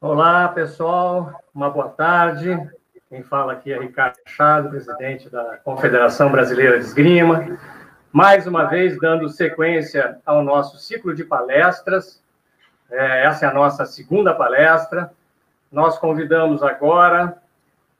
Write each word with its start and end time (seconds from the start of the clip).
Olá, 0.00 0.46
pessoal. 0.46 1.42
Uma 1.52 1.68
boa 1.70 1.88
tarde. 1.88 2.56
Quem 3.08 3.24
fala 3.24 3.54
aqui 3.54 3.72
é 3.72 3.80
Ricardo 3.80 4.16
Machado, 4.24 4.68
presidente 4.68 5.28
da 5.28 5.56
Confederação 5.56 6.30
Brasileira 6.30 6.78
de 6.78 6.84
Esgrima. 6.84 7.58
Mais 8.12 8.46
uma 8.46 8.62
vez, 8.66 8.96
dando 9.00 9.28
sequência 9.28 10.20
ao 10.24 10.44
nosso 10.44 10.78
ciclo 10.78 11.12
de 11.12 11.24
palestras. 11.24 12.22
É, 12.88 13.24
essa 13.24 13.44
é 13.44 13.48
a 13.48 13.52
nossa 13.52 13.84
segunda 13.86 14.32
palestra. 14.32 15.12
Nós 15.70 15.98
convidamos 15.98 16.62
agora 16.62 17.36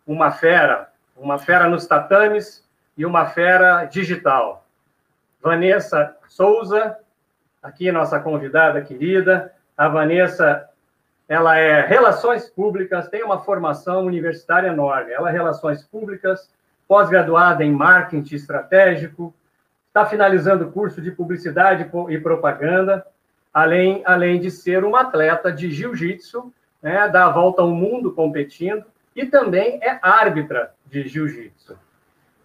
uma 0.07 0.31
fera, 0.31 0.93
uma 1.17 1.37
fera 1.37 1.69
nos 1.69 1.85
tatames 1.85 2.65
e 2.97 3.05
uma 3.05 3.27
fera 3.27 3.87
digital. 3.87 4.65
Vanessa 5.43 6.17
Souza, 6.29 6.97
aqui 7.61 7.91
nossa 7.91 8.21
convidada 8.21 8.81
querida. 8.83 9.53
A 9.77 9.89
Vanessa 9.89 10.68
ela 11.29 11.59
é 11.59 11.87
Relações 11.87 12.49
Públicas, 12.49 13.09
tem 13.09 13.23
uma 13.23 13.41
formação 13.41 14.07
universitária 14.07 14.69
enorme. 14.69 15.13
Ela 15.13 15.29
é 15.29 15.33
Relações 15.33 15.85
Públicas, 15.85 16.51
pós-graduada 16.89 17.63
em 17.63 17.71
Marketing 17.71 18.35
Estratégico, 18.35 19.35
está 19.89 20.07
finalizando 20.07 20.65
o 20.65 20.73
curso 20.73 21.03
de 21.03 21.11
Publicidade 21.11 21.91
e 22.09 22.19
Propaganda, 22.19 23.07
além, 23.53 24.03
além 24.07 24.41
de 24.41 24.51
ser 24.51 24.85
uma 24.85 25.03
atleta 25.03 25.53
de 25.53 25.71
Jiu-Jitsu, 25.71 26.53
né, 26.83 27.09
dá 27.09 27.27
a 27.27 27.31
volta 27.31 27.61
ao 27.61 27.71
mundo 27.71 28.13
competindo, 28.13 28.85
e 29.15 29.27
também 29.27 29.81
é 29.83 29.99
árbitra 30.01 30.73
de 30.87 31.07
Jiu-Jitsu. 31.07 31.77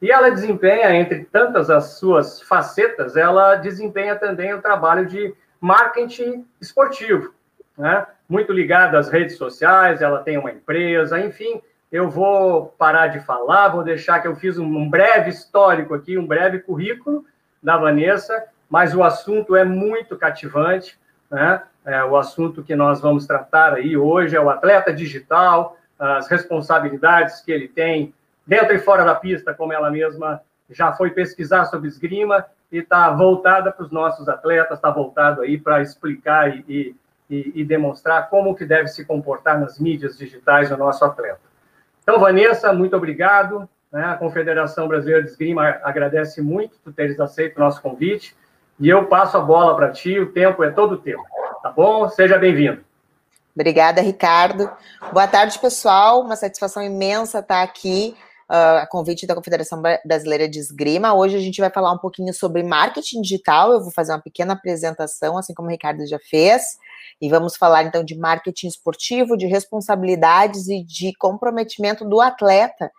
E 0.01 0.11
ela 0.11 0.29
desempenha, 0.29 0.93
entre 0.93 1.23
tantas 1.23 1.69
as 1.69 1.97
suas 1.97 2.41
facetas, 2.41 3.15
ela 3.15 3.55
desempenha 3.55 4.17
também 4.17 4.53
o 4.53 4.61
trabalho 4.61 5.05
de 5.05 5.33
marketing 5.61 6.45
esportivo, 6.59 7.33
né? 7.77 8.05
muito 8.27 8.51
ligada 8.51 8.97
às 8.97 9.09
redes 9.09 9.37
sociais, 9.37 10.01
ela 10.01 10.19
tem 10.19 10.37
uma 10.37 10.51
empresa, 10.51 11.19
enfim, 11.19 11.61
eu 11.91 12.09
vou 12.09 12.67
parar 12.77 13.07
de 13.07 13.19
falar, 13.19 13.69
vou 13.69 13.83
deixar 13.83 14.19
que 14.19 14.27
eu 14.27 14.35
fiz 14.35 14.57
um 14.57 14.89
breve 14.89 15.29
histórico 15.29 15.93
aqui, 15.93 16.17
um 16.17 16.25
breve 16.25 16.59
currículo 16.59 17.25
da 17.61 17.77
Vanessa, 17.77 18.45
mas 18.69 18.95
o 18.95 19.03
assunto 19.03 19.55
é 19.55 19.63
muito 19.63 20.17
cativante, 20.17 20.99
né? 21.29 21.61
É, 21.85 22.03
o 22.03 22.15
assunto 22.15 22.63
que 22.63 22.75
nós 22.75 23.01
vamos 23.01 23.27
tratar 23.27 23.73
aí 23.73 23.97
hoje 23.97 24.35
é 24.35 24.41
o 24.41 24.49
atleta 24.49 24.93
digital, 24.93 25.77
as 25.99 26.27
responsabilidades 26.27 27.41
que 27.41 27.51
ele 27.51 27.67
tem 27.67 28.13
dentro 28.47 28.73
e 28.73 28.79
fora 28.79 29.03
da 29.03 29.13
pista, 29.15 29.53
como 29.53 29.73
ela 29.73 29.91
mesma 29.91 30.41
já 30.69 30.93
foi 30.93 31.11
pesquisar 31.11 31.65
sobre 31.65 31.87
esgrima 31.87 32.45
e 32.71 32.77
está 32.77 33.11
voltada 33.11 33.71
para 33.71 33.85
os 33.85 33.91
nossos 33.91 34.27
atletas, 34.27 34.77
está 34.77 34.89
voltado 34.89 35.41
aí 35.41 35.57
para 35.57 35.81
explicar 35.81 36.55
e, 36.55 36.65
e 36.67 36.95
e, 37.33 37.61
e, 37.61 37.65
demonstrar 37.65 38.29
como 38.29 38.55
que 38.55 38.65
deve 38.65 38.87
se 38.87 39.03
comportar 39.05 39.59
nas 39.59 39.79
mídias 39.79 40.17
digitais 40.17 40.71
o 40.71 40.77
nosso 40.77 41.03
atleta. 41.03 41.39
Então, 42.01 42.19
Vanessa, 42.19 42.71
muito 42.71 42.95
obrigado. 42.95 43.67
Né? 43.91 44.03
A 44.03 44.15
Confederação 44.15 44.87
Brasileira 44.87 45.23
de 45.23 45.29
Esgrima 45.29 45.79
agradece 45.83 46.41
muito 46.41 46.77
por 46.83 46.93
teres 46.93 47.19
aceito 47.19 47.57
o 47.57 47.59
nosso 47.59 47.81
convite. 47.81 48.35
E 48.79 48.89
eu 48.89 49.05
passo 49.05 49.37
a 49.37 49.41
bola 49.41 49.75
para 49.75 49.91
ti, 49.91 50.19
o 50.19 50.31
tempo 50.31 50.63
é 50.63 50.69
todo 50.69 50.97
teu. 50.97 51.19
Tá 51.61 51.71
bom? 51.71 52.07
Seja 52.09 52.37
bem-vindo. 52.37 52.83
Obrigada, 53.55 54.01
Ricardo. 54.01 54.69
Boa 55.11 55.27
tarde, 55.27 55.57
pessoal. 55.59 56.21
Uma 56.21 56.35
satisfação 56.35 56.83
imensa 56.83 57.39
estar 57.39 57.61
aqui 57.63 58.15
a 58.47 58.87
convite 58.87 59.25
da 59.25 59.35
Confederação 59.35 59.81
Brasileira 60.05 60.47
de 60.47 60.59
Esgrima. 60.59 61.13
Hoje 61.13 61.35
a 61.35 61.39
gente 61.39 61.59
vai 61.59 61.69
falar 61.69 61.91
um 61.91 61.97
pouquinho 61.97 62.33
sobre 62.33 62.63
marketing 62.63 63.21
digital. 63.21 63.71
Eu 63.71 63.81
vou 63.81 63.91
fazer 63.91 64.11
uma 64.11 64.21
pequena 64.21 64.53
apresentação, 64.53 65.37
assim 65.37 65.53
como 65.53 65.67
o 65.67 65.71
Ricardo 65.71 66.05
já 66.05 66.19
fez. 66.19 66.63
E 67.21 67.29
vamos 67.29 67.55
falar 67.55 67.83
então 67.83 68.03
de 68.03 68.17
marketing 68.17 68.67
esportivo, 68.67 69.37
de 69.37 69.45
responsabilidades 69.45 70.67
e 70.67 70.83
de 70.83 71.13
comprometimento 71.15 72.05
do 72.05 72.19
atleta 72.19 72.91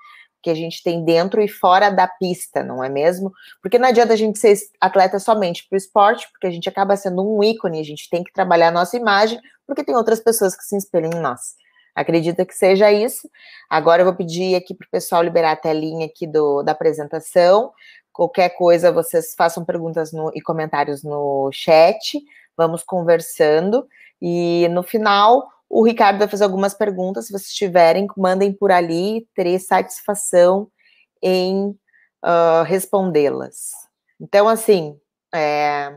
que 0.43 0.51
a 0.51 0.55
gente 0.55 0.83
tem 0.83 1.03
dentro 1.03 1.41
e 1.41 1.49
fora 1.49 1.89
da 1.89 2.07
pista, 2.07 2.63
não 2.63 2.85
é 2.85 2.89
mesmo? 2.91 3.33
Porque 3.63 3.79
não 3.79 3.89
adianta 3.89 4.13
a 4.13 4.17
gente 4.17 4.39
ser 4.39 4.55
atleta 4.79 5.19
somente 5.19 5.67
para 5.67 5.75
o 5.75 5.79
esporte, 5.79 6.29
porque 6.31 6.47
a 6.47 6.51
gente 6.51 6.69
acaba 6.69 6.97
sendo 6.99 7.27
um 7.27 7.43
ícone, 7.43 7.81
a 7.81 7.85
gente 7.85 8.11
tem 8.11 8.23
que 8.23 8.31
trabalhar 8.31 8.69
a 8.69 8.71
nossa 8.71 8.95
imagem, 8.95 9.41
porque 9.67 9.83
tem 9.83 9.97
outras 9.97 10.21
pessoas 10.21 10.55
que 10.55 10.63
se 10.63 10.77
espelham 10.77 11.11
em 11.15 11.21
nós. 11.21 11.55
Acredita 11.95 12.45
que 12.45 12.55
seja 12.55 12.91
isso? 12.93 13.29
Agora 13.71 14.03
eu 14.03 14.07
vou 14.07 14.15
pedir 14.15 14.55
aqui 14.57 14.75
para 14.75 14.87
o 14.87 14.91
pessoal 14.91 15.23
liberar 15.23 15.53
a 15.53 15.57
telinha 15.57 16.07
aqui 16.07 16.27
do, 16.27 16.63
da 16.63 16.73
apresentação. 16.73 17.73
Qualquer 18.13 18.51
coisa, 18.51 18.93
vocês 18.93 19.35
façam 19.37 19.65
perguntas 19.65 20.13
no, 20.13 20.31
e 20.35 20.41
comentários 20.41 21.03
no 21.03 21.51
chat 21.53 22.21
vamos 22.57 22.83
conversando. 22.83 23.87
E 24.21 24.69
no 24.69 24.83
final, 24.83 25.49
o 25.69 25.85
Ricardo 25.85 26.19
vai 26.19 26.29
fazer 26.29 26.45
algumas 26.45 26.75
perguntas. 26.75 27.27
Se 27.27 27.33
vocês 27.33 27.53
tiverem, 27.53 28.07
mandem 28.17 28.53
por 28.53 28.71
ali, 28.71 29.27
terei 29.35 29.59
satisfação 29.59 30.69
em 31.23 31.71
uh, 32.25 32.63
respondê-las. 32.65 33.71
Então, 34.21 34.49
assim, 34.49 34.99
é, 35.35 35.95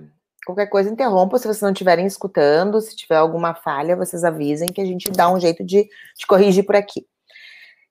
qualquer 0.48 0.68
coisa 0.68 0.90
interrompa 0.90 1.38
se 1.38 1.46
vocês 1.46 1.62
não 1.62 1.72
estiverem 1.72 2.06
escutando. 2.06 2.80
Se 2.80 2.96
tiver 2.96 3.18
alguma 3.18 3.54
falha, 3.54 3.98
vocês 3.98 4.24
avisem 4.24 4.70
que 4.70 4.80
a 4.80 4.86
gente 4.86 5.12
dá 5.12 5.30
um 5.30 5.40
jeito 5.40 5.64
de, 5.64 5.84
de 5.84 6.26
corrigir 6.26 6.66
por 6.66 6.76
aqui. 6.76 7.06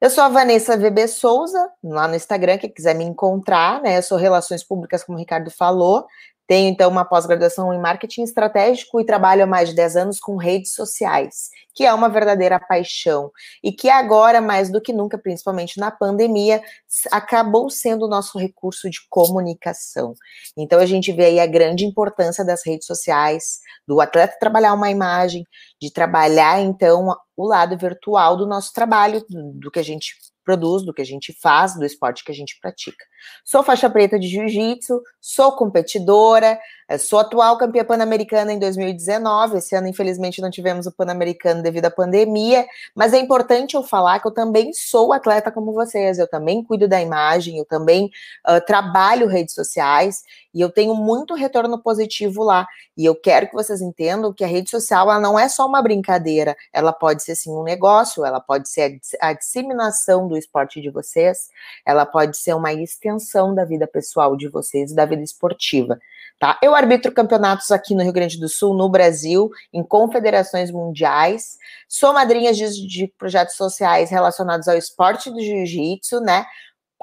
Eu 0.01 0.09
sou 0.11 0.25
a 0.25 0.29
Vanessa 0.29 0.77
VB 0.77 1.07
Souza, 1.09 1.71
lá 1.83 2.09
no 2.09 2.15
Instagram, 2.15 2.59
quem 2.59 2.71
quiser 2.71 2.95
me 2.95 3.05
encontrar, 3.05 3.81
né? 3.83 3.99
Eu 3.99 4.03
sou 4.03 4.19
Relações 4.19 4.63
Públicas, 4.65 5.05
como 5.05 5.17
o 5.17 5.21
Ricardo 5.21 5.51
falou. 5.51 6.07
Tenho, 6.47 6.69
então, 6.69 6.89
uma 6.89 7.05
pós-graduação 7.05 7.75
em 7.75 7.81
marketing 7.81 8.23
estratégico 8.23 9.01
e 9.01 9.05
trabalho 9.05 9.43
há 9.43 9.47
mais 9.47 9.71
de 9.71 9.75
10 9.75 9.97
anos 9.97 10.21
com 10.21 10.37
redes 10.37 10.75
sociais, 10.75 11.51
que 11.75 11.85
é 11.85 11.93
uma 11.93 12.09
verdadeira 12.09 12.61
paixão 12.61 13.33
e 13.65 13.73
que 13.73 13.89
agora, 13.89 14.41
mais 14.41 14.71
do 14.71 14.81
que 14.81 14.93
nunca, 14.93 15.19
principalmente 15.19 15.81
na 15.81 15.91
pandemia, 15.91 16.63
acabou 17.11 17.69
sendo 17.69 18.07
o 18.07 18.09
nosso 18.09 18.39
recurso 18.39 18.89
de 18.89 19.01
comunicação. 19.11 20.15
Então, 20.57 20.79
a 20.79 20.87
gente 20.87 21.11
vê 21.13 21.27
aí 21.27 21.41
a 21.41 21.47
grande 21.47 21.85
importância 21.85 22.45
das 22.45 22.65
redes 22.65 22.87
sociais, 22.87 23.59
do 23.87 24.01
atleta 24.01 24.39
trabalhar 24.39 24.73
uma 24.73 24.91
imagem, 24.91 25.45
de 25.81 25.93
trabalhar, 25.93 26.61
então, 26.61 27.09
o 27.37 27.47
lado 27.47 27.77
virtual 27.77 28.37
do 28.37 28.47
nosso 28.47 28.73
trabalho, 28.73 29.25
do 29.29 29.71
que 29.71 29.81
a 29.81 29.85
gente 29.85 30.15
produz, 30.45 30.85
do 30.85 30.95
que 30.95 31.03
a 31.03 31.07
gente 31.07 31.37
faz, 31.43 31.75
do 31.75 31.85
esporte 31.85 32.25
que 32.25 32.31
a 32.31 32.35
gente 32.35 32.57
pratica. 32.61 33.05
Sou 33.45 33.63
faixa 33.63 33.89
preta 33.89 34.19
de 34.19 34.29
jiu-jitsu, 34.29 35.03
sou 35.21 35.53
competidora, 35.53 36.59
eh, 36.89 36.99
sou 36.99 37.19
atual 37.19 37.59
campeã 37.59 37.85
pan-americana 37.85 38.53
em 38.53 38.59
2019. 38.59 39.59
Esse 39.59 39.75
ano, 39.75 39.89
infelizmente, 39.89 40.41
não 40.41 40.51
tivemos 40.51 40.87
o 40.87 40.93
pan-americano 40.93 41.63
devido 41.63 41.87
à 41.87 41.91
pandemia, 41.91 42.67
mas 42.95 43.13
é 43.13 43.19
importante 43.19 43.75
eu 43.75 43.83
falar 43.83 44.21
que 44.21 44.29
eu 44.29 44.33
também 44.33 44.73
sou 44.73 45.13
atleta 45.13 45.51
como 45.51 45.73
vocês. 45.73 46.19
Eu 46.19 46.29
também 46.29 46.63
cuido 46.63 46.89
da 46.89 47.01
imagem, 47.01 47.59
eu 47.59 47.65
também 47.65 48.11
uh, 48.49 48.65
trabalho 48.65 49.27
redes 49.27 49.55
sociais 49.55 50.23
e 50.55 50.61
eu 50.61 50.71
tenho 50.71 50.95
muito 50.95 51.35
retorno 51.35 51.79
positivo 51.79 52.43
lá. 52.43 52.67
E 52.97 53.05
eu 53.05 53.15
quero 53.15 53.49
que 53.49 53.55
vocês 53.55 53.81
entendam 53.83 54.33
que 54.33 54.45
a 54.45 54.47
rede 54.47 54.71
social 54.71 55.11
ela 55.11 55.21
não 55.21 55.39
é 55.39 55.49
só 55.49 55.67
uma 55.67 55.83
brincadeira, 55.83 56.57
ela 56.73 56.93
pode 56.93 57.23
ser 57.23 57.35
sim 57.35 57.51
um 57.51 57.63
negócio, 57.63 58.25
ela 58.25 58.41
pode 58.41 58.69
ser 58.69 58.99
a, 59.21 59.29
a 59.29 59.33
disseminação 59.35 60.27
do 60.27 60.37
esporte 60.37 60.81
de 60.81 60.89
vocês, 60.89 61.51
ela 61.85 62.07
pode 62.07 62.37
ser 62.37 62.55
uma 62.55 62.73
extensão 62.73 63.16
da 63.55 63.65
vida 63.65 63.87
pessoal 63.87 64.37
de 64.37 64.49
vocês, 64.49 64.95
da 64.95 65.05
vida 65.05 65.23
esportiva. 65.23 65.99
Tá? 66.39 66.59
Eu 66.63 66.75
arbitro 66.75 67.13
campeonatos 67.13 67.71
aqui 67.71 67.95
no 67.95 68.03
Rio 68.03 68.13
Grande 68.13 68.39
do 68.39 68.49
Sul, 68.49 68.75
no 68.75 68.91
Brasil, 68.91 69.51
em 69.73 69.83
confederações 69.83 70.71
mundiais. 70.71 71.57
Sou 71.89 72.13
madrinha 72.13 72.53
de, 72.53 72.87
de 72.87 73.09
projetos 73.19 73.57
sociais 73.57 74.11
relacionados 74.11 74.69
ao 74.69 74.77
esporte 74.77 75.31
do 75.31 75.41
jiu-jitsu, 75.41 76.21
né? 76.21 76.45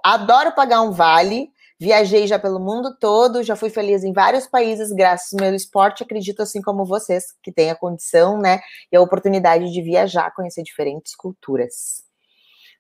Adoro 0.03 0.51
pagar 0.51 0.81
um 0.81 0.91
vale. 0.91 1.49
Viajei 1.79 2.27
já 2.27 2.37
pelo 2.37 2.59
mundo 2.59 2.95
todo, 2.99 3.43
já 3.43 3.55
fui 3.55 3.69
feliz 3.69 4.03
em 4.03 4.13
vários 4.13 4.47
países 4.47 4.91
graças 4.91 5.33
ao 5.33 5.45
meu 5.45 5.55
esporte. 5.55 6.03
Acredito 6.03 6.41
assim 6.41 6.61
como 6.61 6.85
vocês, 6.85 7.25
que 7.41 7.51
têm 7.51 7.71
a 7.71 7.75
condição, 7.75 8.37
né, 8.37 8.61
e 8.91 8.95
a 8.95 9.01
oportunidade 9.01 9.69
de 9.71 9.81
viajar, 9.81 10.33
conhecer 10.33 10.63
diferentes 10.63 11.15
culturas. 11.15 12.03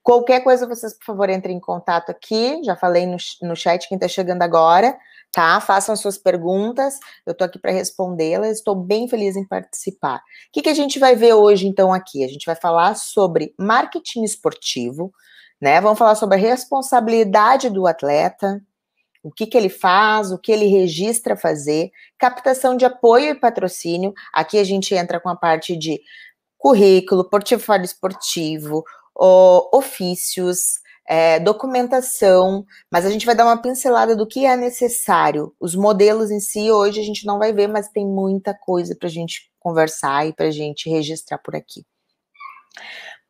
Qualquer 0.03 0.41
coisa, 0.43 0.67
vocês, 0.67 0.93
por 0.93 1.05
favor, 1.05 1.29
entrem 1.29 1.55
em 1.55 1.61
contato 1.61 2.09
aqui. 2.09 2.61
Já 2.65 2.75
falei 2.75 3.05
no, 3.05 3.15
no 3.41 3.55
chat, 3.55 3.87
quem 3.87 3.95
está 3.95 4.07
chegando 4.07 4.41
agora, 4.41 4.97
tá? 5.31 5.61
Façam 5.61 5.95
suas 5.95 6.17
perguntas, 6.17 6.99
eu 7.25 7.31
estou 7.31 7.45
aqui 7.45 7.57
para 7.57 7.71
respondê-las. 7.71 8.57
Estou 8.57 8.75
bem 8.75 9.07
feliz 9.07 9.37
em 9.37 9.47
participar. 9.47 10.17
O 10.17 10.21
que, 10.51 10.61
que 10.61 10.69
a 10.69 10.73
gente 10.73 10.99
vai 10.99 11.15
ver 11.15 11.33
hoje, 11.33 11.65
então, 11.65 11.93
aqui? 11.93 12.21
A 12.25 12.27
gente 12.27 12.45
vai 12.45 12.55
falar 12.55 12.95
sobre 12.95 13.55
marketing 13.57 14.23
esportivo, 14.23 15.13
né? 15.61 15.79
Vamos 15.79 15.97
falar 15.97 16.15
sobre 16.15 16.35
a 16.35 16.41
responsabilidade 16.41 17.69
do 17.69 17.87
atleta, 17.87 18.61
o 19.23 19.31
que, 19.31 19.47
que 19.47 19.57
ele 19.57 19.69
faz, 19.69 20.33
o 20.33 20.37
que 20.37 20.51
ele 20.51 20.65
registra 20.65 21.37
fazer, 21.37 21.91
captação 22.17 22.75
de 22.75 22.83
apoio 22.83 23.29
e 23.29 23.39
patrocínio. 23.39 24.13
Aqui 24.33 24.59
a 24.59 24.65
gente 24.65 24.93
entra 24.93 25.17
com 25.17 25.29
a 25.29 25.35
parte 25.35 25.77
de 25.77 26.01
currículo, 26.57 27.29
portfólio 27.29 27.85
esportivo, 27.85 28.83
ofícios, 29.15 30.81
é, 31.07 31.39
documentação, 31.39 32.65
mas 32.91 33.05
a 33.05 33.09
gente 33.09 33.25
vai 33.25 33.35
dar 33.35 33.45
uma 33.45 33.61
pincelada 33.61 34.15
do 34.15 34.27
que 34.27 34.45
é 34.45 34.55
necessário. 34.55 35.53
Os 35.59 35.75
modelos 35.75 36.31
em 36.31 36.39
si, 36.39 36.71
hoje 36.71 36.99
a 36.99 37.03
gente 37.03 37.25
não 37.25 37.37
vai 37.37 37.51
ver, 37.51 37.67
mas 37.67 37.89
tem 37.89 38.05
muita 38.05 38.53
coisa 38.53 38.95
para 38.95 39.07
a 39.07 39.11
gente 39.11 39.51
conversar 39.59 40.27
e 40.27 40.33
para 40.33 40.47
a 40.47 40.51
gente 40.51 40.89
registrar 40.89 41.37
por 41.37 41.55
aqui. 41.55 41.85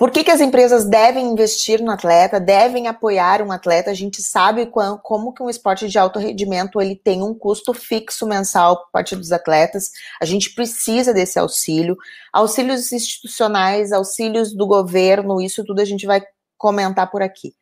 Por 0.03 0.11
que, 0.11 0.21
que 0.21 0.31
as 0.31 0.41
empresas 0.41 0.83
devem 0.83 1.27
investir 1.27 1.81
no 1.81 1.89
atleta, 1.89 2.37
devem 2.37 2.89
apoiar 2.89 3.41
um 3.41 3.53
atleta? 3.53 3.89
A 3.89 3.93
gente 3.93 4.21
sabe 4.21 4.65
como, 4.65 4.97
como 4.97 5.33
que 5.33 5.41
um 5.41 5.49
esporte 5.49 5.87
de 5.87 5.97
alto 5.97 6.19
rendimento 6.19 6.81
ele 6.81 6.93
tem 6.93 7.23
um 7.23 7.33
custo 7.33 7.73
fixo 7.73 8.27
mensal 8.27 8.83
por 8.83 8.91
parte 8.91 9.15
dos 9.15 9.31
atletas. 9.31 9.91
A 10.21 10.25
gente 10.25 10.53
precisa 10.53 11.13
desse 11.13 11.39
auxílio, 11.39 11.95
auxílios 12.33 12.91
institucionais, 12.91 13.93
auxílios 13.93 14.53
do 14.53 14.67
governo, 14.67 15.39
isso 15.39 15.63
tudo 15.63 15.79
a 15.79 15.85
gente 15.85 16.05
vai 16.05 16.21
comentar 16.57 17.09
por 17.09 17.21
aqui. 17.21 17.53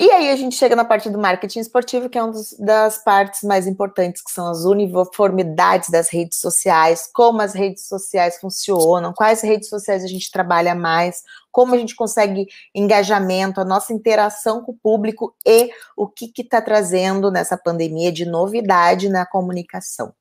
E 0.00 0.12
aí 0.12 0.30
a 0.30 0.36
gente 0.36 0.54
chega 0.54 0.76
na 0.76 0.84
parte 0.84 1.10
do 1.10 1.18
marketing 1.18 1.58
esportivo, 1.58 2.08
que 2.08 2.16
é 2.16 2.22
uma 2.22 2.32
das 2.60 3.02
partes 3.02 3.42
mais 3.42 3.66
importantes, 3.66 4.22
que 4.22 4.30
são 4.30 4.46
as 4.46 4.64
uniformidades 4.64 5.88
das 5.90 6.08
redes 6.08 6.38
sociais, 6.38 7.10
como 7.12 7.42
as 7.42 7.52
redes 7.52 7.88
sociais 7.88 8.38
funcionam, 8.38 9.12
quais 9.12 9.40
redes 9.40 9.68
sociais 9.68 10.04
a 10.04 10.06
gente 10.06 10.30
trabalha 10.30 10.72
mais, 10.72 11.24
como 11.50 11.74
a 11.74 11.78
gente 11.78 11.96
consegue 11.96 12.46
engajamento, 12.72 13.60
a 13.60 13.64
nossa 13.64 13.92
interação 13.92 14.62
com 14.62 14.70
o 14.70 14.78
público 14.78 15.34
e 15.44 15.68
o 15.96 16.06
que 16.06 16.30
está 16.42 16.62
trazendo 16.62 17.28
nessa 17.28 17.56
pandemia 17.58 18.12
de 18.12 18.24
novidade 18.24 19.08
na 19.08 19.26
comunicação. 19.26 20.14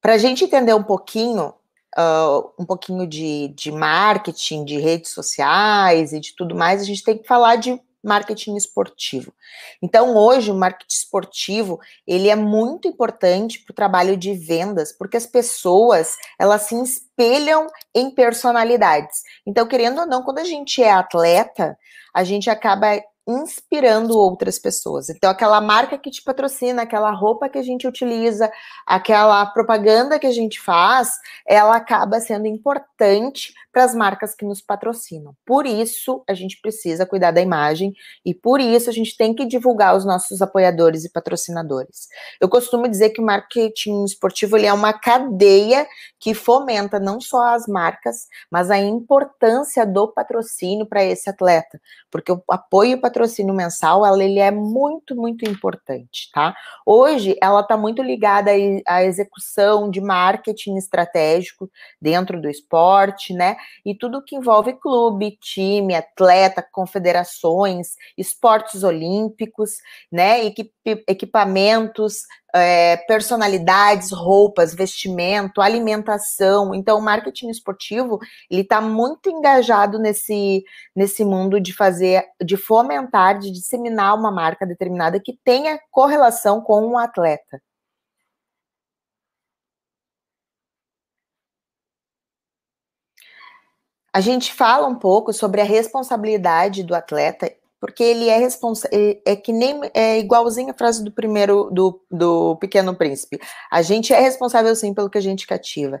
Para 0.00 0.14
a 0.14 0.18
gente 0.18 0.42
entender 0.42 0.74
um 0.74 0.82
pouquinho 0.82 1.54
uh, 1.98 2.52
um 2.58 2.64
pouquinho 2.64 3.06
de, 3.06 3.48
de 3.48 3.70
marketing, 3.70 4.64
de 4.64 4.78
redes 4.78 5.10
sociais 5.10 6.12
e 6.12 6.20
de 6.20 6.34
tudo 6.36 6.54
mais, 6.54 6.80
a 6.80 6.84
gente 6.84 7.02
tem 7.02 7.18
que 7.18 7.26
falar 7.26 7.56
de 7.56 7.80
marketing 8.04 8.56
esportivo. 8.56 9.32
Então, 9.82 10.14
hoje, 10.14 10.50
o 10.50 10.54
marketing 10.54 10.94
esportivo, 10.94 11.80
ele 12.06 12.28
é 12.28 12.36
muito 12.36 12.86
importante 12.86 13.60
para 13.60 13.72
o 13.72 13.74
trabalho 13.74 14.16
de 14.16 14.34
vendas, 14.34 14.92
porque 14.92 15.16
as 15.16 15.26
pessoas, 15.26 16.14
elas 16.38 16.62
se 16.62 16.80
espelham 16.82 17.66
em 17.94 18.10
personalidades. 18.10 19.22
Então, 19.46 19.66
querendo 19.66 20.02
ou 20.02 20.06
não, 20.06 20.22
quando 20.22 20.38
a 20.38 20.44
gente 20.44 20.82
é 20.82 20.92
atleta, 20.92 21.78
a 22.12 22.22
gente 22.22 22.50
acaba 22.50 23.02
inspirando 23.26 24.18
outras 24.18 24.58
pessoas. 24.58 25.08
Então, 25.08 25.30
aquela 25.30 25.60
marca 25.60 25.96
que 25.96 26.10
te 26.10 26.22
patrocina, 26.22 26.82
aquela 26.82 27.10
roupa 27.10 27.48
que 27.48 27.58
a 27.58 27.62
gente 27.62 27.86
utiliza, 27.86 28.50
aquela 28.86 29.44
propaganda 29.46 30.18
que 30.18 30.26
a 30.26 30.32
gente 30.32 30.60
faz, 30.60 31.10
ela 31.46 31.76
acaba 31.76 32.20
sendo 32.20 32.46
importante 32.46 33.52
para 33.74 33.84
as 33.84 33.94
marcas 33.94 34.36
que 34.36 34.44
nos 34.44 34.60
patrocinam. 34.60 35.34
Por 35.44 35.66
isso, 35.66 36.22
a 36.28 36.32
gente 36.32 36.60
precisa 36.62 37.04
cuidar 37.04 37.32
da 37.32 37.40
imagem 37.40 37.92
e 38.24 38.32
por 38.32 38.60
isso 38.60 38.88
a 38.88 38.92
gente 38.92 39.16
tem 39.16 39.34
que 39.34 39.44
divulgar 39.44 39.96
os 39.96 40.04
nossos 40.04 40.40
apoiadores 40.40 41.04
e 41.04 41.10
patrocinadores. 41.10 42.06
Eu 42.40 42.48
costumo 42.48 42.88
dizer 42.88 43.10
que 43.10 43.20
o 43.20 43.24
marketing 43.24 44.04
esportivo 44.04 44.56
é 44.56 44.72
uma 44.72 44.92
cadeia 44.92 45.88
que 46.20 46.34
fomenta 46.34 47.00
não 47.00 47.20
só 47.20 47.54
as 47.54 47.66
marcas, 47.66 48.28
mas 48.48 48.70
a 48.70 48.78
importância 48.78 49.84
do 49.84 50.06
patrocínio 50.06 50.86
para 50.86 51.02
esse 51.02 51.28
atleta, 51.28 51.80
porque 52.10 52.30
o 52.30 52.40
apoio 52.48 53.00
patrocínio 53.14 53.54
mensal, 53.54 54.04
ela, 54.04 54.22
ele 54.22 54.40
é 54.40 54.50
muito, 54.50 55.14
muito 55.14 55.48
importante, 55.48 56.28
tá? 56.32 56.54
Hoje, 56.84 57.36
ela 57.40 57.60
está 57.60 57.76
muito 57.76 58.02
ligada 58.02 58.50
à 58.86 59.04
execução 59.04 59.88
de 59.88 60.00
marketing 60.00 60.76
estratégico 60.76 61.70
dentro 62.00 62.40
do 62.40 62.50
esporte, 62.50 63.32
né? 63.32 63.56
e 63.84 63.94
tudo 63.94 64.22
que 64.22 64.36
envolve 64.36 64.72
clube, 64.74 65.36
time, 65.40 65.94
atleta, 65.94 66.66
confederações, 66.72 67.94
esportes 68.16 68.82
olímpicos, 68.82 69.72
né, 70.10 70.40
equipamentos, 71.06 72.22
é, 72.54 72.96
personalidades, 73.08 74.12
roupas, 74.12 74.74
vestimento, 74.74 75.60
alimentação. 75.60 76.74
Então, 76.74 76.98
o 76.98 77.02
marketing 77.02 77.50
esportivo 77.50 78.20
ele 78.48 78.62
está 78.62 78.80
muito 78.80 79.28
engajado 79.28 79.98
nesse, 79.98 80.64
nesse 80.94 81.24
mundo 81.24 81.60
de 81.60 81.72
fazer, 81.74 82.24
de 82.44 82.56
fomentar, 82.56 83.38
de 83.38 83.50
disseminar 83.50 84.14
uma 84.14 84.30
marca 84.30 84.64
determinada 84.64 85.18
que 85.20 85.36
tenha 85.44 85.80
correlação 85.90 86.60
com 86.60 86.86
um 86.86 86.96
atleta. 86.98 87.60
A 94.12 94.20
gente 94.20 94.52
fala 94.54 94.86
um 94.86 94.94
pouco 94.94 95.32
sobre 95.32 95.60
a 95.60 95.64
responsabilidade 95.64 96.84
do 96.84 96.94
atleta, 96.94 97.52
porque 97.84 98.02
ele 98.02 98.30
é 98.30 98.38
responsável, 98.38 99.20
é 99.26 99.36
que 99.36 99.52
nem 99.52 99.78
é 99.92 100.18
igualzinho 100.18 100.70
a 100.70 100.74
frase 100.74 101.04
do 101.04 101.12
primeiro 101.12 101.68
do, 101.70 102.00
do 102.10 102.56
Pequeno 102.56 102.96
Príncipe. 102.96 103.38
A 103.70 103.82
gente 103.82 104.10
é 104.10 104.18
responsável 104.18 104.74
sim 104.74 104.94
pelo 104.94 105.10
que 105.10 105.18
a 105.18 105.20
gente 105.20 105.46
cativa. 105.46 106.00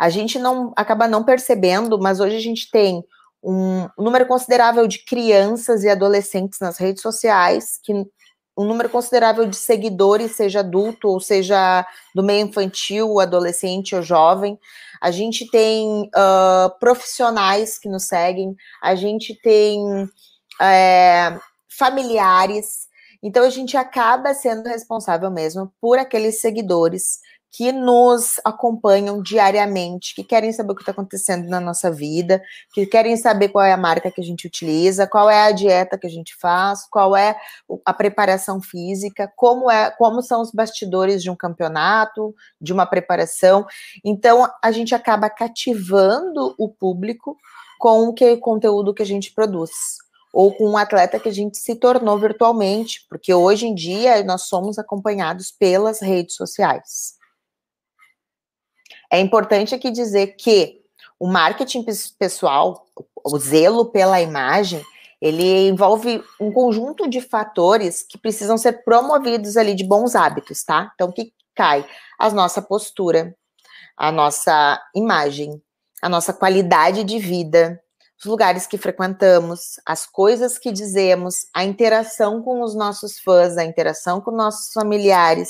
A 0.00 0.08
gente 0.08 0.38
não 0.38 0.72
acaba 0.74 1.06
não 1.06 1.22
percebendo, 1.22 1.98
mas 1.98 2.18
hoje 2.18 2.34
a 2.34 2.40
gente 2.40 2.70
tem 2.70 3.04
um, 3.42 3.86
número 3.98 4.24
considerável 4.24 4.86
de 4.86 5.04
crianças 5.04 5.84
e 5.84 5.90
adolescentes 5.90 6.60
nas 6.60 6.78
redes 6.78 7.02
sociais 7.02 7.78
que 7.84 7.92
um 8.56 8.64
número 8.64 8.88
considerável 8.88 9.44
de 9.44 9.56
seguidores, 9.56 10.34
seja 10.34 10.60
adulto 10.60 11.08
ou 11.08 11.20
seja 11.20 11.86
do 12.14 12.22
meio 12.22 12.46
infantil, 12.46 13.20
adolescente 13.20 13.94
ou 13.94 14.00
jovem. 14.00 14.58
A 14.98 15.10
gente 15.10 15.46
tem 15.50 16.04
uh, 16.04 16.78
profissionais 16.80 17.78
que 17.78 17.86
nos 17.86 18.04
seguem, 18.04 18.56
a 18.82 18.94
gente 18.94 19.38
tem 19.42 20.08
é, 20.60 21.38
familiares. 21.68 22.88
Então 23.22 23.44
a 23.44 23.50
gente 23.50 23.76
acaba 23.76 24.34
sendo 24.34 24.68
responsável 24.68 25.30
mesmo 25.30 25.72
por 25.80 25.98
aqueles 25.98 26.40
seguidores 26.40 27.18
que 27.50 27.72
nos 27.72 28.34
acompanham 28.44 29.22
diariamente, 29.22 30.14
que 30.14 30.22
querem 30.22 30.52
saber 30.52 30.72
o 30.72 30.74
que 30.74 30.82
está 30.82 30.92
acontecendo 30.92 31.48
na 31.48 31.58
nossa 31.58 31.90
vida, 31.90 32.42
que 32.74 32.86
querem 32.86 33.16
saber 33.16 33.48
qual 33.48 33.64
é 33.64 33.72
a 33.72 33.76
marca 33.76 34.10
que 34.10 34.20
a 34.20 34.24
gente 34.24 34.46
utiliza, 34.46 35.06
qual 35.06 35.30
é 35.30 35.44
a 35.44 35.52
dieta 35.52 35.96
que 35.98 36.06
a 36.06 36.10
gente 36.10 36.36
faz, 36.36 36.86
qual 36.90 37.16
é 37.16 37.36
a 37.84 37.94
preparação 37.94 38.60
física, 38.60 39.32
como 39.34 39.70
é, 39.70 39.90
como 39.92 40.22
são 40.22 40.42
os 40.42 40.52
bastidores 40.52 41.22
de 41.22 41.30
um 41.30 41.36
campeonato, 41.36 42.34
de 42.60 42.72
uma 42.72 42.84
preparação. 42.84 43.66
Então 44.04 44.46
a 44.62 44.70
gente 44.70 44.94
acaba 44.94 45.30
cativando 45.30 46.54
o 46.58 46.68
público 46.68 47.36
com 47.78 48.08
o, 48.08 48.14
que, 48.14 48.32
o 48.32 48.40
conteúdo 48.40 48.92
que 48.92 49.02
a 49.02 49.06
gente 49.06 49.32
produz 49.32 49.70
ou 50.32 50.54
com 50.54 50.70
um 50.70 50.76
atleta 50.76 51.18
que 51.18 51.28
a 51.28 51.32
gente 51.32 51.58
se 51.58 51.74
tornou 51.74 52.18
virtualmente, 52.18 53.06
porque 53.08 53.32
hoje 53.32 53.66
em 53.66 53.74
dia 53.74 54.22
nós 54.24 54.42
somos 54.42 54.78
acompanhados 54.78 55.50
pelas 55.50 56.00
redes 56.00 56.34
sociais. 56.36 57.14
É 59.10 59.18
importante 59.18 59.74
aqui 59.74 59.90
dizer 59.90 60.36
que 60.36 60.82
o 61.18 61.26
marketing 61.26 61.84
pessoal, 62.18 62.86
o 63.24 63.38
zelo 63.38 63.86
pela 63.86 64.20
imagem, 64.20 64.84
ele 65.20 65.68
envolve 65.68 66.22
um 66.40 66.52
conjunto 66.52 67.08
de 67.08 67.20
fatores 67.20 68.02
que 68.02 68.16
precisam 68.16 68.56
ser 68.56 68.84
promovidos 68.84 69.56
ali 69.56 69.74
de 69.74 69.82
bons 69.82 70.14
hábitos, 70.14 70.62
tá? 70.62 70.92
Então, 70.94 71.08
o 71.08 71.12
que 71.12 71.32
cai? 71.54 71.84
A 72.18 72.30
nossa 72.30 72.62
postura, 72.62 73.34
a 73.96 74.12
nossa 74.12 74.80
imagem, 74.94 75.60
a 76.00 76.08
nossa 76.08 76.32
qualidade 76.32 77.02
de 77.02 77.18
vida, 77.18 77.82
os 78.18 78.24
lugares 78.24 78.66
que 78.66 78.76
frequentamos, 78.76 79.80
as 79.86 80.04
coisas 80.04 80.58
que 80.58 80.72
dizemos, 80.72 81.46
a 81.54 81.64
interação 81.64 82.42
com 82.42 82.62
os 82.62 82.74
nossos 82.74 83.18
fãs, 83.20 83.56
a 83.56 83.64
interação 83.64 84.20
com 84.20 84.32
nossos 84.32 84.72
familiares, 84.72 85.48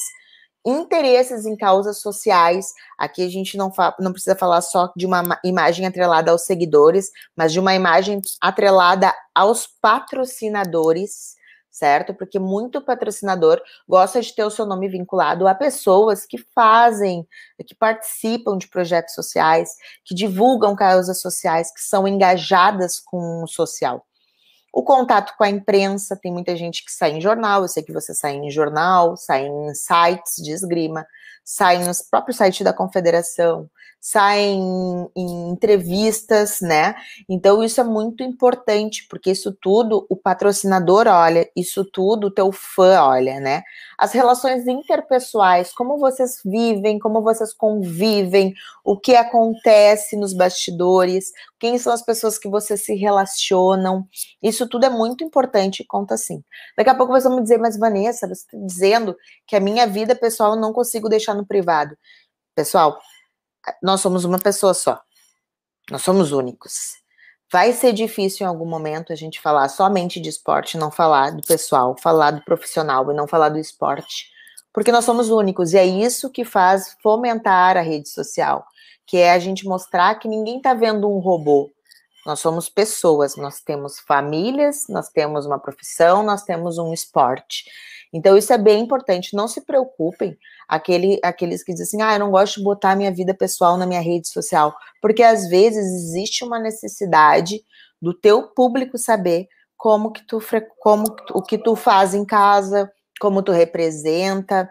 interesses 0.66 1.46
em 1.46 1.56
causas 1.56 2.00
sociais. 2.00 2.66
Aqui 2.98 3.24
a 3.24 3.28
gente 3.28 3.56
não, 3.56 3.72
não 3.98 4.12
precisa 4.12 4.36
falar 4.36 4.60
só 4.60 4.92
de 4.94 5.06
uma 5.06 5.40
imagem 5.42 5.86
atrelada 5.86 6.30
aos 6.30 6.44
seguidores, 6.44 7.10
mas 7.34 7.52
de 7.52 7.60
uma 7.60 7.74
imagem 7.74 8.20
atrelada 8.40 9.14
aos 9.34 9.66
patrocinadores, 9.80 11.37
certo? 11.70 12.14
Porque 12.14 12.38
muito 12.38 12.80
patrocinador 12.80 13.60
gosta 13.88 14.20
de 14.20 14.34
ter 14.34 14.44
o 14.44 14.50
seu 14.50 14.66
nome 14.66 14.88
vinculado 14.88 15.46
a 15.46 15.54
pessoas 15.54 16.26
que 16.26 16.38
fazem, 16.54 17.26
que 17.66 17.74
participam 17.74 18.56
de 18.56 18.68
projetos 18.68 19.14
sociais, 19.14 19.70
que 20.04 20.14
divulgam 20.14 20.74
causas 20.74 21.20
sociais, 21.20 21.72
que 21.72 21.80
são 21.80 22.06
engajadas 22.06 22.98
com 22.98 23.42
o 23.42 23.46
social. 23.46 24.04
O 24.72 24.82
contato 24.82 25.34
com 25.36 25.44
a 25.44 25.48
imprensa, 25.48 26.16
tem 26.16 26.32
muita 26.32 26.54
gente 26.54 26.84
que 26.84 26.92
sai 26.92 27.12
em 27.12 27.20
jornal, 27.20 27.62
eu 27.62 27.68
sei 27.68 27.82
que 27.82 27.92
você 27.92 28.14
sai 28.14 28.34
em 28.34 28.50
jornal, 28.50 29.16
sai 29.16 29.46
em 29.46 29.74
sites 29.74 30.36
de 30.36 30.52
esgrima, 30.52 31.06
sai 31.50 31.82
nos 31.82 32.02
próprios 32.02 32.36
sites 32.36 32.62
da 32.62 32.74
confederação, 32.74 33.70
saem 33.98 35.08
em 35.16 35.48
entrevistas, 35.48 36.60
né? 36.60 36.94
Então 37.26 37.64
isso 37.64 37.80
é 37.80 37.84
muito 37.84 38.22
importante, 38.22 39.06
porque 39.08 39.30
isso 39.30 39.56
tudo 39.58 40.06
o 40.10 40.16
patrocinador 40.16 41.06
olha, 41.06 41.50
isso 41.56 41.86
tudo 41.86 42.26
o 42.26 42.30
teu 42.30 42.52
fã 42.52 43.00
olha, 43.02 43.40
né? 43.40 43.62
As 43.96 44.12
relações 44.12 44.68
interpessoais, 44.68 45.72
como 45.72 45.96
vocês 45.96 46.38
vivem, 46.44 46.98
como 46.98 47.22
vocês 47.22 47.54
convivem, 47.54 48.52
o 48.84 48.94
que 49.00 49.16
acontece 49.16 50.16
nos 50.16 50.34
bastidores, 50.34 51.32
quem 51.58 51.78
são 51.78 51.92
as 51.92 52.02
pessoas 52.02 52.38
que 52.38 52.48
vocês 52.48 52.84
se 52.84 52.94
relacionam, 52.94 54.06
isso 54.42 54.68
tudo 54.68 54.86
é 54.86 54.90
muito 54.90 55.24
importante 55.24 55.84
conta 55.84 56.16
sim. 56.16 56.42
Daqui 56.76 56.90
a 56.90 56.94
pouco 56.94 57.12
vocês 57.12 57.24
vão 57.24 57.36
me 57.36 57.42
dizer, 57.42 57.58
mas 57.58 57.78
Vanessa, 57.78 58.26
você 58.26 58.34
está 58.34 58.58
dizendo 58.66 59.16
que 59.46 59.56
a 59.56 59.60
minha 59.60 59.86
vida 59.86 60.14
pessoal 60.14 60.54
eu 60.54 60.60
não 60.60 60.72
consigo 60.72 61.08
deixar 61.08 61.34
no 61.34 61.46
privado. 61.46 61.96
Pessoal, 62.54 63.00
nós 63.82 64.00
somos 64.00 64.24
uma 64.24 64.38
pessoa 64.38 64.74
só. 64.74 65.00
Nós 65.90 66.02
somos 66.02 66.32
únicos. 66.32 66.98
Vai 67.50 67.72
ser 67.72 67.94
difícil 67.94 68.44
em 68.44 68.48
algum 68.48 68.66
momento 68.66 69.12
a 69.12 69.16
gente 69.16 69.40
falar 69.40 69.68
somente 69.70 70.20
de 70.20 70.28
esporte, 70.28 70.76
não 70.76 70.90
falar 70.90 71.30
do 71.30 71.42
pessoal, 71.42 71.96
falar 71.98 72.32
do 72.32 72.44
profissional 72.44 73.10
e 73.10 73.14
não 73.14 73.26
falar 73.26 73.48
do 73.48 73.58
esporte, 73.58 74.28
porque 74.72 74.92
nós 74.92 75.04
somos 75.04 75.30
únicos 75.30 75.72
e 75.72 75.78
é 75.78 75.86
isso 75.86 76.30
que 76.30 76.44
faz 76.44 76.94
fomentar 77.02 77.76
a 77.76 77.80
rede 77.80 78.08
social, 78.10 78.66
que 79.08 79.16
é 79.16 79.32
a 79.32 79.38
gente 79.38 79.66
mostrar 79.66 80.14
que 80.16 80.28
ninguém 80.28 80.58
está 80.58 80.74
vendo 80.74 81.10
um 81.10 81.18
robô. 81.18 81.72
Nós 82.26 82.40
somos 82.40 82.68
pessoas, 82.68 83.36
nós 83.36 83.62
temos 83.62 83.98
famílias, 84.00 84.84
nós 84.86 85.08
temos 85.08 85.46
uma 85.46 85.58
profissão, 85.58 86.22
nós 86.22 86.42
temos 86.42 86.76
um 86.76 86.92
esporte. 86.92 87.64
Então, 88.12 88.36
isso 88.36 88.52
é 88.52 88.58
bem 88.58 88.82
importante. 88.82 89.34
Não 89.34 89.48
se 89.48 89.62
preocupem, 89.62 90.36
aquele, 90.68 91.18
aqueles 91.24 91.64
que 91.64 91.72
dizem 91.72 92.02
assim, 92.02 92.02
ah, 92.02 92.16
eu 92.16 92.20
não 92.20 92.30
gosto 92.30 92.56
de 92.56 92.64
botar 92.64 92.94
minha 92.94 93.10
vida 93.10 93.32
pessoal 93.32 93.78
na 93.78 93.86
minha 93.86 94.00
rede 94.00 94.28
social, 94.28 94.76
porque 95.00 95.22
às 95.22 95.48
vezes 95.48 95.86
existe 95.86 96.44
uma 96.44 96.58
necessidade 96.58 97.62
do 98.00 98.12
teu 98.12 98.48
público 98.48 98.98
saber 98.98 99.48
como 99.74 100.12
que 100.12 100.26
tu, 100.26 100.38
como 100.78 101.04
o 101.32 101.42
que 101.42 101.56
tu 101.56 101.74
faz 101.74 102.12
em 102.12 102.26
casa, 102.26 102.92
como 103.18 103.42
tu 103.42 103.52
representa, 103.52 104.68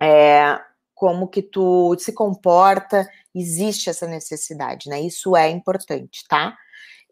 é, 0.00 0.60
como 0.96 1.28
que 1.28 1.42
tu 1.42 1.94
se 1.98 2.12
comporta, 2.12 3.08
existe 3.32 3.88
essa 3.88 4.08
necessidade, 4.08 4.88
né? 4.88 5.00
Isso 5.00 5.36
é 5.36 5.48
importante, 5.50 6.24
tá? 6.28 6.56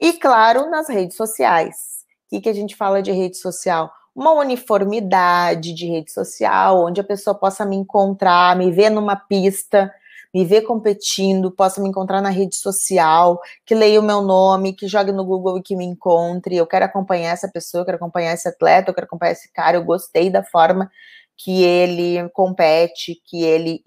E 0.00 0.14
claro, 0.14 0.68
nas 0.68 0.88
redes 0.88 1.16
sociais. 1.16 2.04
O 2.26 2.30
que, 2.30 2.40
que 2.40 2.48
a 2.48 2.52
gente 2.52 2.74
fala 2.74 3.00
de 3.00 3.12
rede 3.12 3.36
social? 3.36 3.92
uma 4.14 4.32
uniformidade 4.32 5.74
de 5.74 5.86
rede 5.86 6.12
social, 6.12 6.84
onde 6.86 7.00
a 7.00 7.04
pessoa 7.04 7.34
possa 7.34 7.64
me 7.64 7.74
encontrar, 7.74 8.56
me 8.56 8.70
ver 8.70 8.88
numa 8.88 9.16
pista, 9.16 9.92
me 10.32 10.44
ver 10.44 10.62
competindo, 10.62 11.50
possa 11.50 11.80
me 11.80 11.88
encontrar 11.88 12.20
na 12.20 12.30
rede 12.30 12.56
social, 12.56 13.40
que 13.66 13.74
leia 13.74 14.00
o 14.00 14.02
meu 14.02 14.22
nome, 14.22 14.72
que 14.72 14.86
jogue 14.86 15.12
no 15.12 15.24
Google 15.24 15.58
e 15.58 15.62
que 15.62 15.76
me 15.76 15.84
encontre. 15.84 16.56
Eu 16.56 16.66
quero 16.66 16.84
acompanhar 16.84 17.32
essa 17.32 17.48
pessoa, 17.48 17.82
eu 17.82 17.84
quero 17.84 17.96
acompanhar 17.96 18.32
esse 18.32 18.48
atleta, 18.48 18.90
eu 18.90 18.94
quero 18.94 19.06
acompanhar 19.06 19.32
esse 19.32 19.50
cara. 19.52 19.76
Eu 19.76 19.84
gostei 19.84 20.30
da 20.30 20.42
forma 20.42 20.90
que 21.36 21.62
ele 21.62 22.28
compete, 22.30 23.20
que 23.24 23.42
ele 23.42 23.82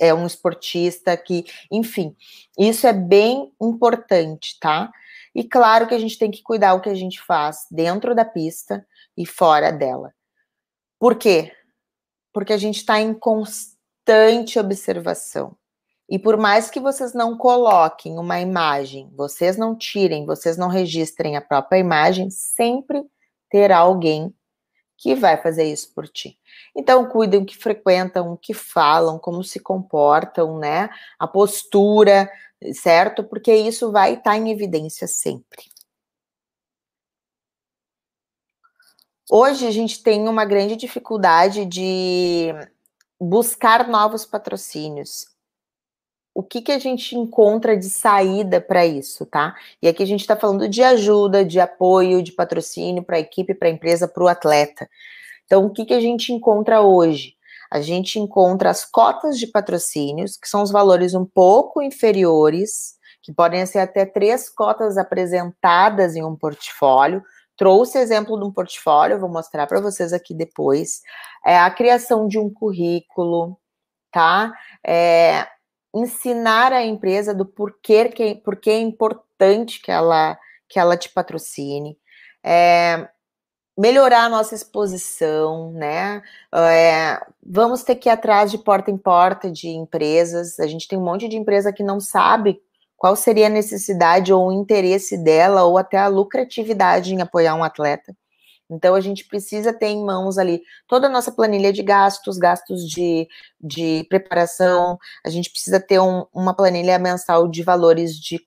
é 0.00 0.14
um 0.14 0.26
esportista, 0.26 1.16
que, 1.16 1.44
enfim, 1.70 2.16
isso 2.58 2.86
é 2.86 2.92
bem 2.92 3.52
importante, 3.60 4.56
tá? 4.60 4.90
E 5.34 5.44
claro 5.44 5.86
que 5.86 5.94
a 5.94 5.98
gente 5.98 6.18
tem 6.18 6.30
que 6.30 6.42
cuidar 6.42 6.74
o 6.74 6.80
que 6.80 6.88
a 6.88 6.94
gente 6.94 7.20
faz 7.20 7.66
dentro 7.70 8.14
da 8.14 8.24
pista, 8.24 8.86
e 9.18 9.26
fora 9.26 9.72
dela. 9.72 10.14
Por 10.98 11.16
quê? 11.16 11.52
Porque 12.32 12.52
a 12.52 12.56
gente 12.56 12.76
está 12.76 13.00
em 13.00 13.12
constante 13.12 14.58
observação. 14.58 15.56
E 16.08 16.18
por 16.18 16.36
mais 16.36 16.70
que 16.70 16.80
vocês 16.80 17.12
não 17.12 17.36
coloquem 17.36 18.16
uma 18.16 18.40
imagem, 18.40 19.10
vocês 19.14 19.58
não 19.58 19.76
tirem, 19.76 20.24
vocês 20.24 20.56
não 20.56 20.68
registrem 20.68 21.36
a 21.36 21.40
própria 21.40 21.78
imagem, 21.78 22.30
sempre 22.30 23.02
terá 23.50 23.78
alguém 23.78 24.32
que 24.98 25.14
vai 25.14 25.40
fazer 25.40 25.64
isso 25.64 25.94
por 25.94 26.08
ti. 26.08 26.38
Então, 26.76 27.08
cuidem 27.08 27.40
o 27.40 27.46
que 27.46 27.56
frequentam, 27.56 28.32
o 28.32 28.36
que 28.36 28.52
falam, 28.52 29.18
como 29.18 29.44
se 29.44 29.60
comportam, 29.60 30.58
né? 30.58 30.90
A 31.18 31.26
postura, 31.26 32.28
certo? 32.74 33.22
Porque 33.22 33.54
isso 33.54 33.92
vai 33.92 34.14
estar 34.14 34.32
tá 34.32 34.36
em 34.36 34.50
evidência 34.50 35.06
sempre. 35.06 35.62
Hoje 39.30 39.66
a 39.66 39.70
gente 39.70 40.02
tem 40.02 40.26
uma 40.28 40.44
grande 40.44 40.74
dificuldade 40.74 41.64
de 41.64 42.48
buscar 43.20 43.86
novos 43.86 44.24
patrocínios. 44.24 45.26
O 46.38 46.42
que, 46.44 46.62
que 46.62 46.70
a 46.70 46.78
gente 46.78 47.16
encontra 47.16 47.76
de 47.76 47.90
saída 47.90 48.60
para 48.60 48.86
isso, 48.86 49.26
tá? 49.26 49.56
E 49.82 49.88
aqui 49.88 50.04
a 50.04 50.06
gente 50.06 50.20
está 50.20 50.36
falando 50.36 50.68
de 50.68 50.84
ajuda, 50.84 51.44
de 51.44 51.58
apoio, 51.58 52.22
de 52.22 52.30
patrocínio 52.30 53.02
para 53.02 53.16
a 53.16 53.18
equipe, 53.18 53.54
para 53.54 53.66
a 53.66 53.72
empresa, 53.72 54.06
para 54.06 54.22
o 54.22 54.28
atleta. 54.28 54.88
Então, 55.44 55.66
o 55.66 55.70
que, 55.70 55.84
que 55.84 55.92
a 55.92 55.98
gente 55.98 56.32
encontra 56.32 56.80
hoje? 56.80 57.34
A 57.68 57.80
gente 57.80 58.20
encontra 58.20 58.70
as 58.70 58.84
cotas 58.84 59.36
de 59.36 59.48
patrocínios, 59.48 60.36
que 60.36 60.48
são 60.48 60.62
os 60.62 60.70
valores 60.70 61.12
um 61.12 61.24
pouco 61.24 61.82
inferiores, 61.82 62.94
que 63.20 63.32
podem 63.32 63.66
ser 63.66 63.80
até 63.80 64.06
três 64.06 64.48
cotas 64.48 64.96
apresentadas 64.96 66.14
em 66.14 66.24
um 66.24 66.36
portfólio, 66.36 67.20
trouxe 67.56 67.98
exemplo 67.98 68.38
de 68.38 68.44
um 68.44 68.52
portfólio, 68.52 69.18
vou 69.18 69.28
mostrar 69.28 69.66
para 69.66 69.80
vocês 69.80 70.12
aqui 70.12 70.32
depois. 70.34 71.00
É 71.44 71.58
a 71.58 71.68
criação 71.68 72.28
de 72.28 72.38
um 72.38 72.48
currículo, 72.48 73.58
tá? 74.12 74.52
É, 74.86 75.44
ensinar 75.94 76.72
a 76.72 76.84
empresa 76.84 77.34
do 77.34 77.44
porquê 77.44 78.08
que, 78.08 78.34
porquê 78.36 78.70
é 78.70 78.80
importante 78.80 79.80
que 79.80 79.90
ela, 79.90 80.38
que 80.68 80.78
ela 80.78 80.96
te 80.96 81.08
patrocine. 81.08 81.98
É, 82.44 83.08
melhorar 83.78 84.24
a 84.24 84.28
nossa 84.28 84.54
exposição, 84.54 85.72
né? 85.72 86.20
É, 86.52 87.20
vamos 87.44 87.84
ter 87.84 87.94
que 87.94 88.08
ir 88.08 88.12
atrás 88.12 88.50
de 88.50 88.58
porta 88.58 88.90
em 88.90 88.98
porta 88.98 89.50
de 89.50 89.68
empresas. 89.68 90.58
A 90.58 90.66
gente 90.66 90.88
tem 90.88 90.98
um 90.98 91.04
monte 91.04 91.28
de 91.28 91.36
empresa 91.36 91.72
que 91.72 91.82
não 91.82 92.00
sabe 92.00 92.60
qual 92.96 93.14
seria 93.14 93.46
a 93.46 93.50
necessidade 93.50 94.32
ou 94.32 94.48
o 94.48 94.52
interesse 94.52 95.16
dela, 95.16 95.62
ou 95.62 95.78
até 95.78 95.96
a 95.96 96.08
lucratividade 96.08 97.14
em 97.14 97.22
apoiar 97.22 97.54
um 97.54 97.62
atleta. 97.62 98.14
Então, 98.70 98.94
a 98.94 99.00
gente 99.00 99.24
precisa 99.24 99.72
ter 99.72 99.86
em 99.86 100.04
mãos 100.04 100.36
ali 100.36 100.62
toda 100.86 101.06
a 101.06 101.10
nossa 101.10 101.32
planilha 101.32 101.72
de 101.72 101.82
gastos, 101.82 102.36
gastos 102.36 102.86
de, 102.86 103.26
de 103.60 104.04
preparação, 104.08 104.98
a 105.24 105.30
gente 105.30 105.50
precisa 105.50 105.80
ter 105.80 105.98
um, 105.98 106.26
uma 106.34 106.54
planilha 106.54 106.98
mensal 106.98 107.48
de 107.48 107.62
valores 107.62 108.14
de, 108.14 108.40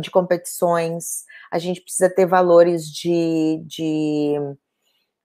de 0.00 0.10
competições, 0.10 1.24
a 1.50 1.58
gente 1.58 1.80
precisa 1.80 2.10
ter 2.10 2.26
valores 2.26 2.86
de, 2.86 3.62
de, 3.66 4.34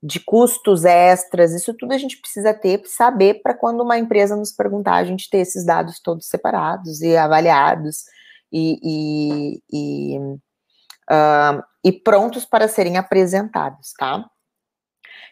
de 0.02 0.20
custos 0.22 0.86
extras, 0.86 1.54
isso 1.54 1.74
tudo 1.74 1.94
a 1.94 1.98
gente 1.98 2.18
precisa 2.18 2.54
ter, 2.54 2.82
saber 2.86 3.42
para 3.42 3.54
quando 3.54 3.82
uma 3.82 3.98
empresa 3.98 4.36
nos 4.36 4.52
perguntar, 4.54 4.96
a 4.96 5.04
gente 5.04 5.30
ter 5.30 5.40
esses 5.40 5.66
dados 5.66 6.00
todos 6.00 6.28
separados 6.28 7.02
e 7.02 7.18
avaliados 7.18 8.06
e, 8.52 8.80
e, 8.82 9.62
e, 9.72 10.20
uh, 10.20 11.64
e 11.84 11.92
prontos 11.92 12.46
para 12.46 12.68
serem 12.70 12.98
apresentados, 12.98 13.92
tá? 13.98 14.26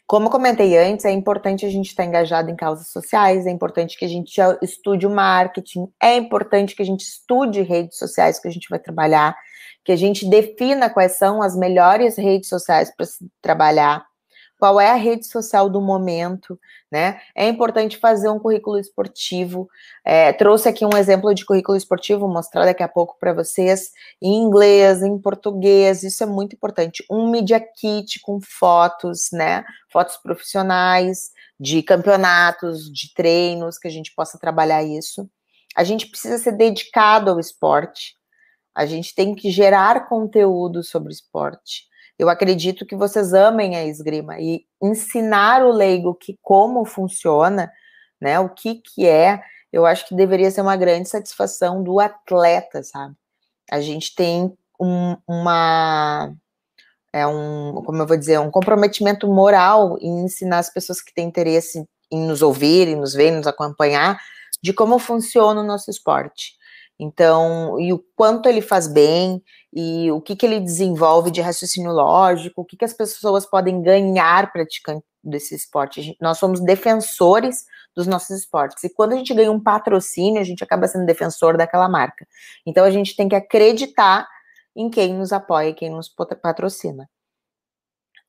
Como 0.08 0.30
comentei 0.30 0.78
antes, 0.78 1.04
é 1.04 1.12
importante 1.12 1.66
a 1.66 1.70
gente 1.70 1.88
estar 1.88 2.06
engajado 2.06 2.52
em 2.52 2.56
causas 2.56 2.90
sociais, 2.90 3.48
é 3.48 3.52
importante 3.52 3.98
que 3.98 4.06
a 4.06 4.08
gente 4.08 4.40
estude 4.62 5.08
o 5.08 5.10
marketing, 5.10 5.88
é 6.02 6.16
importante 6.16 6.76
que 6.76 6.84
a 6.84 6.86
gente 6.86 7.02
estude 7.02 7.64
redes 7.64 7.98
sociais 7.98 8.40
que 8.40 8.48
a 8.48 8.52
gente 8.52 8.70
vai 8.70 8.78
trabalhar, 8.78 9.36
que 9.84 9.92
a 9.92 9.96
gente 9.96 10.30
defina 10.30 10.92
quais 10.92 11.18
são 11.18 11.42
as 11.42 11.56
melhores 11.56 12.18
redes 12.18 12.50
sociais 12.50 12.96
para 12.96 13.06
se 13.08 13.28
trabalhar, 13.42 14.06
qual 14.66 14.82
é 14.82 14.90
a 14.90 14.96
rede 14.96 15.28
social 15.28 15.70
do 15.70 15.80
momento, 15.80 16.60
né? 16.92 17.22
É 17.36 17.48
importante 17.48 17.98
fazer 17.98 18.30
um 18.30 18.40
currículo 18.40 18.80
esportivo. 18.80 19.70
É, 20.04 20.34
trouxe 20.34 20.68
aqui 20.68 20.84
um 20.84 20.98
exemplo 20.98 21.36
de 21.36 21.46
currículo 21.46 21.78
esportivo, 21.78 22.22
vou 22.22 22.34
mostrar 22.34 22.66
daqui 22.66 22.82
a 22.82 22.88
pouco 22.88 23.16
para 23.20 23.32
vocês, 23.32 23.92
em 24.20 24.42
inglês, 24.42 25.04
em 25.04 25.20
português, 25.20 26.02
isso 26.02 26.24
é 26.24 26.26
muito 26.26 26.56
importante. 26.56 27.06
Um 27.12 27.30
media 27.30 27.60
kit 27.60 28.20
com 28.22 28.40
fotos, 28.42 29.30
né? 29.32 29.64
Fotos 29.94 30.18
profissionais, 30.18 31.30
de 31.60 31.84
campeonatos, 31.84 32.92
de 32.92 33.14
treinos, 33.14 33.78
que 33.78 33.88
a 33.88 33.92
gente 33.92 34.12
possa 34.16 34.40
trabalhar 34.40 34.82
isso. 34.82 35.30
A 35.78 35.84
gente 35.84 36.08
precisa 36.08 36.40
ser 36.40 36.54
dedicado 36.54 37.30
ao 37.30 37.40
esporte. 37.40 38.16
A 38.74 38.88
gente 38.88 39.14
tem 39.14 39.36
que 39.36 39.52
gerar 39.52 40.10
conteúdo 40.10 40.84
sobre 40.84 41.14
esporte. 41.14 41.84
Eu 42.18 42.30
acredito 42.30 42.86
que 42.86 42.96
vocês 42.96 43.34
amem 43.34 43.76
a 43.76 43.86
esgrima 43.86 44.40
e 44.40 44.66
ensinar 44.82 45.64
o 45.66 45.72
leigo 45.72 46.16
que 46.16 46.38
como 46.42 46.86
funciona, 46.86 47.72
né, 48.22 48.40
o 48.40 48.50
que 48.50 48.76
que 48.76 49.06
é, 49.06 49.42
eu 49.72 49.86
acho 49.86 50.08
que 50.08 50.16
deveria 50.16 50.50
ser 50.50 50.62
uma 50.62 50.78
grande 50.78 51.10
satisfação 51.10 51.84
do 51.84 52.00
atleta, 52.00 52.82
sabe? 52.84 53.16
A 53.70 53.82
gente 53.82 54.16
tem 54.16 54.56
um, 54.80 55.18
uma 55.28 56.34
é 57.12 57.26
um, 57.26 57.82
como 57.86 58.02
eu 58.02 58.08
vou 58.08 58.18
dizer, 58.18 58.40
um 58.40 58.52
comprometimento 58.52 59.26
moral 59.26 59.98
em 60.02 60.26
ensinar 60.26 60.60
as 60.60 60.70
pessoas 60.70 61.02
que 61.02 61.14
têm 61.14 61.28
interesse 61.28 61.86
em 62.12 62.28
nos 62.28 62.42
ouvir, 62.42 62.90
em 62.90 62.98
nos 62.98 63.14
ver, 63.14 63.30
em 63.30 63.38
nos 63.38 63.48
acompanhar, 63.48 64.20
de 64.62 64.74
como 64.74 65.00
funciona 65.00 65.62
o 65.62 65.64
nosso 65.64 65.90
esporte. 65.90 66.58
Então, 67.00 67.80
e 67.80 67.92
o 67.92 68.00
quanto 68.16 68.48
ele 68.48 68.62
faz 68.62 68.88
bem, 68.88 69.44
e 69.74 70.10
o 70.12 70.22
que, 70.22 70.36
que 70.36 70.46
ele 70.46 70.60
desenvolve 70.60 71.30
de 71.30 71.42
raciocínio 71.42 71.92
lógico, 71.92 72.62
o 72.62 72.66
que, 72.66 72.78
que 72.78 72.86
as 72.86 72.94
pessoas 72.94 73.46
podem 73.46 73.82
ganhar 73.82 74.52
praticando 74.52 75.04
desse 75.22 75.56
esporte. 75.56 76.02
Gente, 76.02 76.18
nós 76.22 76.38
somos 76.38 76.62
defensores 76.62 77.66
dos 77.96 78.08
nossos 78.08 78.30
esportes. 78.40 78.84
E 78.84 78.90
quando 78.90 79.14
a 79.14 79.16
gente 79.16 79.34
ganha 79.34 79.52
um 79.52 79.60
patrocínio, 79.60 80.40
a 80.40 80.46
gente 80.46 80.64
acaba 80.64 80.88
sendo 80.88 81.06
defensor 81.06 81.58
daquela 81.58 81.90
marca. 81.90 82.26
Então, 82.66 82.86
a 82.86 82.92
gente 82.92 83.16
tem 83.16 83.28
que 83.28 83.36
acreditar 83.36 84.28
em 84.76 84.90
quem 84.90 85.14
nos 85.14 85.34
apoia, 85.34 85.74
quem 85.74 85.90
nos 85.90 86.10
patrocina. 86.10 87.10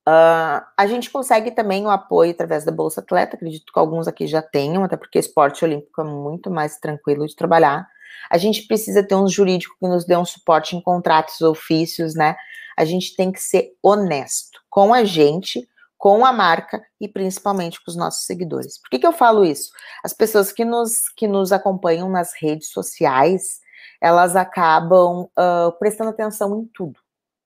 Uh, 0.08 0.62
a 0.76 0.86
gente 0.86 1.10
consegue 1.10 1.50
também 1.50 1.84
o 1.84 1.90
apoio 1.90 2.30
através 2.30 2.64
da 2.64 2.70
Bolsa 2.70 3.00
Atleta, 3.00 3.34
acredito 3.34 3.72
que 3.72 3.78
alguns 3.78 4.06
aqui 4.06 4.28
já 4.28 4.40
tenham, 4.40 4.84
até 4.84 4.96
porque 4.96 5.18
esporte 5.18 5.64
olímpico 5.64 6.00
é 6.00 6.04
muito 6.04 6.48
mais 6.48 6.78
tranquilo 6.78 7.26
de 7.26 7.34
trabalhar. 7.34 7.88
A 8.30 8.38
gente 8.38 8.66
precisa 8.66 9.02
ter 9.02 9.14
um 9.14 9.28
jurídico 9.28 9.76
que 9.78 9.88
nos 9.88 10.04
dê 10.04 10.16
um 10.16 10.24
suporte 10.24 10.76
em 10.76 10.80
contratos, 10.80 11.40
ofícios, 11.40 12.14
né? 12.14 12.36
A 12.76 12.84
gente 12.84 13.14
tem 13.16 13.32
que 13.32 13.40
ser 13.40 13.72
honesto 13.82 14.60
com 14.68 14.92
a 14.92 15.04
gente, 15.04 15.66
com 15.96 16.24
a 16.26 16.32
marca 16.32 16.82
e 17.00 17.08
principalmente 17.08 17.82
com 17.82 17.90
os 17.90 17.96
nossos 17.96 18.26
seguidores. 18.26 18.78
Por 18.78 18.90
que, 18.90 18.98
que 18.98 19.06
eu 19.06 19.12
falo 19.12 19.44
isso? 19.44 19.70
As 20.04 20.12
pessoas 20.12 20.52
que 20.52 20.64
nos, 20.64 21.08
que 21.16 21.26
nos 21.26 21.52
acompanham 21.52 22.08
nas 22.08 22.32
redes 22.38 22.70
sociais, 22.70 23.60
elas 24.00 24.36
acabam 24.36 25.22
uh, 25.22 25.72
prestando 25.78 26.10
atenção 26.10 26.60
em 26.60 26.66
tudo. 26.74 27.00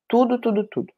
Tudo, 0.09 0.41
tudo, 0.41 0.67
tudo. 0.69 0.93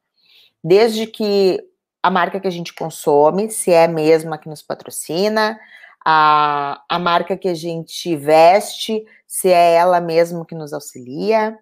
Desde 0.65 1.07
que 1.07 1.63
a 2.03 2.11
marca 2.11 2.41
que 2.41 2.49
a 2.49 2.53
gente 2.53 2.75
consome, 2.75 3.51
se 3.51 3.71
é 3.71 3.87
mesmo 3.87 4.33
a 4.33 4.39
que 4.39 4.49
nos 4.49 4.63
patrocina, 4.63 5.61
a, 6.05 6.83
a 6.89 6.99
marca 6.99 7.37
que 7.37 7.49
a 7.49 7.55
gente 7.55 8.17
veste, 8.17 9.05
se 9.27 9.49
é 9.49 9.75
ela 9.75 10.01
mesmo 10.01 10.45
que 10.45 10.55
nos 10.55 10.73
auxilia, 10.73 11.59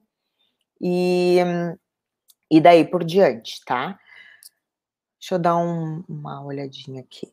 e, 0.80 1.38
e 2.50 2.60
daí 2.60 2.84
por 2.84 3.04
diante, 3.04 3.62
tá? 3.64 3.98
Deixa 5.18 5.34
eu 5.34 5.38
dar 5.38 5.56
um, 5.56 6.02
uma 6.08 6.42
olhadinha 6.42 7.02
aqui. 7.02 7.32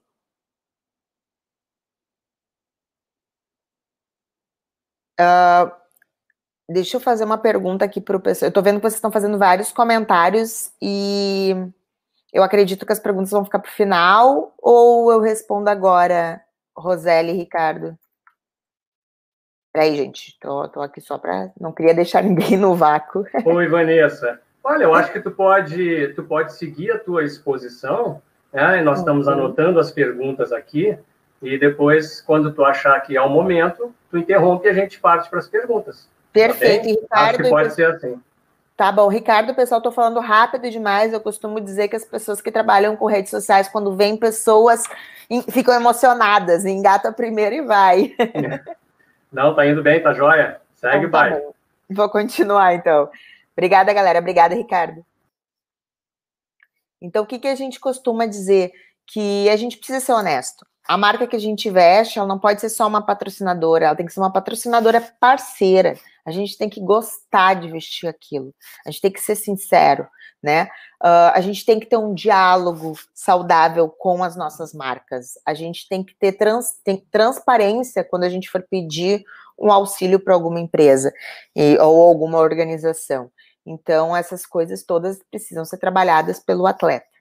Uh, 5.19 5.71
deixa 6.69 6.97
eu 6.97 7.01
fazer 7.01 7.23
uma 7.23 7.37
pergunta 7.37 7.85
aqui 7.85 8.01
para 8.01 8.17
o 8.17 8.19
pessoal. 8.19 8.47
Eu 8.47 8.49
estou 8.49 8.63
vendo 8.63 8.75
que 8.75 8.81
vocês 8.81 8.95
estão 8.95 9.11
fazendo 9.11 9.37
vários 9.37 9.71
comentários 9.71 10.71
e 10.81 11.55
eu 12.31 12.43
acredito 12.43 12.85
que 12.85 12.93
as 12.93 12.99
perguntas 12.99 13.31
vão 13.31 13.45
ficar 13.45 13.59
para 13.59 13.69
o 13.69 13.73
final 13.73 14.53
ou 14.59 15.11
eu 15.11 15.21
respondo 15.21 15.69
agora, 15.69 16.43
Roseli 16.77 17.31
e 17.31 17.37
Ricardo? 17.37 17.97
Peraí, 19.73 19.95
gente, 19.95 20.37
tô, 20.39 20.67
tô 20.69 20.81
aqui 20.81 21.01
só 21.01 21.17
para. 21.17 21.51
Não 21.59 21.71
queria 21.71 21.93
deixar 21.93 22.21
ninguém 22.23 22.57
no 22.57 22.75
vácuo. 22.75 23.25
Oi, 23.45 23.67
Vanessa. 23.67 24.39
Olha, 24.63 24.83
eu 24.83 24.93
acho 24.93 25.13
que 25.13 25.21
tu 25.21 25.31
pode, 25.31 26.09
tu 26.09 26.23
pode 26.23 26.53
seguir 26.53 26.91
a 26.91 26.99
tua 26.99 27.23
exposição, 27.23 28.21
né? 28.51 28.81
nós 28.81 28.99
estamos 28.99 29.27
uhum. 29.27 29.33
anotando 29.33 29.79
as 29.79 29.91
perguntas 29.91 30.51
aqui, 30.51 30.97
e 31.41 31.57
depois, 31.57 32.19
quando 32.21 32.51
tu 32.51 32.65
achar 32.65 32.99
que 33.01 33.15
é 33.15 33.21
o 33.21 33.29
momento, 33.29 33.93
tu 34.09 34.17
interrompe 34.17 34.67
e 34.67 34.69
a 34.69 34.73
gente 34.73 34.99
parte 34.99 35.29
para 35.29 35.39
as 35.39 35.47
perguntas. 35.47 36.09
Perfeito, 36.33 36.83
tá 36.83 36.89
Ricardo. 36.89 37.29
Acho 37.29 37.43
que 37.43 37.49
pode 37.49 37.73
ser 37.73 37.85
assim. 37.85 38.21
Tá 38.77 38.91
bom, 38.91 39.07
Ricardo, 39.07 39.55
pessoal, 39.55 39.79
estou 39.79 39.91
falando 39.91 40.19
rápido 40.19 40.69
demais. 40.69 41.11
Eu 41.11 41.19
costumo 41.19 41.59
dizer 41.59 41.87
que 41.87 41.95
as 41.95 42.05
pessoas 42.05 42.39
que 42.39 42.51
trabalham 42.51 42.95
com 42.95 43.07
redes 43.07 43.31
sociais, 43.31 43.67
quando 43.67 43.95
vêm 43.95 44.15
pessoas, 44.15 44.83
ficam 45.49 45.73
emocionadas, 45.73 46.63
engata 46.63 47.11
primeiro 47.11 47.55
e 47.55 47.61
vai. 47.63 48.15
Não, 49.33 49.55
tá 49.55 49.65
indo 49.65 49.81
bem, 49.81 50.01
tá 50.01 50.13
jóia. 50.13 50.61
Segue, 50.75 51.07
então, 51.07 51.09
tá. 51.09 51.29
Bom. 51.31 51.53
Vou 51.89 52.07
continuar, 52.07 52.75
então. 52.75 53.09
Obrigada, 53.57 53.91
galera. 53.91 54.19
Obrigada, 54.19 54.53
Ricardo. 54.53 55.03
Então, 57.01 57.23
o 57.23 57.25
que, 57.25 57.39
que 57.39 57.47
a 57.47 57.55
gente 57.55 57.79
costuma 57.79 58.27
dizer? 58.27 58.71
Que 59.07 59.49
a 59.49 59.55
gente 59.55 59.77
precisa 59.77 59.99
ser 59.99 60.13
honesto. 60.13 60.63
A 60.87 60.97
marca 60.97 61.25
que 61.25 61.35
a 61.35 61.39
gente 61.39 61.67
veste, 61.69 62.19
ela 62.19 62.27
não 62.27 62.37
pode 62.37 62.61
ser 62.61 62.69
só 62.69 62.87
uma 62.87 63.01
patrocinadora, 63.01 63.87
ela 63.87 63.95
tem 63.95 64.05
que 64.05 64.13
ser 64.13 64.19
uma 64.19 64.31
patrocinadora 64.31 65.01
parceira. 65.19 65.97
A 66.27 66.31
gente 66.31 66.57
tem 66.57 66.67
que 66.67 66.81
gostar 66.81 67.53
de 67.53 67.71
vestir 67.71 68.05
aquilo. 68.05 68.53
A 68.85 68.91
gente 68.91 68.99
tem 68.99 69.11
que 69.11 69.21
ser 69.21 69.35
sincero, 69.35 70.05
né? 70.43 70.65
Uh, 71.01 71.31
a 71.33 71.39
gente 71.39 71.65
tem 71.65 71.79
que 71.79 71.85
ter 71.85 71.95
um 71.95 72.13
diálogo 72.13 72.99
saudável 73.13 73.87
com 73.87 74.21
as 74.21 74.35
nossas 74.35 74.73
marcas. 74.73 75.35
A 75.45 75.53
gente 75.53 75.87
tem 75.87 76.03
que 76.03 76.13
ter 76.19 76.33
trans, 76.33 76.73
tem 76.83 76.97
transparência 77.09 78.03
quando 78.03 78.25
a 78.25 78.29
gente 78.29 78.49
for 78.49 78.61
pedir 78.69 79.23
um 79.57 79.71
auxílio 79.71 80.19
para 80.19 80.33
alguma 80.33 80.59
empresa 80.59 81.13
e, 81.55 81.77
ou 81.79 82.03
alguma 82.03 82.39
organização. 82.39 83.31
Então, 83.65 84.13
essas 84.15 84.45
coisas 84.45 84.83
todas 84.83 85.19
precisam 85.31 85.63
ser 85.63 85.77
trabalhadas 85.77 86.41
pelo 86.41 86.67
atleta. 86.67 87.16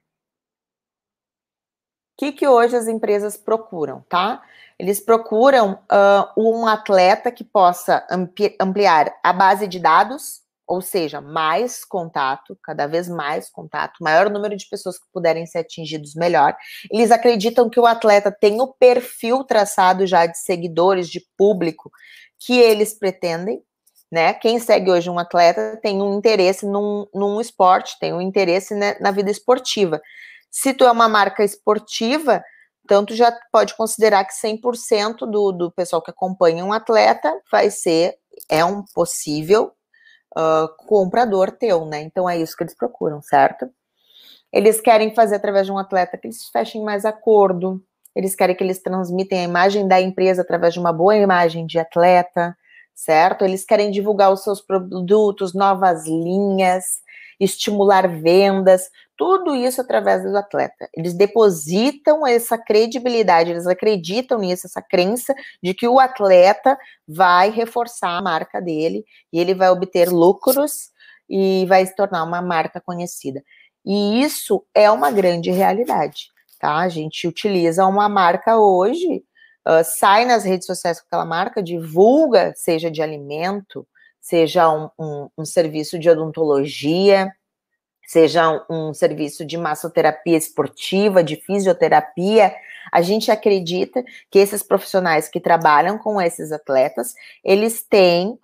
Que, 2.17 2.31
que 2.31 2.47
hoje 2.47 2.75
as 2.75 2.87
empresas 2.87 3.37
procuram, 3.37 4.03
tá? 4.09 4.41
Eles 4.79 4.99
procuram 4.99 5.79
uh, 5.91 6.41
um 6.41 6.67
atleta 6.67 7.31
que 7.31 7.43
possa 7.43 8.05
ampli 8.09 8.55
ampliar 8.59 9.13
a 9.23 9.31
base 9.33 9.67
de 9.67 9.79
dados, 9.79 10.41
ou 10.67 10.81
seja, 10.81 11.21
mais 11.21 11.85
contato, 11.85 12.57
cada 12.61 12.87
vez 12.87 13.07
mais 13.07 13.49
contato, 13.49 14.03
maior 14.03 14.29
número 14.29 14.55
de 14.57 14.67
pessoas 14.67 14.99
que 14.99 15.05
puderem 15.13 15.45
ser 15.45 15.59
atingidos, 15.59 16.13
melhor. 16.13 16.55
Eles 16.91 17.09
acreditam 17.09 17.69
que 17.69 17.79
o 17.79 17.85
atleta 17.85 18.31
tem 18.31 18.59
o 18.59 18.67
perfil 18.67 19.43
traçado 19.43 20.05
já 20.05 20.25
de 20.25 20.37
seguidores, 20.37 21.09
de 21.09 21.21
público 21.37 21.89
que 22.39 22.59
eles 22.59 22.93
pretendem, 22.93 23.61
né? 24.11 24.33
Quem 24.33 24.59
segue 24.59 24.91
hoje 24.91 25.09
um 25.09 25.19
atleta 25.19 25.79
tem 25.81 26.01
um 26.01 26.17
interesse 26.17 26.65
num, 26.65 27.07
num 27.13 27.41
esporte, 27.41 27.97
tem 27.99 28.13
um 28.13 28.21
interesse 28.21 28.75
né, 28.75 28.95
na 28.99 29.11
vida 29.11 29.31
esportiva. 29.31 30.01
Se 30.51 30.73
tu 30.73 30.83
é 30.85 30.91
uma 30.91 31.09
marca 31.09 31.43
esportiva, 31.43 32.43
tanto 32.87 33.13
já 33.15 33.31
pode 33.51 33.75
considerar 33.75 34.25
que 34.25 34.33
100% 34.33 35.29
do, 35.29 35.51
do 35.51 35.71
pessoal 35.71 36.01
que 36.01 36.11
acompanha 36.11 36.63
um 36.63 36.73
atleta 36.73 37.31
vai 37.51 37.69
ser, 37.69 38.15
é 38.49 38.63
um 38.63 38.83
possível 38.93 39.73
uh, 40.37 40.67
comprador 40.87 41.51
teu, 41.51 41.85
né? 41.85 42.01
Então 42.01 42.29
é 42.29 42.37
isso 42.37 42.55
que 42.55 42.63
eles 42.63 42.75
procuram, 42.75 43.21
certo? 43.21 43.69
Eles 44.51 44.79
querem 44.79 45.13
fazer 45.13 45.35
através 45.35 45.65
de 45.65 45.71
um 45.71 45.77
atleta 45.77 46.17
que 46.17 46.27
eles 46.27 46.47
fechem 46.49 46.83
mais 46.83 47.03
acordo, 47.03 47.83
eles 48.15 48.35
querem 48.35 48.55
que 48.55 48.63
eles 48.63 48.81
transmitem 48.81 49.41
a 49.41 49.43
imagem 49.43 49.87
da 49.87 50.01
empresa 50.01 50.41
através 50.41 50.73
de 50.73 50.79
uma 50.79 50.93
boa 50.93 51.15
imagem 51.15 51.65
de 51.65 51.77
atleta, 51.77 52.57
certo? 52.95 53.45
Eles 53.45 53.63
querem 53.63 53.91
divulgar 53.91 54.31
os 54.31 54.43
seus 54.43 54.61
produtos, 54.61 55.53
novas 55.53 56.07
linhas, 56.07 56.83
estimular 57.39 58.07
vendas, 58.07 58.89
tudo 59.17 59.55
isso 59.55 59.81
através 59.81 60.23
do 60.23 60.37
atleta. 60.37 60.87
Eles 60.93 61.13
depositam 61.13 62.25
essa 62.25 62.57
credibilidade, 62.57 63.51
eles 63.51 63.67
acreditam 63.67 64.39
nisso, 64.39 64.67
essa 64.67 64.81
crença 64.81 65.33
de 65.61 65.73
que 65.73 65.87
o 65.87 65.99
atleta 65.99 66.77
vai 67.07 67.49
reforçar 67.49 68.17
a 68.17 68.21
marca 68.21 68.61
dele 68.61 69.03
e 69.33 69.39
ele 69.39 69.55
vai 69.55 69.69
obter 69.69 70.09
lucros 70.09 70.91
e 71.29 71.65
vai 71.67 71.85
se 71.85 71.95
tornar 71.95 72.23
uma 72.23 72.41
marca 72.41 72.79
conhecida. 72.79 73.43
E 73.85 74.21
isso 74.21 74.65
é 74.73 74.89
uma 74.91 75.11
grande 75.11 75.49
realidade, 75.49 76.27
tá? 76.59 76.77
A 76.77 76.89
gente 76.89 77.27
utiliza 77.27 77.85
uma 77.85 78.07
marca 78.07 78.57
hoje 78.57 79.23
uh, 79.67 79.83
sai 79.83 80.25
nas 80.25 80.45
redes 80.45 80.65
sociais 80.65 80.99
com 80.99 81.07
aquela 81.07 81.25
marca, 81.25 81.61
divulga, 81.61 82.53
seja 82.55 82.89
de 82.89 83.01
alimento, 83.01 83.85
seja 84.19 84.69
um, 84.69 84.89
um, 84.97 85.29
um 85.37 85.45
serviço 85.45 85.99
de 85.99 86.09
odontologia, 86.09 87.31
seja 88.07 88.65
um, 88.69 88.93
serviço 88.93 89.45
de 89.45 89.57
massoterapia 89.57 90.37
esportiva, 90.37 91.21
de 91.21 91.35
fisioterapia, 91.35 92.55
a 92.89 93.01
gente 93.01 93.29
acredita 93.29 94.01
que 94.31 94.39
esses 94.39 94.63
profissionais 94.63 95.27
que 95.27 95.41
trabalham 95.41 95.97
com 95.97 96.21
esses 96.21 96.53
atletas, 96.53 97.13
eles 97.43 97.83
têm 97.83 98.39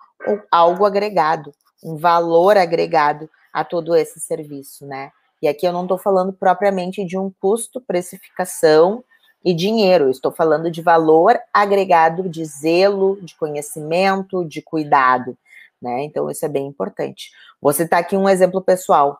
algo 0.50 0.84
agregado, 0.84 1.54
um 1.82 1.96
valor 1.96 2.58
agregado 2.58 3.28
a 3.50 3.64
todo 3.64 3.96
esse 3.96 4.20
serviço, 4.20 4.86
né? 4.86 5.10
E 5.40 5.48
aqui 5.48 5.66
eu 5.66 5.72
não 5.72 5.82
estou 5.82 5.96
falando 5.96 6.32
propriamente 6.32 7.04
de 7.04 7.16
um 7.16 7.32
custo, 7.40 7.80
precificação 7.80 9.02
e 9.42 9.54
dinheiro. 9.54 10.04
Eu 10.04 10.10
estou 10.10 10.32
falando 10.32 10.70
de 10.70 10.82
valor 10.82 11.38
agregado 11.52 12.28
de 12.28 12.44
zelo, 12.44 13.18
de 13.22 13.34
conhecimento, 13.34 14.44
de 14.44 14.60
cuidado, 14.60 15.36
né? 15.80 16.02
Então 16.04 16.30
isso 16.30 16.44
é 16.44 16.48
bem 16.48 16.66
importante. 16.66 17.30
Vou 17.60 17.72
citar 17.72 18.00
aqui 18.00 18.16
um 18.16 18.28
exemplo 18.28 18.60
pessoal. 18.60 19.18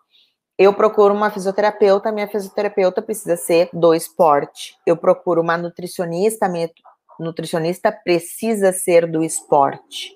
Eu 0.56 0.72
procuro 0.72 1.12
uma 1.12 1.30
fisioterapeuta, 1.30 2.12
minha 2.12 2.28
fisioterapeuta 2.28 3.02
precisa 3.02 3.36
ser 3.36 3.68
do 3.72 3.92
esporte. 3.92 4.76
Eu 4.86 4.96
procuro 4.96 5.42
uma 5.42 5.58
nutricionista, 5.58 6.48
minha 6.48 6.70
nutricionista 7.18 7.90
precisa 7.90 8.72
ser 8.72 9.10
do 9.10 9.22
esporte, 9.22 10.14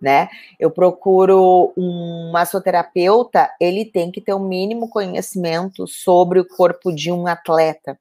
né? 0.00 0.28
Eu 0.60 0.70
procuro 0.70 1.72
um 1.74 2.30
massoterapeuta, 2.30 3.50
ele 3.58 3.86
tem 3.86 4.10
que 4.10 4.20
ter 4.20 4.34
o 4.34 4.36
um 4.36 4.46
mínimo 4.46 4.90
conhecimento 4.90 5.86
sobre 5.86 6.38
o 6.38 6.46
corpo 6.46 6.94
de 6.94 7.10
um 7.10 7.26
atleta. 7.26 7.98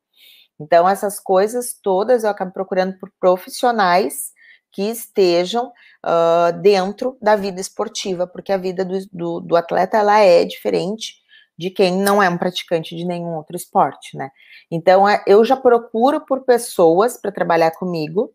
Então, 0.59 0.89
essas 0.89 1.19
coisas 1.19 1.73
todas 1.81 2.23
eu 2.23 2.29
acabo 2.29 2.51
procurando 2.51 2.97
por 2.99 3.11
profissionais 3.19 4.33
que 4.71 4.83
estejam 4.83 5.71
uh, 6.05 6.51
dentro 6.61 7.17
da 7.21 7.35
vida 7.35 7.61
esportiva, 7.61 8.27
porque 8.27 8.51
a 8.51 8.57
vida 8.57 8.83
do, 8.83 8.97
do, 9.11 9.39
do, 9.39 9.55
atleta 9.55 9.97
ela 9.97 10.19
é 10.19 10.43
diferente 10.43 11.15
de 11.57 11.69
quem 11.69 11.97
não 11.97 12.21
é 12.21 12.29
um 12.29 12.37
praticante 12.37 12.95
de 12.95 13.03
nenhum 13.03 13.35
outro 13.35 13.55
esporte, 13.55 14.15
né? 14.15 14.29
Então, 14.69 15.07
é, 15.07 15.23
eu 15.25 15.43
já 15.43 15.57
procuro 15.57 16.21
por 16.21 16.43
pessoas 16.43 17.19
para 17.19 17.31
trabalhar 17.31 17.71
comigo 17.71 18.33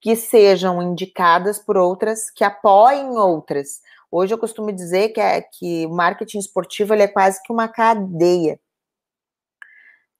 que 0.00 0.14
sejam 0.16 0.80
indicadas 0.80 1.58
por 1.58 1.76
outras, 1.76 2.30
que 2.30 2.44
apoiem 2.44 3.10
outras. 3.18 3.80
Hoje 4.10 4.32
eu 4.32 4.38
costumo 4.38 4.72
dizer 4.72 5.10
que, 5.10 5.20
é, 5.20 5.42
que 5.42 5.86
o 5.86 5.90
marketing 5.90 6.38
esportivo 6.38 6.94
ele 6.94 7.02
é 7.02 7.08
quase 7.08 7.42
que 7.42 7.52
uma 7.52 7.68
cadeia. 7.68 8.58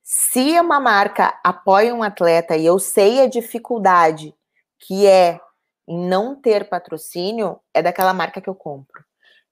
Se 0.02 0.58
uma 0.60 0.80
marca 0.80 1.38
apoia 1.44 1.94
um 1.94 2.02
atleta 2.02 2.56
e 2.56 2.66
eu 2.66 2.78
sei 2.78 3.20
a 3.20 3.26
dificuldade 3.26 4.34
que 4.80 5.06
é 5.06 5.40
em 5.86 6.06
não 6.06 6.34
ter 6.34 6.68
patrocínio 6.68 7.60
é 7.72 7.82
daquela 7.82 8.12
marca 8.12 8.40
que 8.40 8.48
eu 8.48 8.54
compro. 8.54 9.04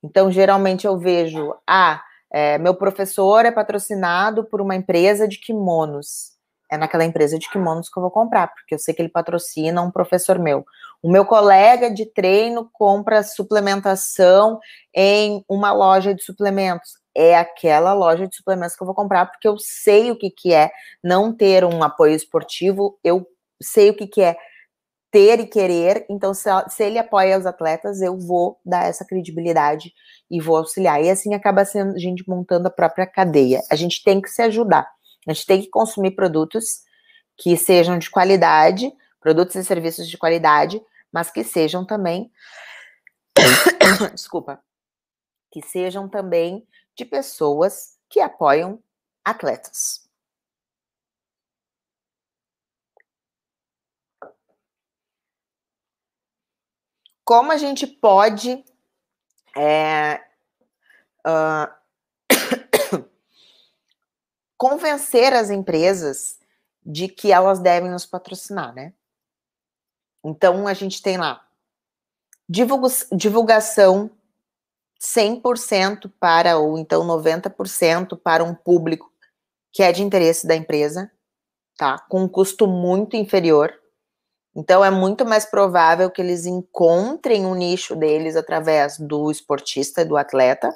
Então, 0.03 0.31
geralmente 0.31 0.87
eu 0.87 0.99
vejo, 0.99 1.55
ah, 1.67 2.03
é, 2.33 2.59
meu 2.59 2.75
professor 2.75 3.45
é 3.45 3.51
patrocinado 3.51 4.45
por 4.45 4.61
uma 4.61 4.75
empresa 4.75 5.27
de 5.29 5.39
kimonos. 5.39 6.35
É 6.71 6.77
naquela 6.77 7.05
empresa 7.05 7.39
de 7.39 7.49
kimonos 7.49 7.89
que 7.89 7.97
eu 7.97 8.03
vou 8.03 8.11
comprar, 8.11 8.49
porque 8.49 8.75
eu 8.75 8.79
sei 8.79 8.93
que 8.93 9.01
ele 9.01 9.09
patrocina 9.09 9.83
um 9.83 9.91
professor 9.91 10.39
meu. 10.39 10.65
O 11.01 11.11
meu 11.11 11.25
colega 11.25 11.89
de 11.91 12.07
treino 12.07 12.69
compra 12.73 13.23
suplementação 13.23 14.59
em 14.95 15.45
uma 15.49 15.73
loja 15.73 16.13
de 16.13 16.25
suplementos. 16.25 16.95
É 17.15 17.39
aquela 17.39 17.93
loja 17.95 18.27
de 18.27 18.35
suplementos 18.35 18.75
que 18.75 18.83
eu 18.83 18.87
vou 18.87 18.95
comprar, 18.95 19.27
porque 19.27 19.47
eu 19.47 19.57
sei 19.59 20.11
o 20.11 20.19
que, 20.19 20.31
que 20.31 20.53
é 20.53 20.71
não 21.03 21.33
ter 21.33 21.65
um 21.65 21.83
apoio 21.83 22.15
esportivo, 22.15 22.99
eu 23.05 23.25
sei 23.63 23.91
o 23.91 23.95
que, 23.95 24.07
que 24.07 24.21
é 24.21 24.37
ter 25.17 25.41
e 25.41 25.47
querer. 25.47 26.05
Então, 26.11 26.35
se, 26.35 26.51
se 26.69 26.85
ele 26.85 26.99
apoia 26.99 27.39
os 27.39 27.47
atletas, 27.47 28.03
eu 28.03 28.19
vou 28.19 28.61
dar 28.63 28.85
essa 28.85 29.03
credibilidade 29.03 29.91
e 30.31 30.43
vou 30.43 30.59
auxiliar. 30.59 31.03
E 31.03 31.09
assim 31.09 31.33
acaba 31.33 31.65
sendo 31.65 31.95
a 31.95 31.99
gente 31.99 32.23
montando 32.29 32.69
a 32.69 32.71
própria 32.71 33.07
cadeia. 33.07 33.63
A 33.71 33.77
gente 33.77 34.03
tem 34.05 34.21
que 34.21 34.29
se 34.29 34.43
ajudar. 34.43 34.87
A 35.27 35.33
gente 35.33 35.47
tem 35.47 35.63
que 35.63 35.71
consumir 35.71 36.11
produtos 36.11 36.83
que 37.35 37.57
sejam 37.57 37.99
de 37.99 38.11
qualidade, 38.11 38.93
produtos 39.19 39.57
e 39.57 39.65
serviços 39.65 40.07
de 40.07 40.19
qualidade, 40.19 40.83
mas 41.11 41.31
que 41.31 41.43
sejam 41.43 41.87
também. 41.87 42.31
Desculpa. 44.13 44.61
Que 45.51 45.63
sejam 45.63 46.11
também 46.11 46.69
de 46.95 47.07
pessoas 47.07 47.97
que 48.11 48.21
apoiam 48.21 48.83
atletas. 49.25 50.06
Como 57.27 57.51
a 57.51 57.59
gente 57.59 57.87
pode 57.89 58.65
é, 59.57 60.21
uh, 61.27 61.69
convencer 64.57 65.35
as 65.35 65.51
empresas 65.51 66.39
de 66.85 67.09
que 67.09 67.33
elas 67.33 67.59
devem 67.59 67.91
nos 67.91 68.07
patrocinar, 68.07 68.73
né? 68.73 68.95
Então, 70.25 70.69
a 70.69 70.73
gente 70.73 71.03
tem 71.03 71.19
lá 71.19 71.45
divulgação 72.49 74.09
100% 75.01 76.13
para, 76.21 76.59
ou 76.59 76.79
então 76.79 77.05
90% 77.05 78.17
para 78.17 78.45
um 78.45 78.55
público 78.55 79.13
que 79.73 79.83
é 79.83 79.91
de 79.91 80.03
interesse 80.03 80.47
da 80.47 80.55
empresa, 80.55 81.11
tá? 81.77 81.99
Com 82.09 82.23
um 82.23 82.29
custo 82.29 82.69
muito 82.69 83.17
inferior. 83.17 83.75
Então, 84.57 84.83
é 84.83 84.91
muito 84.91 85.27
mais 85.27 85.45
provável 85.45 86.11
que 86.11 86.23
eles 86.23 86.47
encontrem 86.47 87.45
um 87.45 87.55
nicho 87.55 87.95
deles 87.95 88.37
através 88.37 88.99
do 88.99 89.31
esportista, 89.31 90.03
do 90.03 90.17
atleta, 90.17 90.75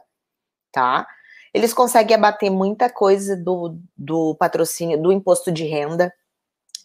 tá? 0.71 1.07
Eles 1.55 1.73
conseguem 1.73 2.15
abater 2.15 2.51
muita 2.51 2.91
coisa 2.91 3.35
do, 3.35 3.79
do 3.97 4.35
patrocínio, 4.35 5.03
do 5.03 5.11
imposto 5.11 5.51
de 5.51 5.65
renda. 5.65 6.13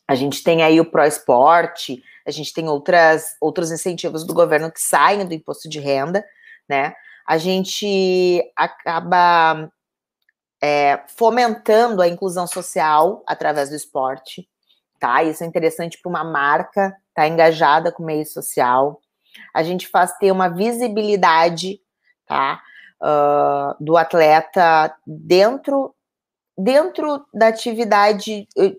A 0.08 0.16
gente 0.16 0.42
tem 0.42 0.64
aí 0.64 0.80
o 0.80 0.90
Pro 0.90 1.04
Esporte, 1.04 2.02
a 2.26 2.32
gente 2.32 2.54
tem 2.54 2.70
outras, 2.70 3.36
outros 3.42 3.72
incentivos 3.74 4.26
do 4.26 4.34
governo 4.34 4.72
que 4.72 4.80
saem 4.80 5.26
do 5.26 5.34
imposto 5.34 5.68
de 5.68 5.82
renda, 5.82 6.26
né? 6.68 6.96
A 7.28 7.38
gente 7.38 8.42
acaba 8.56 9.70
é, 10.64 11.04
fomentando 11.18 12.02
a 12.02 12.08
inclusão 12.08 12.48
social 12.48 13.22
através 13.28 13.70
do 13.70 13.76
esporte 13.76 14.48
tá? 15.00 15.24
Isso 15.24 15.44
é 15.44 15.48
interessante 15.48 16.00
para 16.02 16.10
uma 16.10 16.24
marca 16.24 16.88
estar 16.88 17.24
tá 17.24 17.28
engajada 17.28 17.92
com 17.92 18.04
o 18.04 18.06
meio 18.06 18.26
social. 18.26 19.02
A 19.54 19.64
gente 19.64 19.88
faz 19.88 20.18
ter 20.18 20.32
uma 20.32 20.50
visibilidade, 20.50 21.80
tá? 22.26 22.62
Uh, 23.02 23.84
do 23.84 23.98
atleta 23.98 24.96
dentro 25.06 25.94
dentro 26.58 27.26
da 27.34 27.48
atividade 27.48 28.48
eh, 28.58 28.78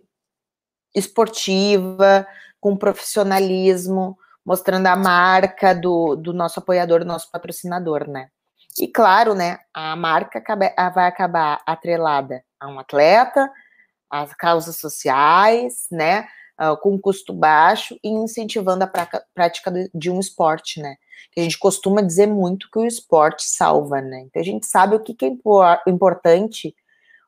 esportiva, 0.94 2.26
com 2.58 2.76
profissionalismo, 2.76 4.18
mostrando 4.44 4.86
a 4.86 4.96
marca 4.96 5.74
do, 5.74 6.16
do 6.16 6.32
nosso 6.32 6.58
apoiador, 6.58 7.00
do 7.00 7.06
nosso 7.06 7.30
patrocinador, 7.30 8.08
né? 8.08 8.28
E 8.78 8.88
claro, 8.88 9.34
né, 9.34 9.58
a 9.72 9.96
marca 9.96 10.42
vai 10.94 11.06
acabar 11.06 11.60
atrelada 11.66 12.42
a 12.60 12.68
um 12.68 12.78
atleta, 12.78 13.50
as 14.22 14.34
causas 14.34 14.76
sociais, 14.76 15.86
né, 15.90 16.26
uh, 16.60 16.76
com 16.80 16.98
custo 16.98 17.32
baixo 17.32 17.98
e 18.02 18.08
incentivando 18.08 18.84
a 18.84 19.08
prática 19.34 19.72
de 19.94 20.10
um 20.10 20.20
esporte, 20.20 20.80
né? 20.80 20.96
A 21.36 21.40
gente 21.42 21.58
costuma 21.58 22.00
dizer 22.00 22.26
muito 22.26 22.70
que 22.70 22.78
o 22.78 22.86
esporte 22.86 23.44
salva, 23.44 24.00
né? 24.00 24.20
Então 24.20 24.40
a 24.40 24.44
gente 24.44 24.64
sabe 24.64 24.96
o 24.96 25.00
que, 25.00 25.14
que 25.14 25.26
é 25.26 25.90
importante 25.90 26.74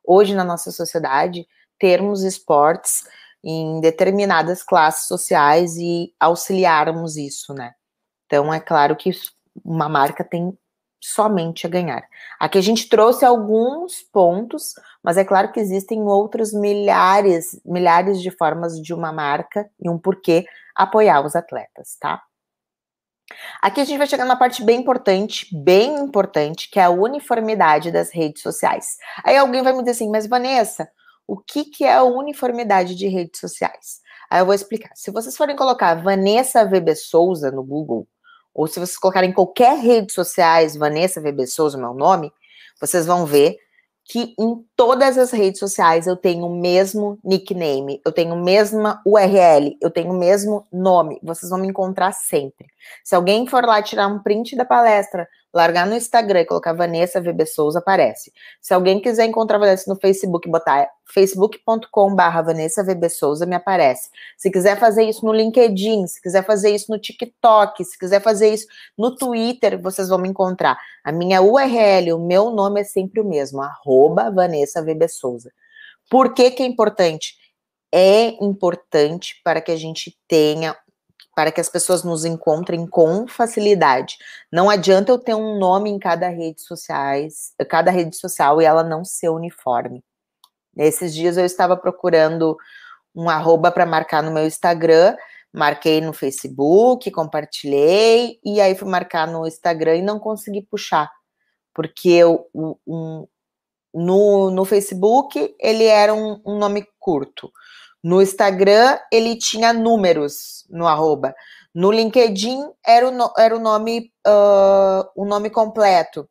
hoje 0.02 0.34
na 0.34 0.44
nossa 0.44 0.70
sociedade 0.70 1.46
termos 1.78 2.22
esportes 2.22 3.04
em 3.44 3.80
determinadas 3.80 4.62
classes 4.62 5.06
sociais 5.06 5.76
e 5.76 6.12
auxiliarmos 6.18 7.16
isso, 7.16 7.52
né? 7.52 7.74
Então 8.26 8.52
é 8.52 8.60
claro 8.60 8.96
que 8.96 9.10
uma 9.64 9.88
marca 9.88 10.24
tem 10.24 10.56
somente 11.00 11.66
a 11.66 11.70
ganhar. 11.70 12.02
Aqui 12.38 12.58
a 12.58 12.62
gente 12.62 12.88
trouxe 12.88 13.24
alguns 13.24 14.02
pontos, 14.02 14.74
mas 15.02 15.16
é 15.16 15.24
claro 15.24 15.52
que 15.52 15.60
existem 15.60 16.02
outros 16.02 16.52
milhares, 16.52 17.60
milhares 17.64 18.20
de 18.20 18.30
formas 18.30 18.80
de 18.80 18.92
uma 18.92 19.12
marca 19.12 19.68
e 19.80 19.88
um 19.88 19.98
porquê 19.98 20.44
apoiar 20.74 21.24
os 21.24 21.36
atletas, 21.36 21.96
tá? 22.00 22.22
Aqui 23.60 23.80
a 23.80 23.84
gente 23.84 23.98
vai 23.98 24.06
chegar 24.06 24.24
numa 24.24 24.38
parte 24.38 24.64
bem 24.64 24.80
importante, 24.80 25.46
bem 25.54 25.96
importante, 25.98 26.70
que 26.70 26.80
é 26.80 26.84
a 26.84 26.90
uniformidade 26.90 27.90
das 27.90 28.10
redes 28.10 28.42
sociais. 28.42 28.96
Aí 29.22 29.36
alguém 29.36 29.62
vai 29.62 29.72
me 29.72 29.80
dizer 29.80 29.90
assim, 29.92 30.10
mas 30.10 30.26
Vanessa, 30.26 30.88
o 31.26 31.36
que, 31.36 31.64
que 31.64 31.84
é 31.84 31.94
a 31.94 32.02
uniformidade 32.02 32.94
de 32.94 33.06
redes 33.06 33.38
sociais? 33.38 34.00
Aí 34.30 34.40
eu 34.40 34.46
vou 34.46 34.54
explicar. 34.54 34.90
Se 34.94 35.10
vocês 35.10 35.36
forem 35.36 35.56
colocar 35.56 35.94
Vanessa 35.94 36.64
VB 36.64 36.94
Souza 36.94 37.50
no 37.50 37.62
Google, 37.62 38.08
ou 38.58 38.66
se 38.66 38.80
vocês 38.80 38.98
colocarem 38.98 39.30
em 39.30 39.32
qualquer 39.32 39.78
rede 39.78 40.12
sociais, 40.12 40.74
Vanessa 40.74 41.20
VB 41.20 41.46
Souza, 41.46 41.78
meu 41.78 41.94
nome, 41.94 42.32
vocês 42.80 43.06
vão 43.06 43.24
ver 43.24 43.56
que 44.04 44.34
em 44.36 44.64
todas 44.74 45.16
as 45.16 45.30
redes 45.30 45.60
sociais 45.60 46.08
eu 46.08 46.16
tenho 46.16 46.44
o 46.44 46.60
mesmo 46.60 47.20
nickname, 47.22 48.00
eu 48.04 48.10
tenho 48.10 48.32
a 48.32 48.36
mesma 48.36 49.00
URL, 49.06 49.76
eu 49.80 49.92
tenho 49.92 50.10
o 50.10 50.18
mesmo 50.18 50.66
nome. 50.72 51.20
Vocês 51.22 51.50
vão 51.50 51.60
me 51.60 51.68
encontrar 51.68 52.10
sempre. 52.10 52.66
Se 53.04 53.14
alguém 53.14 53.46
for 53.46 53.64
lá 53.64 53.82
tirar 53.82 54.06
um 54.06 54.22
print 54.22 54.56
da 54.56 54.64
palestra, 54.64 55.28
largar 55.52 55.86
no 55.86 55.94
Instagram 55.94 56.42
e 56.42 56.44
colocar 56.44 56.72
Vanessa 56.72 57.20
VB 57.20 57.46
Souza, 57.46 57.78
aparece. 57.78 58.32
Se 58.60 58.74
alguém 58.74 59.00
quiser 59.00 59.26
encontrar 59.26 59.58
Vanessa 59.58 59.92
no 59.92 59.98
Facebook, 59.98 60.48
botar 60.48 60.88
facebook.com.br 61.12 62.42
Vanessa 62.44 62.84
VB 62.84 63.08
Souza, 63.08 63.46
me 63.46 63.56
aparece. 63.56 64.10
Se 64.36 64.50
quiser 64.50 64.78
fazer 64.78 65.04
isso 65.04 65.24
no 65.24 65.32
LinkedIn, 65.32 66.06
se 66.06 66.20
quiser 66.20 66.44
fazer 66.44 66.74
isso 66.74 66.92
no 66.92 66.98
TikTok, 66.98 67.84
se 67.84 67.98
quiser 67.98 68.20
fazer 68.20 68.52
isso 68.52 68.66
no 68.96 69.16
Twitter, 69.16 69.80
vocês 69.80 70.08
vão 70.08 70.18
me 70.18 70.28
encontrar. 70.28 70.78
A 71.02 71.10
minha 71.10 71.40
URL, 71.40 72.12
o 72.12 72.26
meu 72.26 72.50
nome 72.50 72.82
é 72.82 72.84
sempre 72.84 73.20
o 73.20 73.24
mesmo, 73.24 73.62
arroba 73.62 74.30
Vanessa 74.30 74.82
VB 74.82 75.08
Souza. 75.08 75.50
Por 76.10 76.34
que 76.34 76.50
que 76.50 76.62
é 76.62 76.66
importante? 76.66 77.34
É 77.92 78.28
importante 78.44 79.40
para 79.42 79.60
que 79.60 79.72
a 79.72 79.76
gente 79.76 80.16
tenha 80.28 80.76
para 81.38 81.52
que 81.52 81.60
as 81.60 81.68
pessoas 81.68 82.02
nos 82.02 82.24
encontrem 82.24 82.84
com 82.84 83.28
facilidade. 83.28 84.18
Não 84.50 84.68
adianta 84.68 85.12
eu 85.12 85.18
ter 85.20 85.36
um 85.36 85.56
nome 85.56 85.88
em 85.88 85.96
cada 85.96 86.28
rede 86.28 86.60
sociais, 86.60 87.54
cada 87.68 87.92
rede 87.92 88.16
social 88.16 88.60
e 88.60 88.64
ela 88.64 88.82
não 88.82 89.04
ser 89.04 89.28
uniforme. 89.28 90.02
Nesses 90.74 91.14
dias 91.14 91.36
eu 91.36 91.44
estava 91.44 91.76
procurando 91.76 92.56
um 93.14 93.30
arroba 93.30 93.70
para 93.70 93.86
marcar 93.86 94.20
no 94.20 94.32
meu 94.32 94.48
Instagram, 94.48 95.16
marquei 95.52 96.00
no 96.00 96.12
Facebook, 96.12 97.08
compartilhei, 97.12 98.40
e 98.44 98.60
aí 98.60 98.74
fui 98.74 98.88
marcar 98.88 99.28
no 99.28 99.46
Instagram 99.46 99.94
e 99.94 100.02
não 100.02 100.18
consegui 100.18 100.62
puxar, 100.62 101.08
porque 101.72 102.08
eu, 102.08 102.48
um, 102.52 103.28
no, 103.94 104.50
no 104.50 104.64
Facebook 104.64 105.54
ele 105.60 105.84
era 105.84 106.12
um, 106.12 106.42
um 106.44 106.58
nome 106.58 106.84
curto. 106.98 107.48
No 108.02 108.22
Instagram, 108.22 108.98
ele 109.12 109.36
tinha 109.36 109.72
números 109.72 110.64
no 110.70 110.86
arroba. 110.86 111.34
No 111.74 111.90
LinkedIn, 111.90 112.70
era 112.86 113.08
o, 113.08 113.32
era 113.36 113.56
o 113.56 113.60
nome 113.60 114.12
uh, 114.26 115.08
o 115.14 115.24
nome 115.24 115.50
completo. 115.50 116.28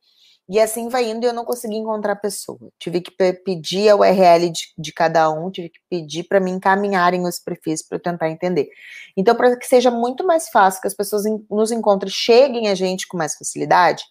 E 0.49 0.61
assim 0.61 0.87
vai 0.87 1.09
indo 1.09 1.25
e 1.25 1.27
eu 1.27 1.33
não 1.33 1.43
consegui 1.43 1.75
encontrar 1.75 2.13
a 2.13 2.15
pessoa. 2.15 2.71
Tive 2.79 3.01
que 3.01 3.11
pedir 3.11 3.89
a 3.89 3.97
URL 3.97 4.49
de, 4.49 4.61
de 4.77 4.93
cada 4.93 5.29
um, 5.29 5.51
tive 5.51 5.69
que 5.69 5.79
pedir 5.89 6.23
para 6.23 6.39
me 6.39 6.49
encaminharem 6.49 7.25
os 7.25 7.37
perfis 7.37 7.85
para 7.85 7.97
eu 7.97 8.01
tentar 8.01 8.29
entender. 8.29 8.69
Então, 9.17 9.35
para 9.35 9.57
que 9.57 9.67
seja 9.67 9.91
muito 9.91 10.25
mais 10.25 10.47
fácil, 10.47 10.79
que 10.79 10.87
as 10.87 10.93
pessoas 10.93 11.23
nos 11.51 11.71
encontrem, 11.71 12.09
cheguem 12.09 12.69
a 12.69 12.75
gente 12.75 13.07
com 13.07 13.17
mais 13.17 13.35
facilidade, 13.35 14.05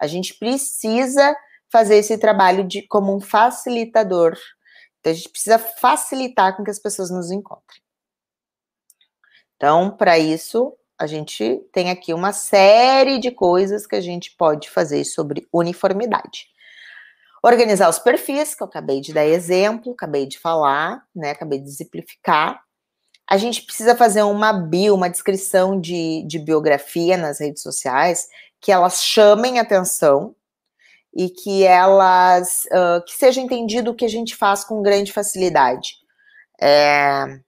a 0.00 0.06
gente 0.06 0.34
precisa 0.38 1.36
fazer 1.70 1.96
esse 1.96 2.16
trabalho 2.16 2.62
de 2.62 2.82
como 2.86 3.16
um 3.16 3.20
facilitador 3.20 4.36
então, 5.02 5.10
a 5.10 5.14
gente 5.16 5.28
precisa 5.30 5.58
facilitar 5.58 6.56
com 6.56 6.62
que 6.62 6.70
as 6.70 6.78
pessoas 6.78 7.10
nos 7.10 7.32
encontrem. 7.32 7.82
Então, 9.56 9.90
para 9.90 10.16
isso, 10.16 10.76
a 10.96 11.08
gente 11.08 11.60
tem 11.72 11.90
aqui 11.90 12.14
uma 12.14 12.32
série 12.32 13.18
de 13.18 13.32
coisas 13.32 13.84
que 13.84 13.96
a 13.96 14.00
gente 14.00 14.34
pode 14.36 14.70
fazer 14.70 15.04
sobre 15.04 15.48
uniformidade. 15.52 16.46
Organizar 17.42 17.88
os 17.88 17.98
perfis, 17.98 18.54
que 18.54 18.62
eu 18.62 18.68
acabei 18.68 19.00
de 19.00 19.12
dar 19.12 19.26
exemplo, 19.26 19.92
acabei 19.92 20.24
de 20.24 20.38
falar, 20.38 21.04
né? 21.12 21.32
Acabei 21.32 21.58
de 21.58 21.68
exemplificar. 21.68 22.62
A 23.28 23.36
gente 23.36 23.62
precisa 23.62 23.96
fazer 23.96 24.22
uma 24.22 24.52
bio, 24.52 24.94
uma 24.94 25.10
descrição 25.10 25.80
de, 25.80 26.24
de 26.28 26.38
biografia 26.38 27.16
nas 27.16 27.40
redes 27.40 27.62
sociais, 27.62 28.28
que 28.60 28.70
elas 28.70 29.02
chamem 29.02 29.58
atenção 29.58 30.36
e 31.14 31.28
que 31.28 31.64
elas 31.64 32.64
uh, 32.66 33.04
que 33.04 33.12
seja 33.12 33.40
entendido 33.40 33.90
o 33.90 33.94
que 33.94 34.04
a 34.04 34.08
gente 34.08 34.34
faz 34.36 34.64
com 34.64 34.82
grande 34.82 35.12
facilidade. 35.12 35.96
É, 36.60 37.40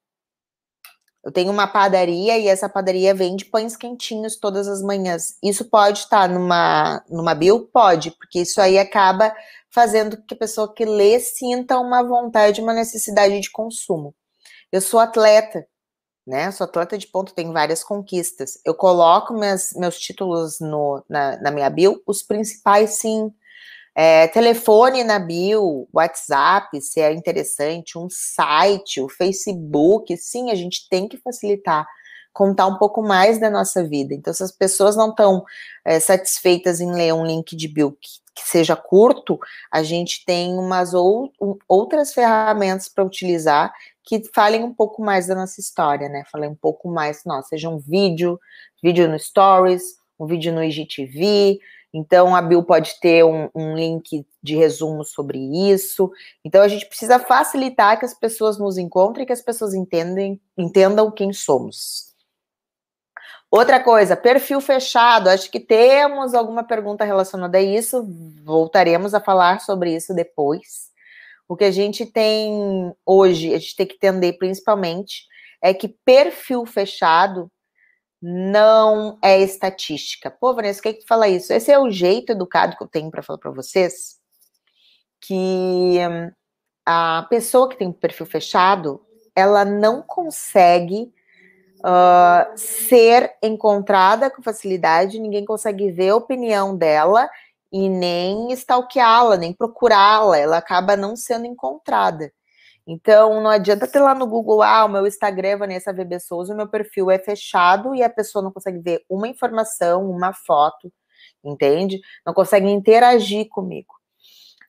eu 1.25 1.33
tenho 1.33 1.51
uma 1.51 1.67
padaria 1.67 2.37
e 2.39 2.49
essa 2.49 2.69
padaria 2.69 3.15
vende 3.15 3.47
pães 3.47 3.77
quentinhos 3.77 4.37
todas 4.37 4.69
as 4.69 4.83
manhãs. 4.83 5.39
Isso 5.43 5.65
pode 5.65 6.01
estar 6.01 6.29
numa, 6.29 7.03
numa 7.09 7.35
bio? 7.35 7.67
Pode, 7.73 8.11
porque 8.11 8.41
isso 8.41 8.61
aí 8.61 8.79
acaba 8.79 9.35
fazendo 9.71 10.23
que 10.23 10.35
a 10.35 10.39
pessoa 10.39 10.73
que 10.73 10.85
lê 10.85 11.19
sinta 11.19 11.79
uma 11.79 12.03
vontade, 12.03 12.61
uma 12.61 12.75
necessidade 12.75 13.41
de 13.41 13.51
consumo. 13.51 14.15
Eu 14.71 14.83
sou 14.83 15.01
atleta, 15.01 15.67
né? 16.27 16.51
Sou 16.51 16.67
atleta 16.67 16.99
de 16.99 17.07
ponto, 17.07 17.35
tenho 17.35 17.53
várias 17.55 17.83
conquistas. 17.83 18.59
Eu 18.63 18.75
coloco 18.75 19.33
meus, 19.33 19.73
meus 19.75 19.99
títulos 19.99 20.61
no, 20.61 21.03
na, 21.09 21.41
na 21.41 21.51
minha 21.51 21.71
bio, 21.71 22.03
os 22.07 22.23
principais 22.23 22.99
sim. 22.99 23.33
É, 23.95 24.27
telefone 24.29 25.05
na 25.05 25.19
bio, 25.19 25.87
WhatsApp, 25.93 26.81
se 26.81 27.01
é 27.01 27.13
interessante, 27.13 27.97
um 27.97 28.09
site, 28.11 29.01
o 29.01 29.09
Facebook, 29.09 30.17
sim, 30.17 30.51
a 30.51 30.55
gente 30.55 30.89
tem 30.89 31.07
que 31.07 31.17
facilitar, 31.17 31.87
contar 32.33 32.67
um 32.67 32.77
pouco 32.77 33.01
mais 33.01 33.39
da 33.39 33.49
nossa 33.49 33.87
vida. 33.87 34.13
Então, 34.13 34.35
se 34.35 34.43
as 34.43 34.51
pessoas 34.51 34.97
não 34.97 35.11
estão 35.11 35.45
é, 35.85 36.01
satisfeitas 36.01 36.81
em 36.81 36.93
ler 36.93 37.15
um 37.15 37.25
link 37.25 37.55
de 37.55 37.69
bio 37.69 37.93
que, 37.93 38.09
que 38.35 38.49
seja 38.49 38.75
curto, 38.75 39.39
a 39.71 39.85
gente 39.85 40.25
tem 40.25 40.55
umas 40.59 40.93
ou, 40.93 41.33
outras 41.69 42.13
ferramentas 42.13 42.89
para 42.89 43.05
utilizar 43.05 43.73
que 44.03 44.23
falem 44.35 44.63
um 44.63 44.75
pouco 44.75 45.03
mais 45.03 45.29
da 45.29 45.35
nossa 45.35 45.61
história, 45.61 46.09
né? 46.09 46.25
Falem 46.31 46.51
um 46.51 46.55
pouco 46.55 46.89
mais, 46.89 47.25
nossa, 47.25 47.51
seja 47.51 47.71
um 47.71 47.79
vídeo, 47.79 48.39
vídeo 48.83 49.09
no 49.09 49.19
Stories, 49.19 49.83
um 50.19 50.27
vídeo 50.27 50.53
no 50.53 50.63
IGTV, 50.63 51.59
então, 51.97 52.35
a 52.35 52.43
Bill 52.43 52.65
pode 52.65 52.99
ter 52.99 53.25
um, 53.25 53.49
um, 53.55 53.77
link 53.77 54.27
de 54.43 54.57
resumo 54.57 55.05
sobre 55.05 55.39
isso. 55.71 56.11
Então, 56.45 56.61
a 56.61 56.67
gente 56.67 56.87
precisa 56.87 57.21
facilitar 57.21 58.01
que 58.01 58.05
as 58.05 58.13
pessoas 58.13 58.59
nos 58.59 58.77
encontrem, 58.77 59.25
que 59.25 59.33
as 59.33 59.41
pessoas 59.41 59.75
entendem, 59.75 60.41
entendam 60.59 61.09
quem 61.09 61.33
somos. 61.33 62.13
Outra 63.49 63.79
coisa, 63.79 64.17
perfil 64.17 64.61
fechado. 64.61 65.29
Acho 65.29 65.49
que 65.49 65.61
temos 65.61 66.35
alguma 66.35 66.65
pergunta 66.65 67.05
relacionada 67.05 67.59
a 67.59 67.63
isso. 67.63 68.05
Voltaremos 68.45 69.15
a 69.15 69.21
falar 69.21 69.61
sobre 69.61 69.95
isso 69.95 70.13
depois. 70.13 70.91
O 71.47 71.57
que 71.57 71.63
a 71.63 71.71
gente 71.71 72.05
tem 72.05 72.93
hoje, 73.07 73.55
a 73.55 73.59
gente 73.59 73.77
tem 73.77 73.87
que 73.87 73.95
entender 73.95 74.33
principalmente, 74.33 75.29
é 75.63 75.73
que 75.73 75.87
perfil 75.87 76.67
fechado 76.67 77.49
não 78.27 79.19
é 79.23 79.39
estatística. 79.39 80.31
Pô, 80.31 80.55
Vanessa, 80.55 80.81
o 80.81 80.83
que, 80.83 80.89
é 80.89 80.93
que 80.95 81.07
fala 81.07 81.29
isso? 81.29 81.53
Esse 81.53 81.71
é 81.71 81.79
o 81.79 81.91
jeito 81.91 82.33
educado 82.33 82.75
que 82.75 82.83
eu 82.83 82.89
tenho 82.89 83.11
para 83.11 83.23
falar 83.23 83.39
para 83.39 83.51
vocês, 83.51 84.19
que 85.21 85.99
hum, 85.99 86.33
a 86.87 87.27
pessoa 87.29 87.69
que 87.69 87.77
tem 87.77 87.93
perfil 87.93 88.25
fechado, 88.25 89.05
ela 89.37 89.63
não 89.63 90.01
consegue 90.01 91.13
uh, 91.81 92.57
ser 92.57 93.31
encontrada 93.43 94.31
com 94.31 94.43
facilidade, 94.43 95.19
ninguém 95.19 95.45
consegue 95.45 95.93
ver 95.93 96.09
a 96.09 96.17
opinião 96.17 96.75
dela 96.75 97.29
e 97.71 97.91
nem 97.91 98.51
stalkeá-la, 98.53 99.37
nem 99.37 99.53
procurá-la, 99.53 100.39
ela 100.39 100.57
acaba 100.57 100.97
não 100.97 101.15
sendo 101.15 101.45
encontrada. 101.45 102.33
Então, 102.87 103.41
não 103.41 103.51
adianta 103.51 103.87
ter 103.89 104.01
lá 104.01 104.15
no 104.15 104.27
Google, 104.27 104.63
ah, 104.63 104.85
o 104.85 104.89
meu 104.89 105.07
Instagram 105.07 105.49
é 105.49 105.57
Vanessa 105.57 105.93
VB 105.93 106.21
Souza, 106.21 106.53
o 106.53 106.57
meu 106.57 106.69
perfil 106.69 107.11
é 107.11 107.19
fechado 107.19 107.95
e 107.95 108.03
a 108.03 108.11
pessoa 108.11 108.43
não 108.43 108.53
consegue 108.53 108.79
ver 108.79 109.05
uma 109.09 109.27
informação, 109.27 110.11
uma 110.11 110.35
foto, 110.35 110.93
entende? 111.43 112.01
Não 112.27 112.35
consegue 112.35 112.69
interagir 112.69 113.49
comigo. 113.49 113.95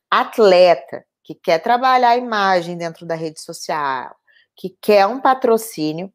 Atleta 0.10 1.04
que 1.26 1.34
quer 1.34 1.60
trabalhar 1.60 2.12
a 2.12 2.18
imagem 2.18 2.78
dentro 2.78 3.06
da 3.06 3.16
rede 3.16 3.42
social, 3.42 4.16
que 4.56 4.70
quer 4.80 5.08
um 5.08 5.20
patrocínio, 5.20 6.14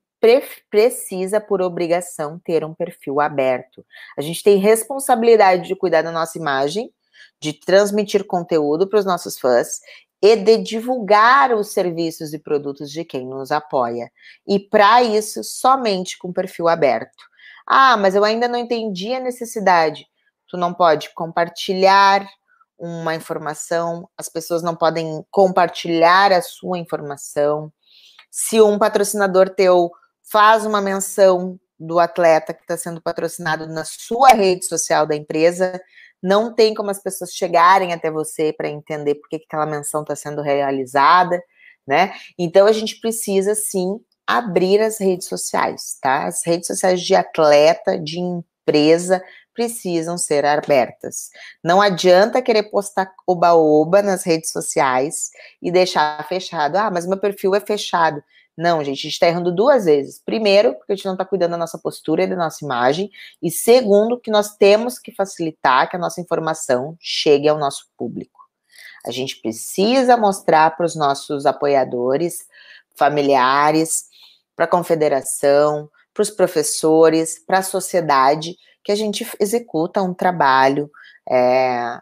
precisa, 0.70 1.40
por 1.40 1.60
obrigação, 1.60 2.38
ter 2.38 2.64
um 2.64 2.74
perfil 2.74 3.20
aberto. 3.20 3.84
A 4.16 4.22
gente 4.22 4.42
tem 4.42 4.58
responsabilidade 4.58 5.66
de 5.66 5.74
cuidar 5.74 6.02
da 6.02 6.12
nossa 6.12 6.38
imagem, 6.38 6.92
de 7.40 7.52
transmitir 7.52 8.24
conteúdo 8.24 8.88
para 8.88 8.98
os 8.98 9.04
nossos 9.04 9.38
fãs 9.38 9.80
e 10.22 10.36
de 10.36 10.58
divulgar 10.58 11.52
os 11.54 11.72
serviços 11.72 12.32
e 12.32 12.38
produtos 12.38 12.90
de 12.90 13.04
quem 13.04 13.26
nos 13.26 13.50
apoia. 13.50 14.10
E 14.46 14.58
para 14.58 15.02
isso, 15.02 15.42
somente 15.42 16.18
com 16.18 16.32
perfil 16.32 16.68
aberto. 16.68 17.24
Ah, 17.66 17.96
mas 17.96 18.14
eu 18.14 18.24
ainda 18.24 18.48
não 18.48 18.58
entendi 18.58 19.14
a 19.14 19.20
necessidade. 19.20 20.06
Tu 20.48 20.56
não 20.56 20.74
pode 20.74 21.14
compartilhar 21.14 22.28
uma 22.78 23.14
informação, 23.14 24.08
as 24.16 24.28
pessoas 24.28 24.62
não 24.62 24.74
podem 24.74 25.24
compartilhar 25.30 26.32
a 26.32 26.42
sua 26.42 26.78
informação. 26.78 27.72
Se 28.30 28.60
um 28.60 28.78
patrocinador 28.78 29.50
teu 29.50 29.90
faz 30.22 30.64
uma 30.64 30.80
menção 30.80 31.60
do 31.78 31.98
atleta 31.98 32.52
que 32.52 32.62
está 32.62 32.76
sendo 32.76 33.00
patrocinado 33.00 33.66
na 33.66 33.84
sua 33.84 34.30
rede 34.30 34.66
social 34.66 35.06
da 35.06 35.14
empresa, 35.14 35.80
não 36.22 36.54
tem 36.54 36.74
como 36.74 36.90
as 36.90 37.02
pessoas 37.02 37.32
chegarem 37.32 37.92
até 37.92 38.10
você 38.10 38.52
para 38.52 38.68
entender 38.68 39.16
por 39.16 39.28
que, 39.28 39.38
que 39.38 39.46
aquela 39.46 39.66
menção 39.66 40.02
está 40.02 40.14
sendo 40.14 40.42
realizada, 40.42 41.42
né? 41.86 42.12
Então 42.38 42.66
a 42.66 42.72
gente 42.72 43.00
precisa 43.00 43.54
sim 43.54 43.98
abrir 44.26 44.80
as 44.80 45.00
redes 45.00 45.26
sociais, 45.26 45.98
tá? 46.00 46.26
As 46.26 46.46
redes 46.46 46.66
sociais 46.66 47.00
de 47.00 47.14
atleta, 47.14 47.98
de 47.98 48.20
empresa, 48.20 49.22
precisam 49.52 50.16
ser 50.16 50.44
abertas. 50.44 51.30
Não 51.62 51.80
adianta 51.80 52.40
querer 52.40 52.64
postar 52.64 53.12
oba-oba 53.26 54.00
nas 54.00 54.22
redes 54.22 54.52
sociais 54.52 55.30
e 55.60 55.70
deixar 55.70 56.26
fechado. 56.28 56.76
Ah, 56.76 56.90
mas 56.90 57.06
meu 57.06 57.18
perfil 57.18 57.54
é 57.54 57.60
fechado. 57.60 58.22
Não, 58.56 58.84
gente, 58.84 58.98
a 58.98 59.02
gente 59.02 59.12
está 59.12 59.26
errando 59.26 59.54
duas 59.54 59.84
vezes. 59.84 60.20
Primeiro, 60.24 60.74
porque 60.74 60.92
a 60.92 60.96
gente 60.96 61.06
não 61.06 61.14
está 61.14 61.24
cuidando 61.24 61.52
da 61.52 61.56
nossa 61.56 61.78
postura 61.78 62.24
e 62.24 62.26
da 62.26 62.36
nossa 62.36 62.64
imagem. 62.64 63.10
E 63.42 63.50
segundo, 63.50 64.20
que 64.20 64.30
nós 64.30 64.56
temos 64.56 64.98
que 64.98 65.12
facilitar 65.12 65.88
que 65.88 65.96
a 65.96 65.98
nossa 65.98 66.20
informação 66.20 66.96
chegue 67.00 67.48
ao 67.48 67.58
nosso 67.58 67.86
público. 67.96 68.38
A 69.06 69.10
gente 69.10 69.40
precisa 69.40 70.16
mostrar 70.16 70.76
para 70.76 70.84
os 70.84 70.94
nossos 70.94 71.46
apoiadores, 71.46 72.46
familiares, 72.96 74.04
para 74.54 74.66
a 74.66 74.68
confederação, 74.68 75.88
para 76.12 76.22
os 76.22 76.30
professores, 76.30 77.38
para 77.38 77.58
a 77.58 77.62
sociedade, 77.62 78.56
que 78.84 78.92
a 78.92 78.96
gente 78.96 79.26
executa 79.40 80.02
um 80.02 80.12
trabalho 80.12 80.90
é, 81.30 81.98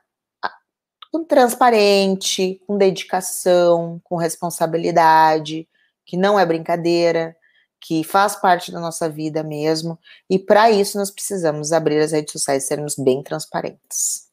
com 1.13 1.25
transparente, 1.25 2.61
com 2.67 2.77
dedicação, 2.77 4.01
com 4.03 4.17
responsabilidade 4.17 5.69
que 6.09 6.17
não 6.17 6.41
é 6.41 6.47
brincadeira, 6.47 7.37
que 7.79 8.03
faz 8.03 8.35
parte 8.35 8.73
da 8.73 8.81
nossa 8.81 9.09
vida 9.11 9.43
mesmo, 9.43 9.99
e 10.29 10.39
para 10.39 10.71
isso 10.71 10.99
nós 10.99 11.11
precisamos 11.11 11.71
abrir 11.71 12.01
as 12.01 12.13
redes 12.13 12.33
sociais 12.33 12.65
sermos 12.65 12.97
bem 12.97 13.23
transparentes. 13.23 14.27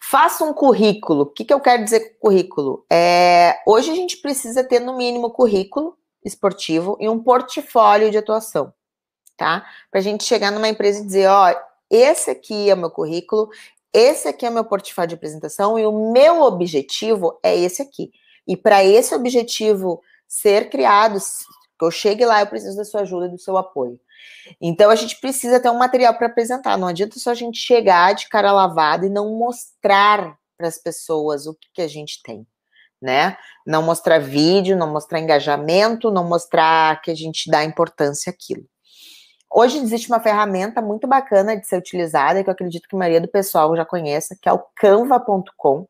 Faça 0.00 0.44
um 0.44 0.52
currículo. 0.52 1.22
O 1.22 1.26
que, 1.26 1.44
que 1.44 1.54
eu 1.54 1.60
quero 1.60 1.84
dizer 1.84 2.00
com 2.00 2.28
currículo? 2.28 2.84
É, 2.92 3.60
hoje 3.64 3.92
a 3.92 3.94
gente 3.94 4.16
precisa 4.16 4.64
ter 4.64 4.80
no 4.80 4.96
mínimo 4.96 5.30
currículo 5.30 5.96
esportivo 6.24 6.98
e 7.00 7.08
um 7.08 7.22
portfólio 7.22 8.10
de 8.10 8.18
atuação, 8.18 8.74
tá? 9.36 9.64
Para 9.90 10.00
a 10.00 10.02
gente 10.02 10.24
chegar 10.24 10.50
numa 10.50 10.68
empresa 10.68 11.00
e 11.00 11.06
dizer, 11.06 11.28
ó, 11.28 11.54
esse 11.88 12.30
aqui 12.30 12.68
é 12.68 12.74
o 12.74 12.78
meu 12.78 12.90
currículo, 12.90 13.48
esse 13.92 14.26
aqui 14.26 14.44
é 14.44 14.50
o 14.50 14.52
meu 14.52 14.64
portfólio 14.64 15.10
de 15.10 15.14
apresentação 15.14 15.78
e 15.78 15.86
o 15.86 16.12
meu 16.12 16.42
objetivo 16.42 17.38
é 17.42 17.56
esse 17.56 17.80
aqui. 17.80 18.10
E 18.46 18.56
para 18.56 18.84
esse 18.84 19.14
objetivo 19.14 20.02
ser 20.32 20.70
criados. 20.70 21.40
Que 21.78 21.84
eu 21.84 21.90
chegue 21.90 22.24
lá, 22.24 22.40
eu 22.40 22.46
preciso 22.46 22.76
da 22.76 22.84
sua 22.84 23.02
ajuda 23.02 23.26
e 23.26 23.30
do 23.30 23.38
seu 23.38 23.58
apoio. 23.58 24.00
Então 24.60 24.90
a 24.90 24.94
gente 24.94 25.20
precisa 25.20 25.60
ter 25.60 25.68
um 25.68 25.78
material 25.78 26.14
para 26.14 26.26
apresentar. 26.26 26.78
Não 26.78 26.88
adianta 26.88 27.18
só 27.18 27.32
a 27.32 27.34
gente 27.34 27.58
chegar 27.58 28.14
de 28.14 28.28
cara 28.28 28.50
lavada 28.50 29.04
e 29.04 29.10
não 29.10 29.36
mostrar 29.36 30.38
para 30.56 30.68
as 30.68 30.78
pessoas 30.78 31.46
o 31.46 31.54
que, 31.54 31.68
que 31.74 31.82
a 31.82 31.88
gente 31.88 32.22
tem, 32.22 32.46
né? 33.00 33.36
Não 33.66 33.82
mostrar 33.82 34.20
vídeo, 34.20 34.76
não 34.76 34.90
mostrar 34.90 35.20
engajamento, 35.20 36.10
não 36.10 36.24
mostrar 36.24 37.02
que 37.02 37.10
a 37.10 37.14
gente 37.14 37.50
dá 37.50 37.62
importância 37.64 38.30
àquilo. 38.30 38.64
Hoje 39.50 39.76
existe 39.78 40.08
uma 40.08 40.20
ferramenta 40.20 40.80
muito 40.80 41.06
bacana 41.06 41.56
de 41.56 41.66
ser 41.66 41.76
utilizada, 41.76 42.42
que 42.42 42.48
eu 42.48 42.52
acredito 42.52 42.88
que 42.88 42.96
a 42.96 42.98
maioria 42.98 43.20
do 43.20 43.28
pessoal 43.28 43.76
já 43.76 43.84
conheça, 43.84 44.36
que 44.40 44.48
é 44.48 44.52
o 44.52 44.64
canva.com. 44.76 45.86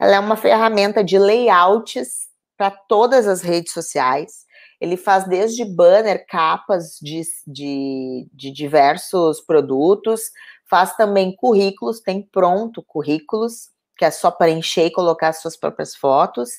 Ela 0.00 0.16
é 0.16 0.18
uma 0.18 0.36
ferramenta 0.36 1.04
de 1.04 1.16
layouts 1.16 2.33
para 2.56 2.70
todas 2.70 3.26
as 3.26 3.42
redes 3.42 3.72
sociais. 3.72 4.44
ele 4.80 4.96
faz 4.96 5.26
desde 5.26 5.64
banner, 5.64 6.26
capas 6.26 6.98
de, 7.00 7.22
de, 7.46 8.28
de 8.32 8.50
diversos 8.50 9.40
produtos, 9.40 10.30
faz 10.68 10.94
também 10.96 11.34
currículos, 11.34 12.00
tem 12.00 12.22
pronto 12.22 12.82
currículos, 12.82 13.70
que 13.96 14.04
é 14.04 14.10
só 14.10 14.30
preencher 14.30 14.86
e 14.86 14.92
colocar 14.92 15.32
suas 15.32 15.56
próprias 15.56 15.94
fotos. 15.94 16.50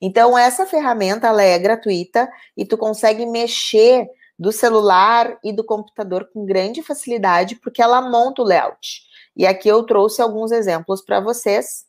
Então, 0.00 0.36
essa 0.36 0.66
ferramenta 0.66 1.26
ela 1.26 1.42
é 1.42 1.58
gratuita 1.58 2.30
e 2.56 2.64
tu 2.64 2.76
consegue 2.76 3.26
mexer 3.26 4.06
do 4.38 4.52
celular 4.52 5.38
e 5.42 5.52
do 5.52 5.64
computador 5.64 6.28
com 6.32 6.44
grande 6.44 6.82
facilidade, 6.82 7.56
porque 7.56 7.80
ela 7.80 8.00
monta 8.00 8.42
o 8.42 8.44
layout. 8.44 9.02
E 9.36 9.46
aqui 9.46 9.68
eu 9.68 9.82
trouxe 9.84 10.20
alguns 10.20 10.52
exemplos 10.52 11.02
para 11.02 11.20
vocês, 11.20 11.86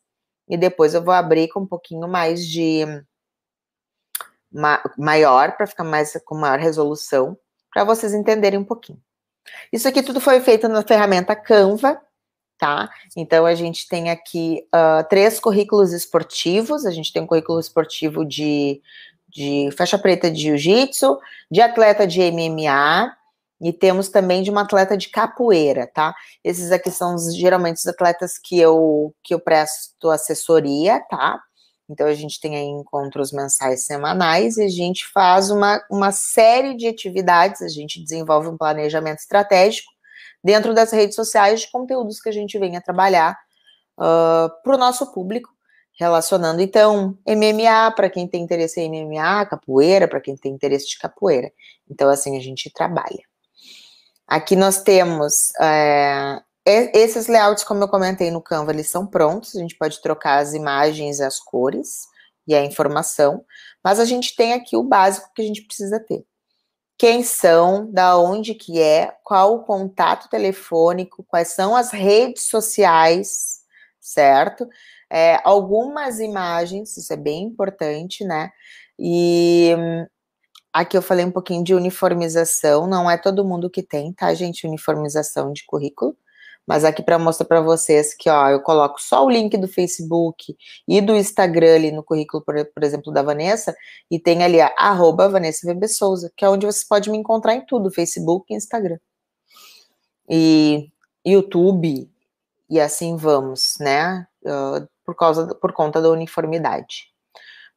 e 0.48 0.56
depois 0.56 0.94
eu 0.94 1.02
vou 1.02 1.12
abrir 1.12 1.48
com 1.48 1.60
um 1.60 1.66
pouquinho 1.66 2.06
mais 2.06 2.46
de 2.46 2.84
ma 4.54 4.80
maior, 4.96 5.56
para 5.56 5.66
ficar 5.66 5.84
mais 5.84 6.16
com 6.24 6.36
maior 6.36 6.58
resolução, 6.58 7.36
para 7.72 7.82
vocês 7.82 8.14
entenderem 8.14 8.58
um 8.58 8.64
pouquinho. 8.64 9.00
Isso 9.72 9.88
aqui 9.88 10.02
tudo 10.02 10.20
foi 10.20 10.40
feito 10.40 10.68
na 10.68 10.82
ferramenta 10.82 11.34
Canva, 11.34 12.00
tá? 12.58 12.88
Então 13.16 13.44
a 13.44 13.54
gente 13.54 13.88
tem 13.88 14.10
aqui 14.10 14.66
uh, 14.74 15.06
três 15.08 15.40
currículos 15.40 15.92
esportivos. 15.92 16.86
A 16.86 16.90
gente 16.90 17.12
tem 17.12 17.22
um 17.22 17.26
currículo 17.26 17.58
esportivo 17.58 18.24
de, 18.24 18.80
de 19.28 19.68
faixa 19.76 19.98
preta 19.98 20.30
de 20.30 20.42
jiu-jitsu, 20.42 21.18
de 21.50 21.60
atleta 21.60 22.06
de 22.06 22.20
MMA, 22.30 23.12
e 23.60 23.72
temos 23.72 24.08
também 24.08 24.42
de 24.42 24.50
uma 24.50 24.62
atleta 24.62 24.96
de 24.96 25.08
capoeira, 25.08 25.86
tá? 25.86 26.14
Esses 26.42 26.70
aqui 26.70 26.90
são 26.90 27.16
geralmente 27.18 27.76
os 27.76 27.86
atletas 27.86 28.38
que 28.38 28.58
eu, 28.58 29.14
que 29.22 29.34
eu 29.34 29.40
presto 29.40 30.10
assessoria, 30.10 31.00
tá? 31.08 31.40
Então 31.88 32.06
a 32.06 32.14
gente 32.14 32.40
tem 32.40 32.56
aí 32.56 32.64
encontros 32.64 33.30
mensais 33.30 33.84
semanais 33.84 34.56
e 34.56 34.64
a 34.64 34.68
gente 34.68 35.06
faz 35.06 35.50
uma, 35.50 35.84
uma 35.90 36.12
série 36.12 36.74
de 36.74 36.86
atividades, 36.86 37.60
a 37.60 37.68
gente 37.68 38.02
desenvolve 38.02 38.48
um 38.48 38.56
planejamento 38.56 39.18
estratégico 39.18 39.92
dentro 40.42 40.74
das 40.74 40.92
redes 40.92 41.14
sociais 41.14 41.60
de 41.60 41.70
conteúdos 41.70 42.20
que 42.20 42.28
a 42.28 42.32
gente 42.32 42.58
venha 42.58 42.80
trabalhar 42.80 43.38
uh, 43.98 44.48
para 44.62 44.74
o 44.74 44.78
nosso 44.78 45.12
público, 45.12 45.50
relacionando 45.98 46.62
então 46.62 47.16
MMA 47.26 47.90
para 47.94 48.08
quem 48.08 48.26
tem 48.26 48.42
interesse 48.42 48.80
em 48.80 49.04
MMA, 49.04 49.46
capoeira 49.46 50.08
para 50.08 50.20
quem 50.20 50.36
tem 50.36 50.52
interesse 50.52 50.88
de 50.88 50.98
capoeira. 50.98 51.52
Então 51.90 52.08
assim 52.08 52.36
a 52.36 52.40
gente 52.40 52.70
trabalha. 52.70 53.22
Aqui 54.26 54.56
nós 54.56 54.82
temos 54.82 55.52
é, 55.60 56.40
esses 56.66 57.26
layouts, 57.26 57.64
como 57.64 57.82
eu 57.82 57.88
comentei 57.88 58.30
no 58.30 58.40
Canva, 58.40 58.72
eles 58.72 58.88
são 58.88 59.06
prontos, 59.06 59.54
a 59.54 59.60
gente 59.60 59.76
pode 59.76 60.00
trocar 60.00 60.38
as 60.38 60.54
imagens, 60.54 61.20
as 61.20 61.38
cores 61.38 62.06
e 62.46 62.54
a 62.54 62.64
informação, 62.64 63.44
mas 63.82 64.00
a 64.00 64.04
gente 64.04 64.34
tem 64.34 64.52
aqui 64.52 64.76
o 64.76 64.82
básico 64.82 65.30
que 65.34 65.42
a 65.42 65.44
gente 65.44 65.62
precisa 65.62 66.00
ter. 66.00 66.24
Quem 66.98 67.22
são, 67.22 67.90
da 67.90 68.16
onde 68.18 68.54
que 68.54 68.80
é, 68.80 69.16
qual 69.24 69.56
o 69.56 69.64
contato 69.64 70.28
telefônico, 70.28 71.24
quais 71.28 71.48
são 71.48 71.74
as 71.76 71.90
redes 71.90 72.48
sociais, 72.48 73.60
certo? 74.00 74.68
É, 75.10 75.40
algumas 75.44 76.20
imagens, 76.20 76.96
isso 76.96 77.12
é 77.12 77.16
bem 77.16 77.44
importante, 77.44 78.24
né? 78.24 78.50
E 78.98 79.76
Aqui 80.74 80.98
eu 80.98 81.02
falei 81.02 81.24
um 81.24 81.30
pouquinho 81.30 81.62
de 81.62 81.72
uniformização, 81.72 82.88
não 82.88 83.08
é 83.08 83.16
todo 83.16 83.44
mundo 83.44 83.70
que 83.70 83.80
tem, 83.80 84.12
tá, 84.12 84.34
gente? 84.34 84.66
Uniformização 84.66 85.52
de 85.52 85.64
currículo. 85.64 86.16
Mas 86.66 86.84
aqui 86.84 87.02
para 87.02 87.18
mostrar 87.18 87.46
para 87.46 87.60
vocês 87.60 88.14
que, 88.14 88.28
ó, 88.30 88.48
eu 88.48 88.60
coloco 88.60 89.00
só 89.00 89.24
o 89.24 89.30
link 89.30 89.56
do 89.56 89.68
Facebook 89.68 90.56
e 90.88 91.00
do 91.00 91.14
Instagram 91.14 91.74
ali 91.74 91.92
no 91.92 92.02
currículo, 92.02 92.42
por, 92.42 92.54
por 92.66 92.82
exemplo, 92.82 93.12
da 93.12 93.22
Vanessa, 93.22 93.74
e 94.10 94.18
tem 94.18 94.42
ali 94.42 94.60
a 94.60 94.72
arroba 94.76 95.28
Vanessa 95.28 95.70
VB 95.70 95.88
Souza, 95.88 96.32
que 96.36 96.44
é 96.44 96.48
onde 96.48 96.66
você 96.66 96.84
pode 96.88 97.10
me 97.10 97.18
encontrar 97.18 97.54
em 97.54 97.64
tudo, 97.66 97.90
Facebook 97.90 98.52
e 98.52 98.56
Instagram. 98.56 98.98
E 100.28 100.90
YouTube, 101.24 102.10
e 102.68 102.80
assim 102.80 103.16
vamos, 103.16 103.76
né? 103.78 104.26
Uh, 104.42 104.88
por 105.04 105.14
causa, 105.14 105.54
por 105.54 105.72
conta 105.72 106.00
da 106.00 106.10
uniformidade. 106.10 107.13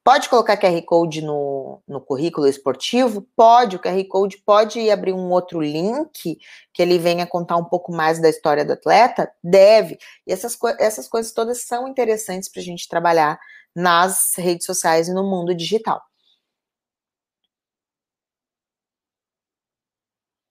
Pode 0.08 0.30
colocar 0.30 0.56
QR 0.56 0.82
Code 0.84 1.22
no, 1.22 1.82
no 1.86 2.00
currículo 2.00 2.48
esportivo? 2.48 3.28
Pode, 3.36 3.76
o 3.76 3.80
QR 3.80 4.02
Code 4.06 4.38
pode 4.38 4.90
abrir 4.90 5.12
um 5.12 5.30
outro 5.30 5.60
link 5.60 6.40
que 6.72 6.82
ele 6.82 6.98
venha 6.98 7.28
contar 7.28 7.58
um 7.58 7.66
pouco 7.66 7.92
mais 7.92 8.18
da 8.18 8.30
história 8.30 8.64
do 8.64 8.72
atleta? 8.72 9.30
Deve. 9.44 10.00
E 10.26 10.32
essas, 10.32 10.56
co 10.56 10.70
essas 10.80 11.10
coisas 11.10 11.34
todas 11.34 11.64
são 11.64 11.90
interessantes 11.90 12.48
para 12.48 12.62
a 12.62 12.64
gente 12.64 12.88
trabalhar 12.88 13.38
nas 13.76 14.34
redes 14.38 14.66
sociais 14.66 15.10
e 15.10 15.14
no 15.14 15.30
mundo 15.30 15.54
digital. 15.54 15.98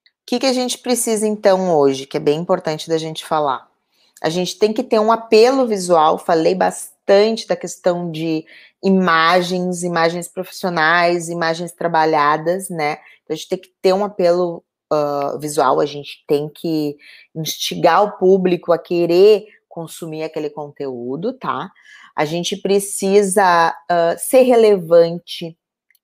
O 0.05 0.27
que, 0.27 0.39
que 0.39 0.47
a 0.47 0.53
gente 0.53 0.77
precisa 0.77 1.27
então 1.27 1.75
hoje, 1.75 2.05
que 2.05 2.19
é 2.19 2.21
bem 2.21 2.39
importante 2.39 2.91
da 2.91 2.99
gente 2.99 3.25
falar? 3.25 3.67
A 4.23 4.29
gente 4.29 4.59
tem 4.59 4.75
que 4.75 4.83
ter 4.83 4.99
um 4.99 5.11
apelo 5.11 5.67
visual, 5.67 6.19
falei 6.19 6.55
bastante 6.55 6.96
da 7.47 7.57
questão 7.57 8.11
de 8.11 8.45
imagens, 8.83 9.83
imagens 9.83 10.29
profissionais, 10.29 11.29
imagens 11.29 11.73
trabalhadas, 11.73 12.69
né? 12.69 12.99
Então, 13.23 13.35
a 13.35 13.37
gente 13.37 13.49
tem 13.49 13.59
que 13.59 13.71
ter 13.81 13.93
um 13.93 14.05
apelo 14.05 14.65
uh, 14.93 15.39
visual, 15.39 15.81
a 15.81 15.87
gente 15.87 16.25
tem 16.27 16.49
que 16.49 16.97
instigar 17.35 18.05
o 18.05 18.19
público 18.19 18.73
a 18.73 18.79
querer 18.79 19.47
consumir 19.69 20.23
aquele 20.23 20.51
conteúdo, 20.51 21.33
tá? 21.33 21.71
A 22.15 22.25
gente 22.25 22.57
precisa 22.57 23.75
uh, 23.91 24.19
ser 24.19 24.43
relevante, 24.43 25.57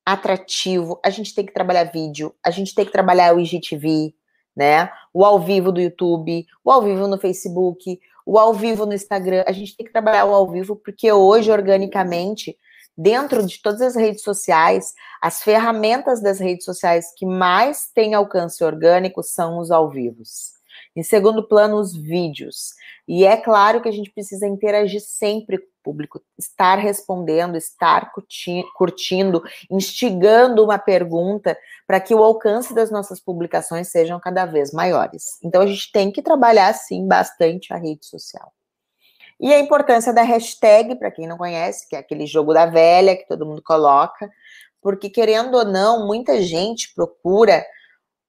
atrativo, 0.04 1.00
a 1.04 1.10
gente 1.10 1.34
tem 1.34 1.46
que 1.46 1.54
trabalhar 1.54 1.84
vídeo, 1.84 2.34
a 2.44 2.50
gente 2.50 2.74
tem 2.74 2.84
que 2.84 2.92
trabalhar 2.92 3.34
o 3.34 3.40
IGTV, 3.40 4.14
né? 4.54 4.90
O 5.14 5.24
ao 5.24 5.40
vivo 5.40 5.72
do 5.72 5.80
YouTube, 5.80 6.46
o 6.64 6.70
ao 6.70 6.82
vivo 6.82 7.06
no 7.06 7.18
Facebook, 7.18 7.98
o 8.26 8.38
ao 8.38 8.54
vivo 8.54 8.86
no 8.86 8.94
Instagram. 8.94 9.44
A 9.46 9.52
gente 9.52 9.76
tem 9.76 9.86
que 9.86 9.92
trabalhar 9.92 10.24
o 10.24 10.34
ao 10.34 10.50
vivo 10.50 10.76
porque 10.76 11.10
hoje, 11.12 11.50
organicamente, 11.50 12.56
dentro 12.96 13.44
de 13.46 13.60
todas 13.60 13.80
as 13.80 13.96
redes 13.96 14.22
sociais, 14.22 14.92
as 15.20 15.42
ferramentas 15.42 16.22
das 16.22 16.38
redes 16.38 16.64
sociais 16.64 17.06
que 17.16 17.26
mais 17.26 17.88
têm 17.94 18.14
alcance 18.14 18.62
orgânico 18.62 19.22
são 19.22 19.58
os 19.58 19.70
ao 19.70 19.90
vivos. 19.90 20.52
Em 20.94 21.02
segundo 21.02 21.46
plano, 21.46 21.78
os 21.78 21.96
vídeos. 21.96 22.74
E 23.08 23.24
é 23.24 23.36
claro 23.36 23.80
que 23.80 23.88
a 23.88 23.92
gente 23.92 24.10
precisa 24.10 24.46
interagir 24.46 25.00
sempre 25.00 25.58
com 25.58 25.64
o 25.64 25.82
público, 25.82 26.22
estar 26.38 26.76
respondendo, 26.76 27.56
estar 27.56 28.12
curtindo, 28.76 29.42
instigando 29.70 30.62
uma 30.62 30.78
pergunta 30.78 31.58
para 31.86 31.98
que 31.98 32.14
o 32.14 32.22
alcance 32.22 32.74
das 32.74 32.90
nossas 32.90 33.18
publicações 33.18 33.88
sejam 33.88 34.20
cada 34.20 34.44
vez 34.44 34.72
maiores. 34.72 35.38
Então 35.42 35.62
a 35.62 35.66
gente 35.66 35.90
tem 35.90 36.10
que 36.12 36.22
trabalhar 36.22 36.72
sim 36.74 37.08
bastante 37.08 37.72
a 37.72 37.76
rede 37.76 38.06
social. 38.06 38.52
E 39.40 39.52
a 39.52 39.58
importância 39.58 40.12
da 40.12 40.22
hashtag, 40.22 40.94
para 40.94 41.10
quem 41.10 41.26
não 41.26 41.36
conhece, 41.36 41.88
que 41.88 41.96
é 41.96 41.98
aquele 41.98 42.26
jogo 42.26 42.54
da 42.54 42.66
velha 42.66 43.16
que 43.16 43.26
todo 43.26 43.44
mundo 43.44 43.60
coloca, 43.60 44.30
porque 44.80 45.10
querendo 45.10 45.56
ou 45.56 45.64
não, 45.64 46.06
muita 46.06 46.40
gente 46.40 46.94
procura 46.94 47.64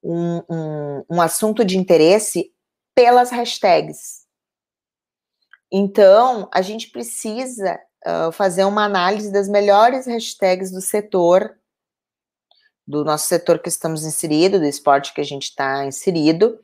um, 0.04 1.04
um, 1.10 1.22
assunto 1.22 1.64
de 1.64 1.78
interesse 1.78 2.52
pelas 2.94 3.32
hashtags. 3.32 4.24
Então, 5.72 6.50
a 6.54 6.62
gente 6.62 6.90
precisa 6.92 7.80
uh, 8.06 8.32
fazer 8.32 8.66
uma 8.66 8.84
análise 8.84 9.32
das 9.32 9.48
melhores 9.48 10.06
hashtags 10.06 10.72
do 10.72 10.82
setor, 10.82 11.58
do 12.86 13.04
nosso 13.06 13.28
setor 13.28 13.60
que 13.60 13.70
estamos 13.70 14.06
inserido, 14.06 14.60
do 14.60 14.66
esporte 14.66 15.14
que 15.14 15.22
a 15.22 15.26
gente 15.26 15.44
está 15.44 15.86
inserido, 15.86 16.60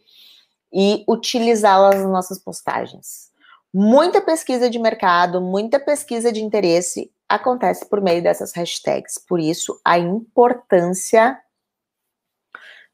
e 0.71 1.03
utilizá-las 1.07 1.95
nas 1.95 2.11
nossas 2.11 2.39
postagens. 2.39 3.29
Muita 3.73 4.21
pesquisa 4.21 4.69
de 4.69 4.77
mercado, 4.77 5.41
muita 5.41 5.79
pesquisa 5.79 6.31
de 6.31 6.43
interesse 6.43 7.11
acontece 7.27 7.85
por 7.85 8.01
meio 8.01 8.21
dessas 8.21 8.51
hashtags. 8.53 9.17
Por 9.17 9.39
isso, 9.39 9.79
a 9.85 9.97
importância 9.97 11.39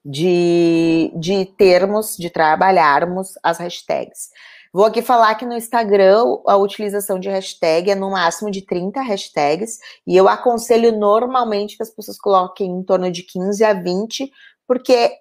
de, 0.06 1.12
de 1.16 1.46
termos, 1.58 2.16
de 2.16 2.30
trabalharmos 2.30 3.34
as 3.42 3.58
hashtags. 3.58 4.30
Vou 4.72 4.86
aqui 4.86 5.02
falar 5.02 5.34
que 5.36 5.46
no 5.46 5.56
Instagram 5.56 6.38
a 6.46 6.58
utilização 6.58 7.18
de 7.18 7.30
hashtag 7.30 7.90
é 7.90 7.96
no 7.96 8.12
máximo 8.12 8.52
de 8.52 8.62
30 8.62 9.02
hashtags, 9.02 9.80
e 10.06 10.16
eu 10.16 10.28
aconselho 10.28 10.92
normalmente 10.92 11.78
que 11.78 11.84
as 11.84 11.90
pessoas 11.90 12.20
coloquem 12.20 12.70
em 12.70 12.84
torno 12.84 13.10
de 13.10 13.24
15 13.24 13.64
a 13.64 13.74
20, 13.74 14.30
porque 14.68 15.12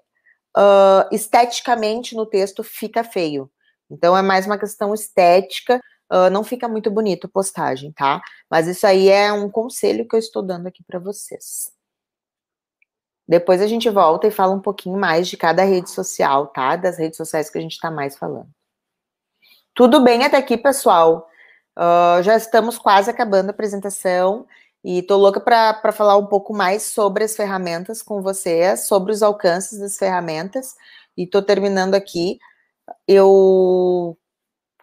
uh, 0.56 1.08
esteticamente 1.12 2.14
no 2.14 2.26
texto 2.26 2.62
fica 2.62 3.02
feio. 3.04 3.50
Então 3.88 4.16
é 4.16 4.22
mais 4.22 4.44
uma 4.44 4.58
questão 4.58 4.92
estética, 4.92 5.80
uh, 6.12 6.28
não 6.30 6.42
fica 6.42 6.68
muito 6.68 6.90
bonito 6.90 7.28
postagem, 7.28 7.92
tá? 7.92 8.20
Mas 8.50 8.66
isso 8.66 8.86
aí 8.86 9.08
é 9.08 9.32
um 9.32 9.48
conselho 9.48 10.06
que 10.06 10.16
eu 10.16 10.20
estou 10.20 10.42
dando 10.42 10.66
aqui 10.66 10.82
para 10.82 10.98
vocês. 10.98 11.72
Depois 13.26 13.62
a 13.62 13.66
gente 13.66 13.88
volta 13.88 14.26
e 14.26 14.30
fala 14.30 14.54
um 14.54 14.60
pouquinho 14.60 14.98
mais 14.98 15.28
de 15.28 15.36
cada 15.36 15.64
rede 15.64 15.90
social, 15.90 16.48
tá? 16.48 16.76
Das 16.76 16.98
redes 16.98 17.16
sociais 17.16 17.48
que 17.48 17.58
a 17.58 17.60
gente 17.60 17.72
está 17.72 17.90
mais 17.90 18.16
falando. 18.16 18.48
Tudo 19.74 20.02
bem 20.02 20.24
até 20.24 20.36
aqui, 20.36 20.56
pessoal? 20.56 21.28
Uh, 21.76 22.22
já 22.22 22.36
estamos 22.36 22.78
quase 22.78 23.10
acabando 23.10 23.48
a 23.48 23.50
apresentação. 23.50 24.46
E 24.84 25.02
tô 25.02 25.16
louca 25.16 25.40
para 25.40 25.92
falar 25.92 26.18
um 26.18 26.26
pouco 26.26 26.52
mais 26.52 26.82
sobre 26.82 27.24
as 27.24 27.34
ferramentas 27.34 28.02
com 28.02 28.20
vocês, 28.20 28.86
sobre 28.86 29.12
os 29.12 29.22
alcances 29.22 29.78
das 29.80 29.96
ferramentas. 29.96 30.74
E 31.16 31.26
tô 31.26 31.40
terminando 31.40 31.94
aqui. 31.94 32.38
Eu 33.08 34.18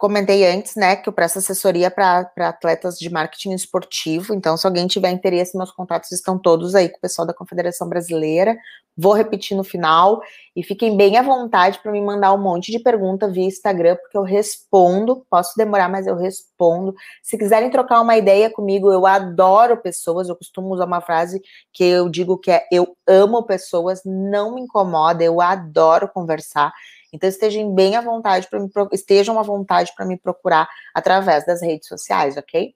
comentei 0.02 0.44
antes, 0.44 0.74
né, 0.74 0.96
que 0.96 1.08
eu 1.08 1.12
presto 1.12 1.38
assessoria 1.38 1.88
para 1.88 2.28
atletas 2.40 2.98
de 2.98 3.08
marketing 3.08 3.52
esportivo. 3.52 4.34
Então, 4.34 4.56
se 4.56 4.66
alguém 4.66 4.88
tiver 4.88 5.12
interesse, 5.12 5.56
meus 5.56 5.70
contatos 5.70 6.10
estão 6.10 6.36
todos 6.36 6.74
aí 6.74 6.88
com 6.88 6.98
o 6.98 7.00
pessoal 7.00 7.24
da 7.24 7.32
Confederação 7.32 7.88
Brasileira. 7.88 8.58
Vou 8.96 9.12
repetir 9.12 9.56
no 9.56 9.62
final 9.62 10.20
e 10.56 10.64
fiquem 10.64 10.96
bem 10.96 11.16
à 11.18 11.22
vontade 11.22 11.78
para 11.78 11.92
me 11.92 12.00
mandar 12.00 12.32
um 12.32 12.42
monte 12.42 12.72
de 12.72 12.80
pergunta 12.80 13.28
via 13.28 13.44
Instagram, 13.44 13.94
porque 13.94 14.18
eu 14.18 14.24
respondo. 14.24 15.24
Posso 15.30 15.56
demorar, 15.56 15.88
mas 15.88 16.08
eu 16.08 16.16
respondo. 16.16 16.92
Se 17.22 17.38
quiserem 17.38 17.70
trocar 17.70 18.00
uma 18.00 18.16
ideia 18.16 18.50
comigo, 18.50 18.92
eu 18.92 19.06
adoro 19.06 19.76
pessoas. 19.76 20.28
Eu 20.28 20.34
costumo 20.34 20.74
usar 20.74 20.84
uma 20.84 21.00
frase 21.00 21.40
que 21.72 21.84
eu 21.84 22.08
digo 22.08 22.36
que 22.36 22.50
é: 22.50 22.66
eu 22.72 22.96
amo 23.06 23.44
pessoas, 23.44 24.02
não 24.04 24.56
me 24.56 24.62
incomoda, 24.62 25.22
eu 25.22 25.40
adoro 25.40 26.08
conversar. 26.08 26.72
Então 27.12 27.28
estejam 27.28 27.72
bem 27.74 27.94
à 27.94 28.00
vontade 28.00 28.48
para 28.48 28.58
me 28.58 28.70
estejam 28.92 29.38
à 29.38 29.42
vontade 29.42 29.92
para 29.94 30.06
me 30.06 30.18
procurar 30.18 30.68
através 30.94 31.44
das 31.44 31.60
redes 31.60 31.86
sociais, 31.86 32.36
ok? 32.36 32.74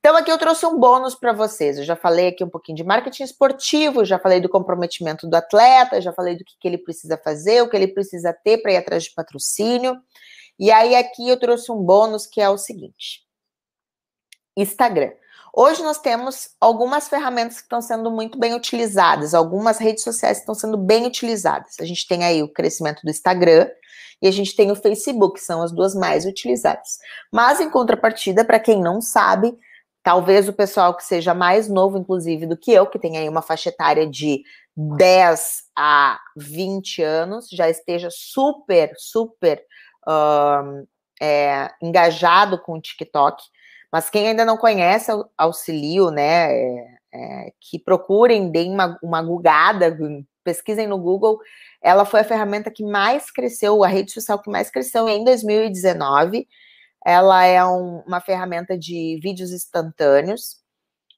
Então 0.00 0.16
aqui 0.16 0.30
eu 0.30 0.38
trouxe 0.38 0.64
um 0.66 0.78
bônus 0.78 1.14
para 1.14 1.32
vocês. 1.32 1.78
Eu 1.78 1.84
já 1.84 1.96
falei 1.96 2.28
aqui 2.28 2.44
um 2.44 2.48
pouquinho 2.48 2.76
de 2.76 2.84
marketing 2.84 3.24
esportivo, 3.24 4.04
já 4.04 4.18
falei 4.18 4.40
do 4.40 4.48
comprometimento 4.48 5.28
do 5.28 5.34
atleta, 5.34 6.00
já 6.00 6.12
falei 6.12 6.36
do 6.36 6.44
que, 6.44 6.54
que 6.60 6.68
ele 6.68 6.78
precisa 6.78 7.16
fazer, 7.16 7.62
o 7.62 7.68
que 7.68 7.76
ele 7.76 7.88
precisa 7.88 8.32
ter 8.32 8.58
para 8.58 8.72
ir 8.72 8.76
atrás 8.76 9.04
de 9.04 9.14
patrocínio. 9.14 9.96
E 10.58 10.70
aí 10.70 10.94
aqui 10.94 11.28
eu 11.28 11.38
trouxe 11.38 11.72
um 11.72 11.82
bônus 11.82 12.26
que 12.26 12.40
é 12.40 12.48
o 12.48 12.56
seguinte: 12.56 13.24
Instagram. 14.56 15.10
Hoje 15.58 15.82
nós 15.82 15.98
temos 15.98 16.50
algumas 16.60 17.08
ferramentas 17.08 17.56
que 17.56 17.62
estão 17.62 17.80
sendo 17.80 18.10
muito 18.10 18.38
bem 18.38 18.52
utilizadas, 18.52 19.32
algumas 19.32 19.78
redes 19.78 20.04
sociais 20.04 20.36
estão 20.36 20.54
sendo 20.54 20.76
bem 20.76 21.06
utilizadas. 21.06 21.76
A 21.80 21.84
gente 21.86 22.06
tem 22.06 22.24
aí 22.24 22.42
o 22.42 22.52
crescimento 22.52 23.00
do 23.02 23.10
Instagram 23.10 23.66
e 24.20 24.28
a 24.28 24.30
gente 24.30 24.54
tem 24.54 24.70
o 24.70 24.76
Facebook, 24.76 25.40
são 25.40 25.62
as 25.62 25.72
duas 25.72 25.94
mais 25.94 26.26
utilizadas. 26.26 26.98
Mas 27.32 27.58
em 27.58 27.70
contrapartida, 27.70 28.44
para 28.44 28.60
quem 28.60 28.82
não 28.82 29.00
sabe, 29.00 29.56
talvez 30.02 30.46
o 30.46 30.52
pessoal 30.52 30.94
que 30.94 31.02
seja 31.02 31.32
mais 31.32 31.70
novo, 31.70 31.96
inclusive, 31.96 32.44
do 32.44 32.58
que 32.58 32.70
eu, 32.70 32.86
que 32.86 32.98
tem 32.98 33.16
aí 33.16 33.26
uma 33.26 33.40
faixa 33.40 33.70
etária 33.70 34.06
de 34.06 34.42
10 34.76 35.62
a 35.74 36.20
20 36.36 37.00
anos, 37.00 37.48
já 37.50 37.66
esteja 37.70 38.10
super, 38.10 38.92
super 38.98 39.64
é, 41.18 41.70
engajado 41.82 42.60
com 42.60 42.74
o 42.74 42.80
TikTok. 42.80 43.42
Mas 43.96 44.10
quem 44.10 44.28
ainda 44.28 44.44
não 44.44 44.58
conhece 44.58 45.10
Auxilio, 45.38 46.10
né, 46.10 46.52
é, 46.52 46.98
é, 47.14 47.52
que 47.58 47.78
procurem, 47.78 48.50
deem 48.50 48.70
uma, 48.70 48.98
uma 49.02 49.22
gugada, 49.22 49.96
pesquisem 50.44 50.86
no 50.86 50.98
Google. 50.98 51.40
Ela 51.80 52.04
foi 52.04 52.20
a 52.20 52.24
ferramenta 52.24 52.70
que 52.70 52.84
mais 52.84 53.30
cresceu, 53.30 53.82
a 53.82 53.88
rede 53.88 54.12
social 54.12 54.38
que 54.38 54.50
mais 54.50 54.68
cresceu 54.68 55.08
em 55.08 55.24
2019. 55.24 56.46
Ela 57.06 57.46
é 57.46 57.64
um, 57.64 58.00
uma 58.06 58.20
ferramenta 58.20 58.76
de 58.76 59.18
vídeos 59.22 59.50
instantâneos. 59.50 60.58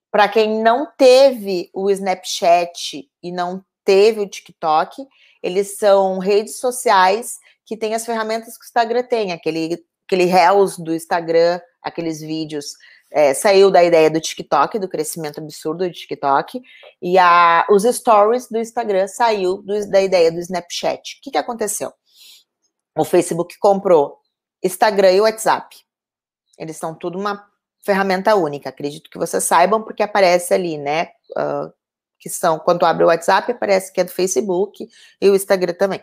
Para 0.08 0.28
quem 0.28 0.62
não 0.62 0.86
teve 0.96 1.70
o 1.74 1.90
Snapchat 1.90 3.10
e 3.20 3.32
não 3.32 3.60
teve 3.84 4.20
o 4.20 4.28
TikTok, 4.28 5.04
eles 5.42 5.78
são 5.78 6.20
redes 6.20 6.60
sociais 6.60 7.40
que 7.66 7.76
têm 7.76 7.96
as 7.96 8.06
ferramentas 8.06 8.56
que 8.56 8.62
o 8.62 8.66
Instagram 8.66 9.02
tem, 9.02 9.32
aquele, 9.32 9.84
aquele 10.06 10.26
Reels 10.26 10.78
do 10.78 10.94
Instagram 10.94 11.60
aqueles 11.82 12.20
vídeos, 12.20 12.66
é, 13.10 13.32
saiu 13.32 13.70
da 13.70 13.82
ideia 13.82 14.10
do 14.10 14.20
TikTok, 14.20 14.78
do 14.78 14.88
crescimento 14.88 15.38
absurdo 15.38 15.86
do 15.86 15.92
TikTok, 15.92 16.60
e 17.00 17.18
a, 17.18 17.66
os 17.70 17.84
stories 17.84 18.48
do 18.48 18.58
Instagram 18.58 19.06
saiu 19.08 19.62
do, 19.62 19.90
da 19.90 20.00
ideia 20.00 20.30
do 20.30 20.38
Snapchat. 20.40 21.18
O 21.18 21.22
que, 21.22 21.30
que 21.30 21.38
aconteceu? 21.38 21.92
O 22.96 23.04
Facebook 23.04 23.56
comprou 23.58 24.18
Instagram 24.62 25.12
e 25.12 25.20
WhatsApp. 25.20 25.76
Eles 26.58 26.76
são 26.76 26.94
tudo 26.94 27.18
uma 27.18 27.46
ferramenta 27.84 28.34
única, 28.34 28.68
acredito 28.68 29.08
que 29.08 29.18
vocês 29.18 29.44
saibam, 29.44 29.82
porque 29.82 30.02
aparece 30.02 30.52
ali, 30.52 30.76
né? 30.76 31.08
Uh, 31.30 31.72
que 32.18 32.28
são, 32.28 32.58
quando 32.58 32.84
abre 32.84 33.04
o 33.04 33.06
WhatsApp, 33.06 33.52
aparece 33.52 33.92
que 33.92 34.00
é 34.00 34.04
do 34.04 34.10
Facebook 34.10 34.88
e 35.20 35.30
o 35.30 35.36
Instagram 35.36 35.74
também 35.74 36.02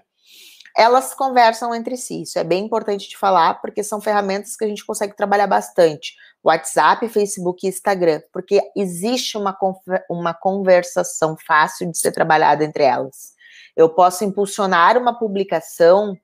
elas 0.76 1.14
conversam 1.14 1.74
entre 1.74 1.96
si. 1.96 2.24
Isso 2.24 2.38
é 2.38 2.44
bem 2.44 2.66
importante 2.66 3.08
de 3.08 3.18
falar, 3.18 3.62
porque 3.62 3.84
são 3.84 4.02
ferramentas 4.02 4.56
que 4.56 4.66
a 4.66 4.68
gente 4.68 4.86
consegue 4.86 5.16
trabalhar 5.16 5.48
bastante. 5.48 6.14
WhatsApp, 6.44 7.08
Facebook 7.08 7.66
e 7.66 7.70
Instagram, 7.70 8.22
porque 8.32 8.62
existe 8.76 9.38
uma, 9.38 9.58
uma 10.10 10.34
conversação 10.34 11.36
fácil 11.48 11.90
de 11.90 11.98
ser 11.98 12.12
trabalhada 12.12 12.64
entre 12.64 12.84
elas. 12.84 13.34
Eu 13.76 13.90
posso 13.90 14.24
impulsionar 14.24 14.98
uma 14.98 15.18
publicação 15.18 16.16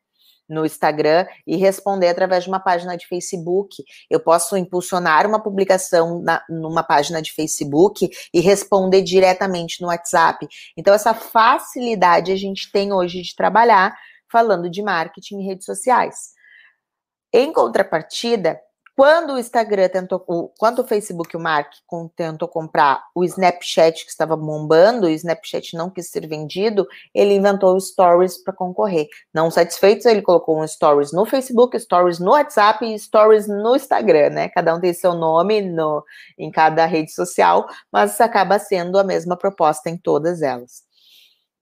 no 0.52 0.66
Instagram 0.66 1.26
e 1.48 1.56
responder 1.56 2.10
através 2.10 2.44
de 2.44 2.50
uma 2.50 2.60
página 2.60 2.98
de 2.98 3.08
Facebook. 3.08 3.84
Eu 4.10 4.20
posso 4.20 4.58
impulsionar 4.58 5.26
uma 5.26 5.42
publicação 5.42 6.22
na, 6.22 6.44
numa 6.50 6.84
página 6.84 7.22
de 7.22 7.32
Facebook 7.32 8.10
e 8.34 8.42
responder 8.42 9.02
diretamente 9.02 9.82
no 9.82 9.88
WhatsApp. 9.88 10.46
Então, 10.76 10.94
essa 10.94 11.14
facilidade 11.14 12.32
a 12.32 12.36
gente 12.36 12.70
tem 12.72 12.92
hoje 12.92 13.22
de 13.22 13.34
trabalhar 13.34 13.96
falando 14.32 14.70
de 14.70 14.82
marketing 14.82 15.38
em 15.38 15.48
redes 15.48 15.66
sociais. 15.66 16.34
Em 17.34 17.52
contrapartida, 17.52 18.60
quando 19.02 19.34
o 19.34 19.40
Instagram 19.40 19.88
tentou, 19.88 20.20
quando 20.60 20.80
o 20.80 20.84
Facebook, 20.84 21.36
o 21.36 21.40
Mark, 21.40 21.72
tentou 22.16 22.48
comprar 22.48 23.02
o 23.16 23.24
Snapchat 23.24 24.04
que 24.04 24.12
estava 24.12 24.36
bombando, 24.36 25.08
o 25.08 25.10
Snapchat 25.10 25.76
não 25.76 25.90
quis 25.90 26.10
ser 26.10 26.28
vendido, 26.28 26.86
ele 27.16 27.34
inventou 27.34 27.80
Stories 27.80 28.44
para 28.44 28.54
concorrer. 28.54 29.08
Não 29.34 29.50
satisfeito, 29.50 30.08
ele 30.08 30.22
colocou 30.22 30.62
um 30.62 30.68
Stories 30.68 31.14
no 31.14 31.26
Facebook, 31.26 31.80
Stories 31.80 32.20
no 32.20 32.32
WhatsApp 32.32 32.86
e 32.86 33.00
Stories 33.00 33.48
no 33.48 33.76
Instagram, 33.76 34.30
né? 34.32 34.50
Cada 34.50 34.76
um 34.76 34.80
tem 34.80 34.94
seu 34.94 35.16
nome 35.16 35.62
no, 35.62 36.04
em 36.38 36.52
cada 36.52 36.86
rede 36.86 37.12
social, 37.12 37.68
mas 37.92 38.20
acaba 38.20 38.60
sendo 38.60 39.00
a 39.00 39.04
mesma 39.04 39.38
proposta 39.38 39.90
em 39.90 39.98
todas 39.98 40.42
elas. 40.42 40.91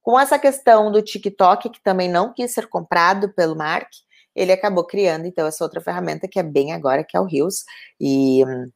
Com 0.09 0.19
essa 0.19 0.39
questão 0.39 0.91
do 0.91 1.03
TikTok, 1.03 1.69
que 1.69 1.83
também 1.83 2.09
não 2.09 2.33
quis 2.33 2.51
ser 2.51 2.67
comprado 2.67 3.31
pelo 3.31 3.55
Mark, 3.55 3.89
ele 4.35 4.51
acabou 4.51 4.83
criando, 4.83 5.27
então, 5.27 5.45
essa 5.45 5.63
outra 5.63 5.79
ferramenta 5.79 6.27
que 6.27 6.39
é 6.39 6.41
bem 6.41 6.73
agora, 6.73 7.03
que 7.03 7.15
é 7.15 7.19
o 7.19 7.25
Reels, 7.25 7.63
e 8.01 8.43
um, 8.43 8.71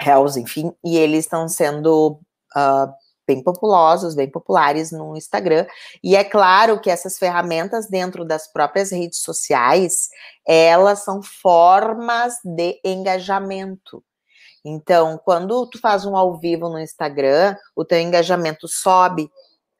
Reels, 0.00 0.36
enfim, 0.36 0.72
e 0.84 0.96
eles 0.98 1.20
estão 1.20 1.46
sendo 1.46 2.18
uh, 2.56 2.92
bem 3.24 3.40
populosos, 3.44 4.16
bem 4.16 4.28
populares 4.28 4.90
no 4.90 5.16
Instagram. 5.16 5.68
E 6.02 6.16
é 6.16 6.24
claro 6.24 6.80
que 6.80 6.90
essas 6.90 7.16
ferramentas 7.16 7.88
dentro 7.88 8.24
das 8.24 8.52
próprias 8.52 8.90
redes 8.90 9.20
sociais, 9.20 10.08
elas 10.44 11.04
são 11.04 11.22
formas 11.22 12.34
de 12.44 12.80
engajamento. 12.84 14.02
Então, 14.64 15.16
quando 15.24 15.64
tu 15.68 15.78
faz 15.78 16.04
um 16.04 16.16
ao 16.16 16.40
vivo 16.40 16.68
no 16.68 16.80
Instagram, 16.80 17.56
o 17.76 17.84
teu 17.84 18.00
engajamento 18.00 18.66
sobe, 18.66 19.30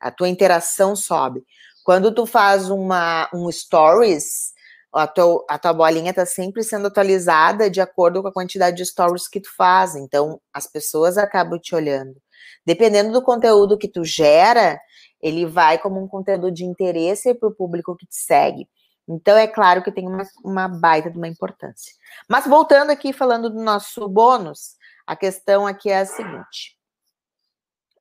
a 0.03 0.11
tua 0.11 0.28
interação 0.28 0.96
sobe. 0.96 1.44
Quando 1.84 2.12
tu 2.12 2.26
faz 2.26 2.68
uma, 2.68 3.28
um 3.32 3.50
stories, 3.50 4.53
a 4.92 5.07
tua, 5.07 5.44
a 5.48 5.59
tua 5.59 5.72
bolinha 5.72 6.11
está 6.11 6.26
sempre 6.26 6.62
sendo 6.62 6.88
atualizada 6.88 7.70
de 7.70 7.80
acordo 7.80 8.20
com 8.20 8.28
a 8.28 8.32
quantidade 8.32 8.76
de 8.76 8.84
stories 8.84 9.28
que 9.28 9.40
tu 9.40 9.55
faz. 9.57 9.96
Então, 9.96 10.40
as 10.53 10.66
pessoas 10.66 11.16
acabam 11.16 11.59
te 11.59 11.74
olhando. 11.74 12.20
Dependendo 12.66 13.12
do 13.12 13.22
conteúdo 13.22 13.78
que 13.78 13.88
tu 13.88 14.05
gera, 14.05 14.78
ele 15.20 15.46
vai 15.46 15.78
como 15.78 16.03
um 16.03 16.09
conteúdo 16.09 16.50
de 16.50 16.64
interesse 16.64 17.32
para 17.34 17.48
o 17.48 17.55
público 17.55 17.96
que 17.96 18.07
te 18.07 18.16
segue. 18.16 18.68
Então, 19.09 19.36
é 19.36 19.46
claro 19.46 19.82
que 19.82 19.90
tem 19.90 20.07
uma, 20.07 20.24
uma 20.44 20.68
baita 20.68 21.11
de 21.11 21.16
uma 21.16 21.28
importância. 21.28 21.94
Mas 22.28 22.46
voltando 22.46 22.90
aqui, 22.90 23.12
falando 23.12 23.50
do 23.50 23.62
nosso 23.62 24.09
bônus, 24.09 24.76
a 25.07 25.16
questão 25.16 25.66
aqui 25.66 25.90
é 25.90 26.00
a 26.00 26.07
seguinte. 26.07 26.76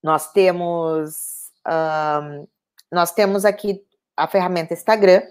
Nós 0.03 0.31
temos 0.31 1.40
um, 1.67 2.47
nós 2.91 3.11
temos 3.11 3.45
aqui 3.45 3.83
a 4.15 4.27
ferramenta 4.27 4.73
Instagram, 4.73 5.21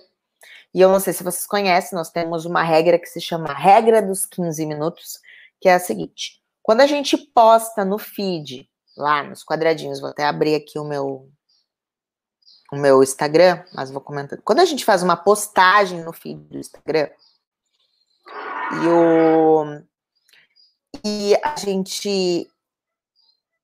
e 0.73 0.81
eu 0.81 0.89
não 0.89 1.01
sei 1.01 1.13
se 1.13 1.25
vocês 1.25 1.47
conhecem, 1.47 1.97
nós 1.97 2.11
temos 2.11 2.45
uma 2.45 2.63
regra 2.63 2.99
que 2.99 3.07
se 3.07 3.21
chama 3.21 3.53
regra 3.53 4.01
dos 4.01 4.25
15 4.27 4.65
minutos, 4.67 5.21
que 5.61 5.69
é 5.69 5.75
a 5.75 5.81
seguinte: 5.81 6.41
quando 6.63 6.81
a 6.81 6.87
gente 6.87 7.17
posta 7.17 7.85
no 7.85 7.99
feed, 7.99 8.69
lá 8.97 9.23
nos 9.23 9.45
quadradinhos, 9.45 10.01
vou 10.01 10.11
até 10.11 10.25
abrir 10.25 10.55
aqui 10.55 10.79
o 10.79 10.85
meu 10.85 11.31
o 12.73 12.77
meu 12.77 13.03
Instagram, 13.03 13.65
mas 13.75 13.91
vou 13.91 14.01
comentar. 14.01 14.41
Quando 14.43 14.61
a 14.61 14.65
gente 14.65 14.85
faz 14.85 15.03
uma 15.03 15.17
postagem 15.17 16.05
no 16.05 16.13
feed 16.13 16.41
do 16.45 16.59
Instagram, 16.59 17.09
e 18.83 18.89
o 18.89 19.83
e 21.05 21.35
a 21.43 21.57
gente 21.57 22.50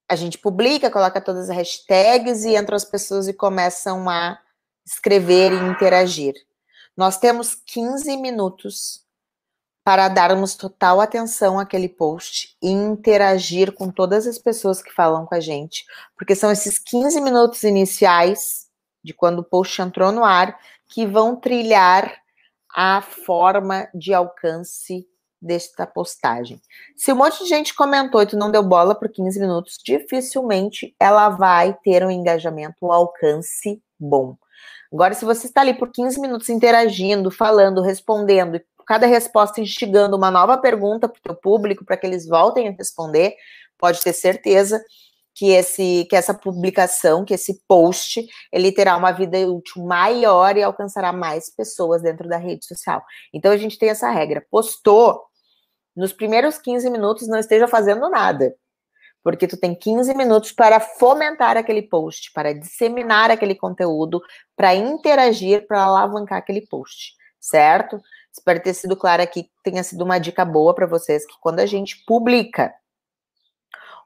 a 0.09 0.14
gente 0.14 0.38
publica, 0.38 0.90
coloca 0.90 1.20
todas 1.20 1.50
as 1.50 1.57
hashtags 1.57 2.44
e 2.44 2.57
entram 2.57 2.76
as 2.76 2.84
pessoas 2.84 3.26
e 3.28 3.32
começam 3.32 4.09
a 4.09 4.38
escrever 4.84 5.52
e 5.52 5.57
interagir. 5.57 6.34
Nós 6.96 7.18
temos 7.18 7.54
15 7.54 8.16
minutos 8.16 9.04
para 9.84 10.09
darmos 10.09 10.54
total 10.54 11.00
atenção 11.00 11.59
àquele 11.59 11.88
post 11.88 12.57
e 12.62 12.68
interagir 12.70 13.72
com 13.72 13.90
todas 13.90 14.26
as 14.26 14.38
pessoas 14.38 14.82
que 14.82 14.92
falam 14.92 15.24
com 15.26 15.34
a 15.34 15.40
gente, 15.40 15.84
porque 16.16 16.34
são 16.34 16.50
esses 16.50 16.78
15 16.78 17.20
minutos 17.20 17.62
iniciais 17.62 18.66
de 19.04 19.12
quando 19.14 19.40
o 19.40 19.44
post 19.44 19.80
entrou 19.80 20.11
no 20.11 20.24
ar 20.24 20.59
que 20.88 21.07
vão 21.07 21.36
trilhar 21.36 22.12
a 22.74 23.00
forma 23.00 23.88
de 23.94 24.12
alcance 24.12 25.07
desta 25.41 25.87
postagem. 25.87 26.61
Se 26.97 27.12
um 27.12 27.16
monte 27.16 27.43
de 27.43 27.49
gente 27.49 27.74
comentou 27.74 28.22
e 28.22 28.26
tu 28.26 28.37
não 28.37 28.51
deu 28.51 28.62
bola 28.62 28.95
por 28.95 29.09
15 29.09 29.39
minutos, 29.39 29.78
dificilmente 29.84 30.95
ela 30.99 31.28
vai 31.28 31.76
ter 31.84 32.05
um 32.05 32.11
engajamento, 32.11 32.87
um 32.87 32.93
alcance 32.93 33.82
bom. 33.99 34.37
Agora, 34.93 35.14
se 35.14 35.24
você 35.24 35.47
está 35.47 35.61
ali 35.61 35.74
por 35.74 35.91
15 35.91 36.20
minutos 36.20 36.49
interagindo, 36.49 37.30
falando, 37.30 37.82
respondendo, 37.82 38.61
cada 38.87 39.07
resposta 39.07 39.61
instigando 39.61 40.16
uma 40.16 40.30
nova 40.30 40.57
pergunta 40.57 41.09
para 41.09 41.18
o 41.18 41.22
teu 41.22 41.34
público, 41.34 41.84
para 41.84 41.97
que 41.97 42.07
eles 42.07 42.26
voltem 42.26 42.68
a 42.68 42.70
responder, 42.70 43.34
pode 43.78 44.01
ter 44.01 44.12
certeza 44.12 44.82
que, 45.37 45.51
esse, 45.51 46.07
que 46.09 46.16
essa 46.16 46.32
publicação, 46.32 47.24
que 47.24 47.34
esse 47.34 47.62
post, 47.68 48.26
ele 48.51 48.72
terá 48.72 48.97
uma 48.97 49.12
vida 49.12 49.39
útil 49.47 49.84
maior 49.84 50.57
e 50.57 50.62
alcançará 50.62 51.12
mais 51.12 51.55
pessoas 51.55 52.03
dentro 52.03 52.26
da 52.26 52.39
rede 52.39 52.64
social. 52.64 53.05
Então, 53.34 53.53
a 53.53 53.57
gente 53.57 53.78
tem 53.78 53.91
essa 53.91 54.11
regra. 54.11 54.45
Postou, 54.51 55.22
nos 55.95 56.12
primeiros 56.12 56.57
15 56.59 56.89
minutos 56.89 57.28
não 57.28 57.39
esteja 57.39 57.68
fazendo 57.68 58.09
nada 58.09 58.55
porque 59.22 59.49
tu 59.49 59.57
tem 59.57 59.74
15 59.74 60.14
minutos 60.14 60.53
para 60.53 60.78
fomentar 60.78 61.57
aquele 61.57 61.82
post, 61.82 62.30
para 62.32 62.55
disseminar 62.55 63.28
aquele 63.28 63.57
conteúdo, 63.57 64.22
para 64.55 64.72
interagir, 64.72 65.66
para 65.66 65.82
alavancar 65.82 66.39
aquele 66.39 66.64
post, 66.64 67.12
certo? 67.41 68.01
Espero 68.32 68.62
ter 68.62 68.72
sido 68.72 68.97
claro 68.97 69.20
aqui, 69.20 69.51
tenha 69.64 69.82
sido 69.82 70.05
uma 70.05 70.20
dica 70.20 70.45
boa 70.45 70.72
para 70.72 70.87
vocês, 70.87 71.26
que 71.26 71.34
quando 71.41 71.59
a 71.59 71.66
gente 71.66 72.05
publica 72.07 72.72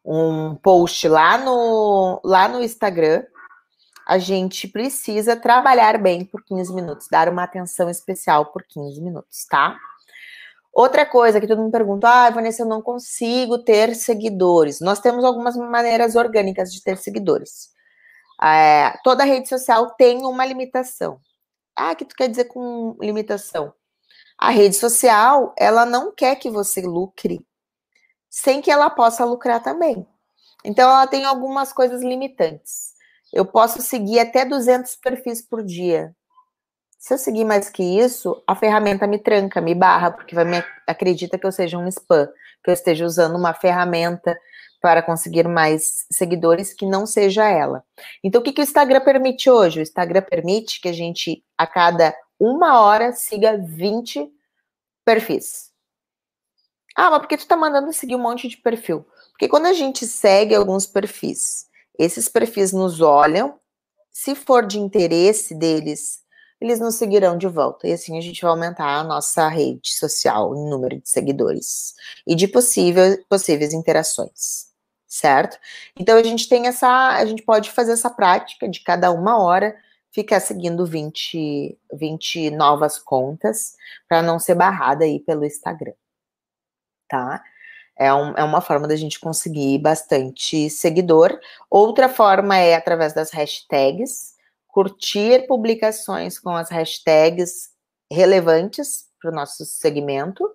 um 0.04 0.54
post 0.56 1.06
lá 1.08 1.38
no, 1.38 2.20
lá 2.24 2.48
no 2.48 2.62
Instagram, 2.62 3.22
a 4.06 4.18
gente 4.18 4.66
precisa 4.66 5.36
trabalhar 5.36 5.98
bem 5.98 6.24
por 6.24 6.42
15 6.44 6.74
minutos, 6.74 7.06
dar 7.10 7.28
uma 7.28 7.44
atenção 7.44 7.88
especial 7.88 8.46
por 8.46 8.64
15 8.68 9.00
minutos, 9.00 9.44
tá? 9.48 9.78
Outra 10.72 11.04
coisa 11.04 11.40
que 11.40 11.46
todo 11.46 11.60
mundo 11.60 11.72
pergunta, 11.72 12.08
ah, 12.08 12.30
Vanessa, 12.30 12.62
eu 12.62 12.66
não 12.66 12.80
consigo 12.80 13.58
ter 13.58 13.94
seguidores. 13.94 14.80
Nós 14.80 15.00
temos 15.00 15.24
algumas 15.24 15.56
maneiras 15.56 16.14
orgânicas 16.16 16.72
de 16.72 16.82
ter 16.82 16.96
seguidores. 16.96 17.70
É, 18.42 18.96
toda 19.04 19.24
rede 19.24 19.48
social 19.48 19.94
tem 19.96 20.24
uma 20.24 20.44
limitação. 20.46 21.20
Ah, 21.76 21.92
o 21.92 21.96
que 21.96 22.04
tu 22.04 22.14
quer 22.14 22.28
dizer 22.28 22.44
com 22.44 22.96
limitação? 23.00 23.72
A 24.38 24.50
rede 24.50 24.76
social, 24.76 25.54
ela 25.58 25.84
não 25.84 26.14
quer 26.14 26.36
que 26.36 26.50
você 26.50 26.80
lucre 26.80 27.46
sem 28.30 28.62
que 28.62 28.70
ela 28.70 28.88
possa 28.88 29.24
lucrar 29.24 29.60
também. 29.62 30.06
Então, 30.64 30.88
ela 30.88 31.06
tem 31.06 31.24
algumas 31.24 31.72
coisas 31.72 32.02
limitantes. 32.02 32.94
Eu 33.32 33.44
posso 33.44 33.82
seguir 33.82 34.20
até 34.20 34.44
200 34.44 34.96
perfis 34.96 35.42
por 35.42 35.64
dia. 35.64 36.14
Se 36.98 37.14
eu 37.14 37.18
seguir 37.18 37.44
mais 37.44 37.70
que 37.70 37.82
isso, 37.82 38.42
a 38.46 38.54
ferramenta 38.54 39.06
me 39.06 39.18
tranca, 39.18 39.60
me 39.60 39.74
barra, 39.74 40.10
porque 40.10 40.34
vai 40.34 40.44
me 40.44 40.62
acredita 40.86 41.38
que 41.38 41.46
eu 41.46 41.52
seja 41.52 41.78
um 41.78 41.88
spam, 41.88 42.28
que 42.62 42.70
eu 42.70 42.74
esteja 42.74 43.06
usando 43.06 43.36
uma 43.36 43.54
ferramenta 43.54 44.38
para 44.82 45.02
conseguir 45.02 45.48
mais 45.48 46.06
seguidores 46.10 46.74
que 46.74 46.86
não 46.86 47.06
seja 47.06 47.48
ela. 47.48 47.82
Então, 48.22 48.40
o 48.40 48.44
que, 48.44 48.52
que 48.52 48.60
o 48.60 48.64
Instagram 48.64 49.00
permite 49.00 49.50
hoje? 49.50 49.80
O 49.80 49.82
Instagram 49.82 50.22
permite 50.22 50.80
que 50.80 50.88
a 50.88 50.92
gente, 50.92 51.42
a 51.56 51.66
cada 51.66 52.14
uma 52.38 52.80
hora, 52.80 53.12
siga 53.12 53.56
20 53.58 54.30
perfis. 55.04 55.69
Ah, 56.96 57.10
mas 57.10 57.20
por 57.20 57.28
que 57.28 57.36
tu 57.36 57.46
tá 57.46 57.56
mandando 57.56 57.92
seguir 57.92 58.16
um 58.16 58.22
monte 58.22 58.48
de 58.48 58.56
perfil? 58.56 59.06
Porque 59.30 59.48
quando 59.48 59.66
a 59.66 59.72
gente 59.72 60.06
segue 60.06 60.54
alguns 60.54 60.86
perfis, 60.86 61.68
esses 61.98 62.28
perfis 62.28 62.72
nos 62.72 63.00
olham, 63.00 63.58
se 64.12 64.34
for 64.34 64.66
de 64.66 64.78
interesse 64.78 65.54
deles 65.54 66.20
eles 66.60 66.78
nos 66.78 66.96
seguirão 66.96 67.38
de 67.38 67.48
volta. 67.48 67.88
E 67.88 67.92
assim 67.92 68.18
a 68.18 68.20
gente 68.20 68.42
vai 68.42 68.50
aumentar 68.50 68.98
a 68.98 69.04
nossa 69.04 69.48
rede 69.48 69.92
social 69.92 70.54
em 70.54 70.68
número 70.68 71.00
de 71.00 71.08
seguidores 71.08 71.94
e 72.26 72.34
de 72.34 72.46
possível, 72.46 73.18
possíveis 73.28 73.72
interações, 73.72 74.68
certo? 75.06 75.58
Então 75.98 76.18
a 76.18 76.22
gente 76.22 76.48
tem 76.48 76.66
essa, 76.66 76.88
a 77.16 77.24
gente 77.24 77.42
pode 77.42 77.70
fazer 77.70 77.92
essa 77.92 78.10
prática 78.10 78.68
de 78.68 78.82
cada 78.82 79.10
uma 79.10 79.42
hora 79.42 79.74
ficar 80.12 80.40
seguindo 80.40 80.84
20, 80.84 81.78
20 81.94 82.50
novas 82.50 82.98
contas 82.98 83.74
para 84.08 84.22
não 84.22 84.38
ser 84.38 84.54
barrada 84.54 85.04
aí 85.04 85.20
pelo 85.20 85.44
Instagram, 85.44 85.94
tá? 87.10 87.42
É, 87.98 88.14
um, 88.14 88.32
é 88.34 88.42
uma 88.42 88.62
forma 88.62 88.88
da 88.88 88.96
gente 88.96 89.20
conseguir 89.20 89.78
bastante 89.78 90.70
seguidor. 90.70 91.38
Outra 91.68 92.08
forma 92.08 92.56
é 92.56 92.74
através 92.74 93.12
das 93.12 93.30
hashtags 93.30 94.34
curtir 94.68 95.46
publicações 95.46 96.38
com 96.38 96.50
as 96.50 96.70
hashtags 96.70 97.70
relevantes 98.10 99.04
para 99.20 99.30
o 99.30 99.34
nosso 99.34 99.64
segmento. 99.64 100.48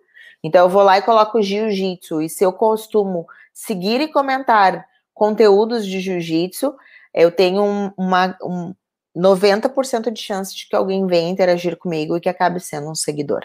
Então, 0.43 0.65
eu 0.65 0.69
vou 0.69 0.83
lá 0.83 0.97
e 0.97 1.01
coloco 1.01 1.41
jiu-jitsu, 1.41 2.21
e 2.21 2.29
se 2.29 2.43
eu 2.43 2.53
costumo 2.53 3.25
seguir 3.53 4.01
e 4.01 4.07
comentar 4.07 4.85
conteúdos 5.13 5.85
de 5.85 5.99
jiu-jitsu, 5.99 6.75
eu 7.13 7.31
tenho 7.31 7.63
um, 7.63 7.91
uma, 7.97 8.37
um 8.43 8.73
90% 9.15 10.11
de 10.11 10.21
chance 10.21 10.55
de 10.55 10.67
que 10.67 10.75
alguém 10.75 11.07
venha 11.07 11.29
interagir 11.29 11.77
comigo 11.77 12.17
e 12.17 12.21
que 12.21 12.29
acabe 12.29 12.59
sendo 12.59 12.89
um 12.89 12.95
seguidor. 12.95 13.43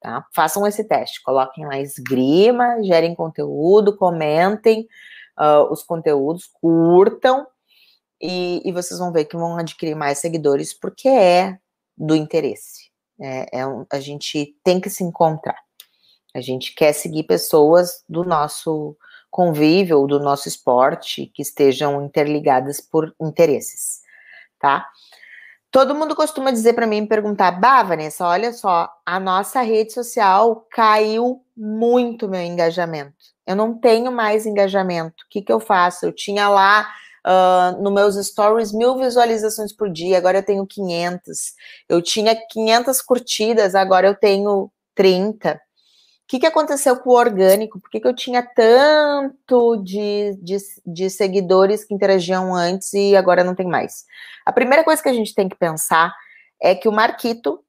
Tá? 0.00 0.24
Façam 0.34 0.66
esse 0.66 0.84
teste, 0.84 1.22
coloquem 1.22 1.66
lá 1.66 1.78
esgrima, 1.78 2.82
gerem 2.84 3.14
conteúdo, 3.14 3.96
comentem 3.96 4.86
uh, 5.38 5.72
os 5.72 5.82
conteúdos, 5.82 6.48
curtam 6.60 7.46
e, 8.20 8.62
e, 8.64 8.72
vocês 8.72 8.98
vão 8.98 9.12
ver 9.12 9.24
que 9.24 9.36
vão 9.36 9.56
adquirir 9.56 9.94
mais 9.94 10.18
seguidores 10.18 10.72
porque 10.72 11.08
é 11.08 11.58
do 11.96 12.14
interesse. 12.14 12.90
É, 13.20 13.60
é 13.60 13.66
um, 13.66 13.84
a 13.90 13.98
gente 13.98 14.56
tem 14.62 14.80
que 14.80 14.90
se 14.90 15.02
encontrar. 15.02 15.58
A 16.34 16.40
gente 16.40 16.74
quer 16.74 16.92
seguir 16.92 17.24
pessoas 17.24 18.04
do 18.08 18.24
nosso 18.24 18.96
convívio, 19.30 20.06
do 20.06 20.20
nosso 20.20 20.48
esporte, 20.48 21.26
que 21.34 21.42
estejam 21.42 22.04
interligadas 22.04 22.80
por 22.80 23.14
interesses, 23.20 24.00
tá? 24.58 24.86
Todo 25.70 25.94
mundo 25.94 26.16
costuma 26.16 26.50
dizer 26.50 26.72
para 26.72 26.86
mim, 26.86 27.06
perguntar, 27.06 27.52
bah, 27.52 27.82
Vanessa, 27.82 28.26
olha 28.26 28.52
só, 28.52 28.90
a 29.04 29.20
nossa 29.20 29.60
rede 29.60 29.92
social 29.92 30.66
caiu 30.70 31.42
muito 31.56 32.28
meu 32.28 32.40
engajamento. 32.40 33.12
Eu 33.46 33.54
não 33.54 33.78
tenho 33.78 34.10
mais 34.10 34.46
engajamento. 34.46 35.24
O 35.24 35.28
que, 35.30 35.42
que 35.42 35.52
eu 35.52 35.60
faço? 35.60 36.06
Eu 36.06 36.12
tinha 36.12 36.48
lá 36.48 36.88
uh, 37.26 37.82
no 37.82 37.90
meus 37.90 38.16
stories 38.16 38.72
mil 38.72 38.96
visualizações 38.98 39.72
por 39.72 39.90
dia, 39.90 40.16
agora 40.16 40.38
eu 40.38 40.42
tenho 40.42 40.66
500. 40.66 41.38
Eu 41.88 42.00
tinha 42.02 42.34
500 42.34 43.02
curtidas, 43.02 43.74
agora 43.74 44.06
eu 44.06 44.14
tenho 44.14 44.70
30. 44.94 45.60
Que, 46.28 46.38
que 46.38 46.46
aconteceu 46.46 46.96
com 47.00 47.10
o 47.10 47.16
orgânico? 47.16 47.80
Por 47.80 47.90
que, 47.90 48.00
que 48.00 48.06
eu 48.06 48.14
tinha 48.14 48.42
tanto 48.42 49.76
de, 49.82 50.36
de, 50.42 50.58
de 50.86 51.10
seguidores 51.10 51.84
que 51.84 51.94
interagiam 51.94 52.54
antes 52.54 52.92
e 52.92 53.16
agora 53.16 53.42
não 53.42 53.54
tem 53.54 53.66
mais? 53.66 54.04
A 54.44 54.52
primeira 54.52 54.84
coisa 54.84 55.02
que 55.02 55.08
a 55.08 55.14
gente 55.14 55.34
tem 55.34 55.48
que 55.48 55.56
pensar 55.56 56.14
é 56.62 56.74
que 56.74 56.88
o 56.88 56.92
Marquito 56.92 57.64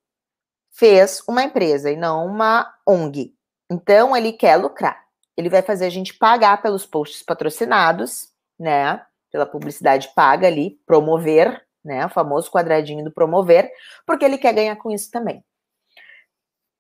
fez 0.72 1.24
uma 1.28 1.44
empresa 1.44 1.90
e 1.90 1.96
não 1.96 2.26
uma 2.26 2.72
ONG. 2.86 3.34
Então, 3.72 4.16
ele 4.16 4.34
quer 4.34 4.58
lucrar. 4.58 5.06
Ele 5.38 5.50
vai 5.50 5.62
fazer 5.62 5.86
a 5.86 5.90
gente 5.90 6.14
pagar 6.14 6.62
pelos 6.62 6.86
posts 6.86 7.24
patrocinados, 7.24 8.30
né? 8.60 9.02
pela 9.32 9.46
publicidade 9.46 10.10
paga 10.16 10.48
ali, 10.48 10.80
promover, 10.86 11.64
né? 11.84 12.06
O 12.06 12.10
famoso 12.10 12.52
quadradinho 12.52 13.04
do 13.04 13.12
promover, 13.12 13.72
porque 14.06 14.26
ele 14.26 14.38
quer 14.38 14.54
ganhar 14.54 14.76
com 14.76 14.92
isso 14.92 15.10
também. 15.12 15.44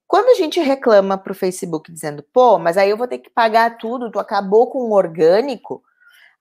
Quando 0.10 0.30
a 0.30 0.34
gente 0.34 0.60
reclama 0.60 1.20
para 1.20 1.32
o 1.32 1.36
Facebook 1.36 1.92
dizendo, 1.94 2.24
pô, 2.34 2.58
mas 2.58 2.78
aí 2.78 2.90
eu 2.90 2.98
vou 2.98 3.08
ter 3.08 3.20
que 3.20 3.30
pagar 3.30 3.78
tudo, 3.78 4.10
tu 4.10 4.18
acabou 4.18 4.68
com 4.68 4.80
o 4.80 4.94
orgânico, 4.94 5.84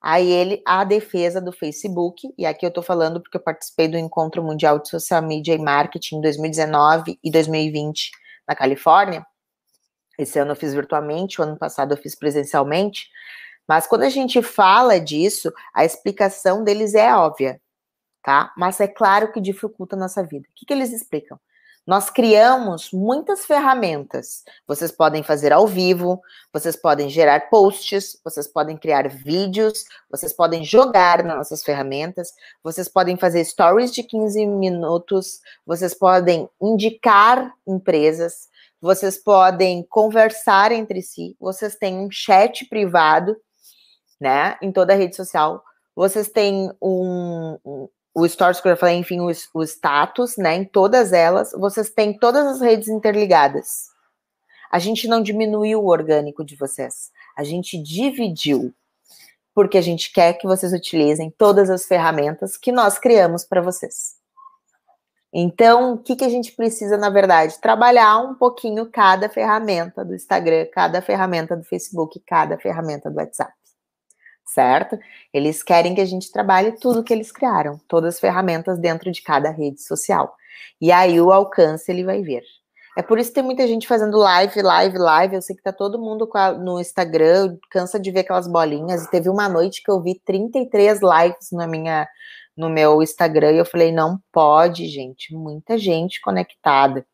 aí 0.01 0.27
ele, 0.27 0.63
a 0.65 0.83
defesa 0.83 1.39
do 1.39 1.51
Facebook, 1.51 2.33
e 2.35 2.47
aqui 2.47 2.65
eu 2.65 2.69
estou 2.69 2.81
falando 2.81 3.21
porque 3.21 3.37
eu 3.37 3.43
participei 3.43 3.87
do 3.87 3.95
Encontro 3.95 4.43
Mundial 4.43 4.79
de 4.79 4.89
Social 4.89 5.21
Media 5.21 5.53
e 5.53 5.59
Marketing 5.59 6.15
em 6.15 6.21
2019 6.21 7.19
e 7.23 7.29
2020 7.29 8.09
na 8.47 8.55
Califórnia. 8.55 9.23
Esse 10.17 10.39
ano 10.39 10.53
eu 10.53 10.55
fiz 10.55 10.73
virtualmente, 10.73 11.39
o 11.39 11.43
ano 11.43 11.55
passado 11.55 11.93
eu 11.93 11.97
fiz 11.97 12.15
presencialmente. 12.15 13.07
Mas 13.67 13.85
quando 13.85 14.01
a 14.01 14.09
gente 14.09 14.41
fala 14.41 14.99
disso, 14.99 15.53
a 15.75 15.85
explicação 15.85 16.63
deles 16.63 16.95
é 16.95 17.13
óbvia, 17.13 17.61
tá? 18.23 18.51
Mas 18.57 18.79
é 18.79 18.87
claro 18.87 19.31
que 19.31 19.39
dificulta 19.39 19.95
a 19.95 19.99
nossa 19.99 20.23
vida. 20.23 20.47
O 20.49 20.53
que, 20.55 20.65
que 20.65 20.73
eles 20.73 20.91
explicam? 20.91 21.39
Nós 21.89 22.07
criamos 22.11 22.91
muitas 22.91 23.47
ferramentas. 23.47 24.43
Vocês 24.67 24.91
podem 24.91 25.23
fazer 25.23 25.51
ao 25.51 25.65
vivo, 25.65 26.21
vocês 26.53 26.75
podem 26.75 27.09
gerar 27.09 27.49
posts, 27.49 28.15
vocês 28.23 28.47
podem 28.47 28.77
criar 28.77 29.09
vídeos, 29.09 29.85
vocês 30.07 30.31
podem 30.31 30.63
jogar 30.63 31.23
nas 31.23 31.35
nossas 31.35 31.63
ferramentas, 31.63 32.31
vocês 32.63 32.87
podem 32.87 33.17
fazer 33.17 33.43
stories 33.43 33.91
de 33.91 34.03
15 34.03 34.45
minutos, 34.45 35.39
vocês 35.65 35.95
podem 35.95 36.47
indicar 36.61 37.55
empresas, 37.65 38.47
vocês 38.79 39.17
podem 39.17 39.81
conversar 39.89 40.71
entre 40.71 41.01
si, 41.01 41.35
vocês 41.39 41.75
têm 41.75 41.97
um 41.97 42.11
chat 42.11 42.65
privado, 42.65 43.35
né, 44.21 44.59
em 44.61 44.71
toda 44.71 44.93
a 44.93 44.95
rede 44.95 45.15
social, 45.15 45.63
vocês 45.95 46.29
têm 46.29 46.71
um, 46.79 47.57
um 47.65 47.89
o 48.19 48.27
Stories 48.27 48.59
que 48.59 48.67
eu 48.67 48.77
falei, 48.77 48.95
enfim, 48.95 49.19
o, 49.19 49.31
o 49.53 49.63
status, 49.63 50.37
né, 50.37 50.55
em 50.55 50.65
todas 50.65 51.13
elas, 51.13 51.51
vocês 51.51 51.89
têm 51.89 52.17
todas 52.17 52.45
as 52.45 52.61
redes 52.61 52.87
interligadas. 52.87 53.87
A 54.71 54.79
gente 54.79 55.07
não 55.07 55.21
diminuiu 55.21 55.81
o 55.81 55.87
orgânico 55.87 56.43
de 56.43 56.55
vocês, 56.55 57.11
a 57.35 57.43
gente 57.43 57.81
dividiu, 57.81 58.73
porque 59.53 59.77
a 59.77 59.81
gente 59.81 60.11
quer 60.11 60.33
que 60.33 60.47
vocês 60.47 60.73
utilizem 60.73 61.33
todas 61.37 61.69
as 61.69 61.85
ferramentas 61.85 62.55
que 62.55 62.71
nós 62.71 62.99
criamos 62.99 63.43
para 63.43 63.61
vocês. 63.61 64.19
Então, 65.31 65.93
o 65.93 65.97
que, 65.97 66.15
que 66.15 66.25
a 66.25 66.29
gente 66.29 66.51
precisa, 66.53 66.97
na 66.97 67.09
verdade? 67.09 67.59
Trabalhar 67.59 68.17
um 68.19 68.33
pouquinho 68.33 68.89
cada 68.89 69.29
ferramenta 69.29 70.03
do 70.03 70.15
Instagram, 70.15 70.67
cada 70.73 71.01
ferramenta 71.01 71.55
do 71.55 71.63
Facebook, 71.63 72.19
cada 72.25 72.57
ferramenta 72.57 73.11
do 73.11 73.17
WhatsApp. 73.17 73.53
Certo? 74.53 74.97
Eles 75.31 75.61
querem 75.61 75.93
que 75.93 76.01
a 76.01 76.05
gente 76.05 76.31
trabalhe 76.31 76.71
tudo 76.71 77.03
que 77.03 77.13
eles 77.13 77.31
criaram, 77.31 77.79
todas 77.87 78.15
as 78.15 78.19
ferramentas 78.19 78.79
dentro 78.79 79.11
de 79.11 79.21
cada 79.21 79.51
rede 79.51 79.81
social. 79.81 80.35
E 80.81 80.91
aí 80.91 81.21
o 81.21 81.31
alcance 81.31 81.91
ele 81.91 82.03
vai 82.03 82.23
ver. 82.23 82.41
É 82.97 83.03
por 83.03 83.19
isso 83.19 83.29
que 83.29 83.35
tem 83.35 83.43
muita 83.43 83.67
gente 83.67 83.87
fazendo 83.87 84.17
live, 84.17 84.61
live, 84.61 84.97
live. 84.97 85.35
Eu 85.35 85.41
sei 85.43 85.55
que 85.55 85.61
tá 85.61 85.71
todo 85.71 85.99
mundo 85.99 86.27
no 86.59 86.79
Instagram, 86.79 87.57
cansa 87.69 87.99
de 87.99 88.09
ver 88.09 88.21
aquelas 88.21 88.47
bolinhas. 88.47 89.05
E 89.05 89.11
teve 89.11 89.29
uma 89.29 89.47
noite 89.47 89.83
que 89.83 89.91
eu 89.91 90.01
vi 90.01 90.19
33 90.25 90.99
lives 90.99 91.51
na 91.51 91.67
minha 91.67 92.07
no 92.57 92.69
meu 92.69 93.01
Instagram 93.01 93.53
e 93.53 93.57
eu 93.59 93.65
falei, 93.65 93.89
não 93.91 94.19
pode, 94.33 94.85
gente, 94.87 95.33
muita 95.33 95.77
gente 95.77 96.19
conectada. 96.19 97.05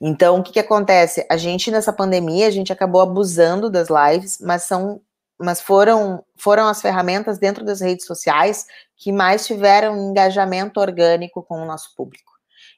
Então, 0.00 0.38
o 0.38 0.42
que, 0.42 0.52
que 0.52 0.60
acontece? 0.60 1.26
A 1.30 1.36
gente, 1.36 1.70
nessa 1.70 1.92
pandemia, 1.92 2.46
a 2.46 2.50
gente 2.50 2.72
acabou 2.72 3.00
abusando 3.00 3.70
das 3.70 3.88
lives, 3.88 4.38
mas 4.40 4.64
são 4.64 5.00
mas 5.38 5.60
foram, 5.60 6.24
foram 6.36 6.66
as 6.66 6.80
ferramentas 6.80 7.38
dentro 7.38 7.64
das 7.64 7.80
redes 7.80 8.06
sociais 8.06 8.66
que 8.96 9.12
mais 9.12 9.46
tiveram 9.46 9.96
engajamento 9.96 10.80
orgânico 10.80 11.42
com 11.42 11.60
o 11.60 11.66
nosso 11.66 11.94
público. 11.94 12.32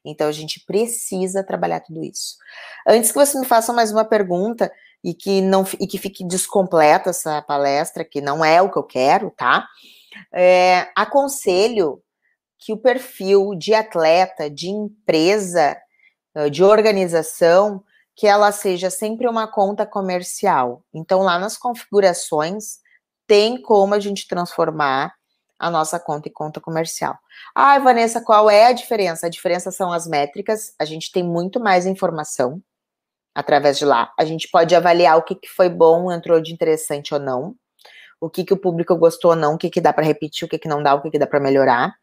Então, 0.05 0.29
a 0.29 0.33
gente 0.33 0.65
precisa 0.65 1.45
trabalhar 1.45 1.81
tudo 1.81 2.03
isso. 2.05 2.37
Antes 2.87 3.11
que 3.11 3.19
você 3.19 3.39
me 3.39 3.47
faça 3.47 3.73
mais 3.73 3.93
uma 3.93 4.05
pergunta 4.05 4.73
e 5.05 5.15
que 5.15 5.41
não 5.41 5.65
e 5.79 5.87
que 5.87 5.99
fique 5.99 6.27
descompleta 6.27 7.11
essa 7.11 7.41
palestra, 7.43 8.05
que 8.05 8.21
não 8.21 8.45
é 8.45 8.61
o 8.61 8.71
que 8.71 8.79
eu 8.79 8.83
quero, 8.83 9.31
tá? 9.31 9.67
É, 10.33 10.89
aconselho 10.97 12.03
que 12.59 12.73
o 12.73 12.77
perfil 12.77 13.55
de 13.55 13.73
atleta, 13.75 14.51
de 14.51 14.69
empresa, 14.69 15.77
de 16.51 16.65
organização, 16.65 17.83
que 18.19 18.27
ela 18.27 18.51
seja 18.51 18.91
sempre 18.91 19.29
uma 19.29 19.47
conta 19.47 19.87
comercial. 19.87 20.83
Então, 20.93 21.23
lá 21.23 21.39
nas 21.39 21.57
configurações, 21.57 22.79
tem 23.29 23.63
como 23.63 23.95
a 23.95 24.01
gente 24.01 24.27
transformar 24.27 25.15
a 25.57 25.71
nossa 25.71 26.01
conta 26.01 26.29
em 26.29 26.33
conta 26.33 26.61
comercial. 26.61 27.17
Ah, 27.55 27.79
Vanessa, 27.79 28.21
qual 28.21 28.51
é 28.51 28.67
a 28.67 28.73
diferença? 28.73 29.27
A 29.27 29.31
diferença 29.31 29.71
são 29.71 29.93
as 29.93 30.05
métricas, 30.09 30.73
a 30.81 30.85
gente 30.85 31.13
tem 31.13 31.23
muito 31.23 31.61
mais 31.61 31.87
informação 31.87 32.61
através 33.33 33.79
de 33.79 33.85
lá. 33.85 34.13
A 34.19 34.25
gente 34.25 34.49
pode 34.51 34.75
avaliar 34.75 35.17
o 35.17 35.23
que, 35.23 35.37
que 35.37 35.49
foi 35.49 35.69
bom, 35.69 36.11
entrou 36.11 36.41
de 36.41 36.53
interessante 36.53 37.15
ou 37.15 37.21
não 37.21 37.55
o 38.21 38.29
que, 38.29 38.45
que 38.45 38.53
o 38.53 38.57
público 38.57 38.97
gostou 38.97 39.31
ou 39.31 39.37
não, 39.37 39.55
o 39.55 39.59
que, 39.59 39.71
que 39.71 39.81
dá 39.81 39.93
para 39.93 40.05
repetir, 40.05 40.45
o 40.45 40.49
que, 40.49 40.59
que 40.59 40.69
não 40.69 40.83
dá, 40.83 40.95
o 40.95 41.01
que, 41.01 41.11
que 41.11 41.19
dá 41.19 41.27
para 41.27 41.41
melhorar. 41.41 41.95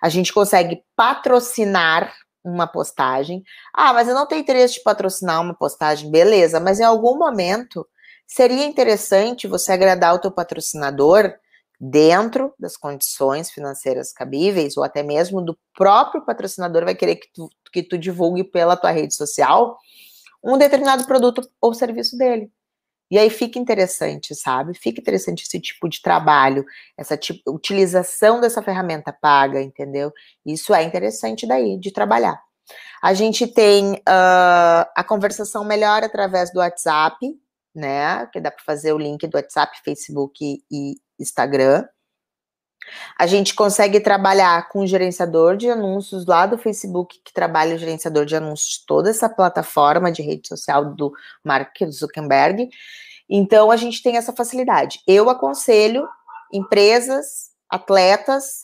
A 0.00 0.08
gente 0.08 0.32
consegue 0.32 0.84
patrocinar 0.94 2.14
uma 2.44 2.66
postagem. 2.66 3.42
Ah, 3.72 3.92
mas 3.92 4.06
eu 4.08 4.14
não 4.14 4.26
tenho 4.26 4.42
interesse 4.42 4.74
de 4.74 4.82
patrocinar 4.82 5.40
uma 5.40 5.54
postagem, 5.54 6.10
beleza, 6.10 6.60
mas 6.60 6.78
em 6.78 6.84
algum 6.84 7.18
momento 7.18 7.86
seria 8.26 8.64
interessante 8.64 9.46
você 9.48 9.72
agradar 9.72 10.14
o 10.14 10.18
teu 10.18 10.30
patrocinador 10.30 11.32
dentro 11.80 12.54
das 12.58 12.76
condições 12.76 13.50
financeiras 13.50 14.12
cabíveis, 14.12 14.76
ou 14.76 14.84
até 14.84 15.02
mesmo 15.02 15.42
do 15.42 15.58
próprio 15.76 16.24
patrocinador 16.24 16.84
vai 16.84 16.94
querer 16.94 17.16
que 17.16 17.28
tu, 17.32 17.48
que 17.72 17.82
tu 17.82 17.98
divulgue 17.98 18.44
pela 18.44 18.76
tua 18.76 18.90
rede 18.90 19.14
social 19.14 19.76
um 20.42 20.58
determinado 20.58 21.06
produto 21.06 21.48
ou 21.60 21.72
serviço 21.72 22.18
dele. 22.18 22.50
E 23.10 23.18
aí 23.18 23.30
fica 23.30 23.58
interessante, 23.58 24.34
sabe? 24.34 24.74
Fica 24.74 25.00
interessante 25.00 25.42
esse 25.42 25.60
tipo 25.60 25.88
de 25.88 26.00
trabalho, 26.00 26.64
essa 26.96 27.16
tipo, 27.16 27.40
utilização 27.52 28.40
dessa 28.40 28.62
ferramenta 28.62 29.12
paga, 29.12 29.60
entendeu? 29.60 30.12
Isso 30.44 30.74
é 30.74 30.82
interessante 30.82 31.46
daí 31.46 31.78
de 31.78 31.92
trabalhar. 31.92 32.40
A 33.02 33.12
gente 33.12 33.46
tem 33.46 33.94
uh, 33.94 34.88
a 34.96 35.04
conversação 35.06 35.64
melhor 35.64 36.02
através 36.02 36.50
do 36.52 36.58
WhatsApp, 36.58 37.16
né? 37.74 38.26
Que 38.32 38.40
dá 38.40 38.50
para 38.50 38.64
fazer 38.64 38.92
o 38.92 38.98
link 38.98 39.26
do 39.26 39.36
WhatsApp, 39.36 39.78
Facebook 39.84 40.62
e 40.70 40.94
Instagram. 41.20 41.84
A 43.18 43.26
gente 43.26 43.54
consegue 43.54 44.00
trabalhar 44.00 44.68
com 44.68 44.80
o 44.80 44.86
gerenciador 44.86 45.56
de 45.56 45.70
anúncios 45.70 46.26
lá 46.26 46.46
do 46.46 46.58
Facebook, 46.58 47.20
que 47.24 47.32
trabalha 47.32 47.74
o 47.74 47.78
gerenciador 47.78 48.24
de 48.24 48.36
anúncios 48.36 48.78
de 48.78 48.86
toda 48.86 49.10
essa 49.10 49.28
plataforma 49.28 50.10
de 50.10 50.22
rede 50.22 50.48
social 50.48 50.94
do 50.94 51.12
Mark 51.42 51.76
Zuckerberg. 51.90 52.68
Então, 53.28 53.70
a 53.70 53.76
gente 53.76 54.02
tem 54.02 54.16
essa 54.16 54.32
facilidade. 54.32 55.00
Eu 55.06 55.30
aconselho 55.30 56.06
empresas, 56.52 57.50
atletas 57.68 58.62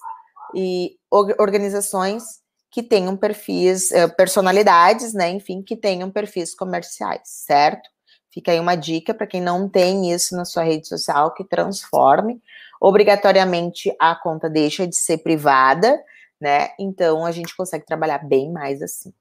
e 0.54 0.96
organizações 1.38 2.40
que 2.70 2.82
tenham 2.82 3.16
perfis, 3.16 3.90
eh, 3.90 4.06
personalidades, 4.06 5.12
né, 5.12 5.28
enfim, 5.30 5.60
que 5.60 5.76
tenham 5.76 6.10
perfis 6.10 6.54
comerciais, 6.54 7.22
certo? 7.24 7.88
Fica 8.32 8.52
aí 8.52 8.60
uma 8.60 8.76
dica 8.76 9.12
para 9.12 9.26
quem 9.26 9.40
não 9.40 9.68
tem 9.68 10.12
isso 10.12 10.36
na 10.36 10.44
sua 10.44 10.62
rede 10.62 10.86
social, 10.86 11.34
que 11.34 11.42
transforme. 11.42 12.40
Obrigatoriamente 12.80 13.94
a 14.00 14.16
conta 14.16 14.48
deixa 14.48 14.86
de 14.86 14.96
ser 14.96 15.18
privada, 15.18 16.02
né? 16.40 16.70
Então 16.78 17.26
a 17.26 17.30
gente 17.30 17.54
consegue 17.54 17.84
trabalhar 17.84 18.26
bem 18.26 18.50
mais 18.50 18.80
assim. 18.80 19.12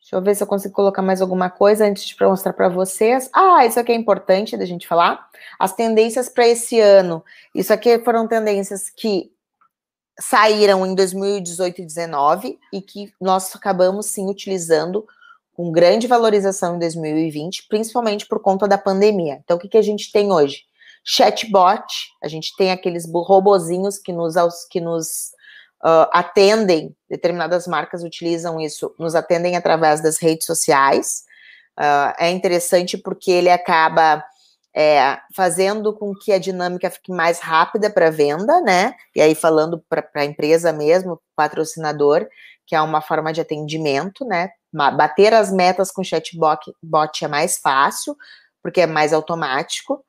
Deixa 0.00 0.16
eu 0.16 0.22
ver 0.22 0.34
se 0.34 0.42
eu 0.42 0.46
consigo 0.46 0.74
colocar 0.74 1.02
mais 1.02 1.22
alguma 1.22 1.48
coisa 1.48 1.86
antes 1.86 2.04
de 2.04 2.16
mostrar 2.20 2.52
para 2.52 2.68
vocês. 2.68 3.30
Ah, 3.32 3.64
isso 3.64 3.78
aqui 3.78 3.92
é 3.92 3.94
importante 3.94 4.56
da 4.56 4.64
gente 4.64 4.88
falar. 4.88 5.28
As 5.58 5.72
tendências 5.72 6.28
para 6.28 6.48
esse 6.48 6.80
ano. 6.80 7.22
Isso 7.54 7.72
aqui 7.72 7.98
foram 8.00 8.26
tendências 8.26 8.90
que 8.90 9.30
saíram 10.18 10.84
em 10.84 10.94
2018 10.94 11.80
e 11.80 11.82
2019 11.82 12.58
e 12.72 12.82
que 12.82 13.12
nós 13.20 13.54
acabamos 13.54 14.06
sim 14.06 14.28
utilizando 14.28 15.06
com 15.52 15.70
grande 15.70 16.06
valorização 16.06 16.76
em 16.76 16.78
2020, 16.78 17.68
principalmente 17.68 18.26
por 18.26 18.40
conta 18.40 18.66
da 18.66 18.78
pandemia. 18.78 19.40
Então, 19.44 19.56
o 19.56 19.60
que, 19.60 19.68
que 19.68 19.78
a 19.78 19.82
gente 19.82 20.10
tem 20.10 20.32
hoje? 20.32 20.64
Chatbot, 21.04 21.84
a 22.22 22.28
gente 22.28 22.54
tem 22.56 22.70
aqueles 22.70 23.04
robozinhos 23.12 23.98
que 23.98 24.12
nos, 24.12 24.34
que 24.70 24.80
nos 24.80 25.30
uh, 25.84 26.08
atendem, 26.12 26.94
determinadas 27.08 27.66
marcas 27.66 28.04
utilizam 28.04 28.60
isso, 28.60 28.94
nos 28.98 29.14
atendem 29.14 29.56
através 29.56 30.02
das 30.02 30.18
redes 30.18 30.46
sociais. 30.46 31.24
Uh, 31.78 32.12
é 32.18 32.30
interessante 32.30 32.98
porque 32.98 33.30
ele 33.30 33.50
acaba 33.50 34.22
é, 34.74 35.18
fazendo 35.34 35.92
com 35.92 36.14
que 36.14 36.32
a 36.32 36.38
dinâmica 36.38 36.90
fique 36.90 37.10
mais 37.10 37.40
rápida 37.40 37.90
para 37.90 38.10
venda, 38.10 38.60
né? 38.60 38.94
E 39.14 39.20
aí 39.20 39.34
falando 39.34 39.82
para 39.88 40.06
a 40.14 40.24
empresa 40.24 40.72
mesmo, 40.72 41.20
patrocinador, 41.34 42.26
que 42.66 42.76
é 42.76 42.80
uma 42.80 43.00
forma 43.00 43.32
de 43.32 43.40
atendimento, 43.40 44.24
né? 44.24 44.50
Bater 44.72 45.34
as 45.34 45.52
metas 45.52 45.90
com 45.90 46.04
chatbot 46.04 46.72
bot 46.80 47.24
é 47.24 47.28
mais 47.28 47.58
fácil, 47.58 48.16
porque 48.62 48.82
é 48.82 48.86
mais 48.86 49.12
automático. 49.12 50.04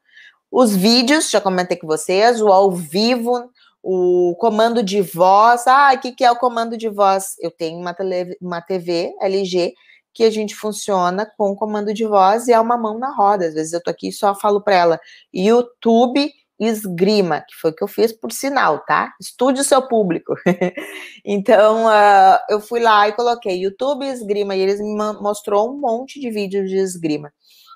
Os 0.52 0.76
vídeos, 0.76 1.30
já 1.30 1.40
comentei 1.40 1.78
com 1.78 1.88
vocês, 1.88 2.42
o 2.42 2.50
ao 2.50 2.72
vivo, 2.72 3.50
o 3.82 4.36
comando 4.38 4.84
de 4.84 5.02
voz. 5.02 5.66
Ah, 5.66 5.94
o 5.96 6.00
que, 6.00 6.12
que 6.12 6.26
é 6.26 6.32
o 6.32 6.36
comando 6.36 6.78
de 6.78 6.90
voz? 6.90 7.36
Eu 7.40 7.50
tenho 7.50 7.80
uma, 7.80 7.94
tele, 7.94 8.38
uma 8.42 8.62
TV 8.62 9.16
LG 9.22 9.74
que 10.14 10.26
a 10.26 10.30
gente 10.30 10.54
funciona 10.54 11.26
com 11.38 11.56
comando 11.56 11.94
de 11.94 12.06
voz 12.06 12.50
e 12.50 12.52
é 12.52 12.60
uma 12.60 12.78
mão 12.78 13.00
na 13.00 13.16
roda. 13.16 13.48
Às 13.48 13.54
vezes 13.54 13.72
eu 13.72 13.82
tô 13.82 13.90
aqui 13.90 14.10
e 14.10 14.14
só 14.14 14.36
falo 14.36 14.62
para 14.62 14.76
ela 14.76 15.00
YouTube 15.34 16.30
esgrima, 16.60 17.42
que 17.42 17.56
foi 17.56 17.72
o 17.72 17.76
que 17.76 17.84
eu 17.84 17.88
fiz 17.88 18.12
por 18.12 18.32
sinal, 18.32 18.86
tá? 18.86 19.14
Estude 19.20 19.62
o 19.62 19.64
seu 19.64 19.82
público. 19.88 20.36
então, 21.26 21.86
uh, 21.88 22.38
eu 22.50 22.60
fui 22.60 22.80
lá 22.80 23.08
e 23.08 23.14
coloquei 23.14 23.64
YouTube 23.64 24.06
esgrima 24.06 24.56
e 24.56 24.60
eles 24.60 24.80
me 24.80 24.96
mostrou 24.96 25.74
um 25.74 25.80
monte 25.80 26.20
de 26.20 26.30
vídeos 26.30 26.70
de 26.70 26.76
esgrima. 26.76 27.34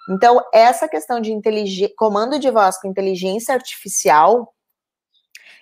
Então, 0.09 0.39
essa 0.53 0.87
questão 0.87 1.19
de 1.19 1.33
comando 1.97 2.37
de 2.39 2.49
voz 2.51 2.79
com 2.79 2.87
inteligência 2.87 3.53
artificial 3.53 4.53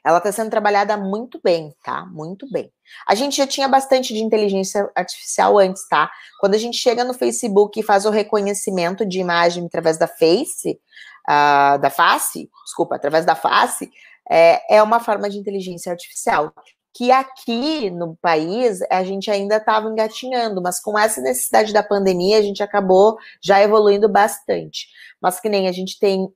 ela 0.03 0.17
está 0.17 0.31
sendo 0.31 0.49
trabalhada 0.49 0.97
muito 0.97 1.39
bem, 1.41 1.73
tá? 1.81 2.05
Muito 2.05 2.49
bem. 2.51 2.71
A 3.07 3.15
gente 3.15 3.37
já 3.37 3.47
tinha 3.47 3.69
bastante 3.69 4.13
de 4.13 4.21
inteligência 4.21 4.89
artificial 4.93 5.57
antes, 5.57 5.87
tá? 5.87 6.11
Quando 6.39 6.55
a 6.55 6.57
gente 6.57 6.77
chega 6.77 7.05
no 7.05 7.13
Facebook 7.13 7.79
e 7.79 7.83
faz 7.83 8.05
o 8.05 8.09
reconhecimento 8.09 9.05
de 9.05 9.19
imagem 9.19 9.65
através 9.65 9.97
da 9.97 10.07
face, 10.07 10.77
uh, 11.27 11.79
da 11.79 11.89
face, 11.89 12.49
desculpa, 12.65 12.95
através 12.95 13.25
da 13.25 13.33
face, 13.33 13.89
é, 14.29 14.75
é 14.75 14.83
uma 14.83 14.99
forma 14.99 15.29
de 15.29 15.37
inteligência 15.37 15.91
artificial. 15.91 16.53
Que 16.93 17.11
aqui 17.11 17.89
no 17.89 18.15
país 18.17 18.81
a 18.89 19.03
gente 19.03 19.31
ainda 19.31 19.57
estava 19.57 19.89
engatinhando, 19.89 20.61
mas 20.61 20.79
com 20.79 20.97
essa 20.97 21.21
necessidade 21.21 21.73
da 21.73 21.81
pandemia 21.81 22.37
a 22.37 22.41
gente 22.41 22.61
acabou 22.61 23.17
já 23.41 23.61
evoluindo 23.61 24.07
bastante. 24.07 24.87
Mas 25.19 25.39
que 25.39 25.49
nem 25.49 25.67
a 25.67 25.71
gente 25.71 25.99
tem 25.99 26.31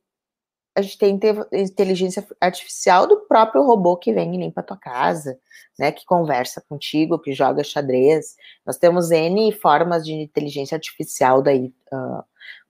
a 0.75 0.81
gente 0.83 0.97
tem 0.99 1.19
inteligência 1.53 2.23
artificial 2.39 3.07
do 3.07 3.21
próprio 3.21 3.63
robô 3.63 3.97
que 3.97 4.13
vem 4.13 4.35
e 4.35 4.37
limpa 4.37 4.61
a 4.61 4.63
tua 4.63 4.77
casa, 4.77 5.39
né? 5.77 5.91
Que 5.91 6.05
conversa 6.05 6.63
contigo, 6.69 7.17
que 7.17 7.33
joga 7.33 7.63
xadrez. 7.63 8.35
Nós 8.63 8.77
temos 8.77 9.09
N 9.09 9.51
formas 9.53 10.05
de 10.05 10.13
inteligência 10.13 10.75
artificial 10.75 11.41
daí 11.41 11.73
uh, 11.91 12.23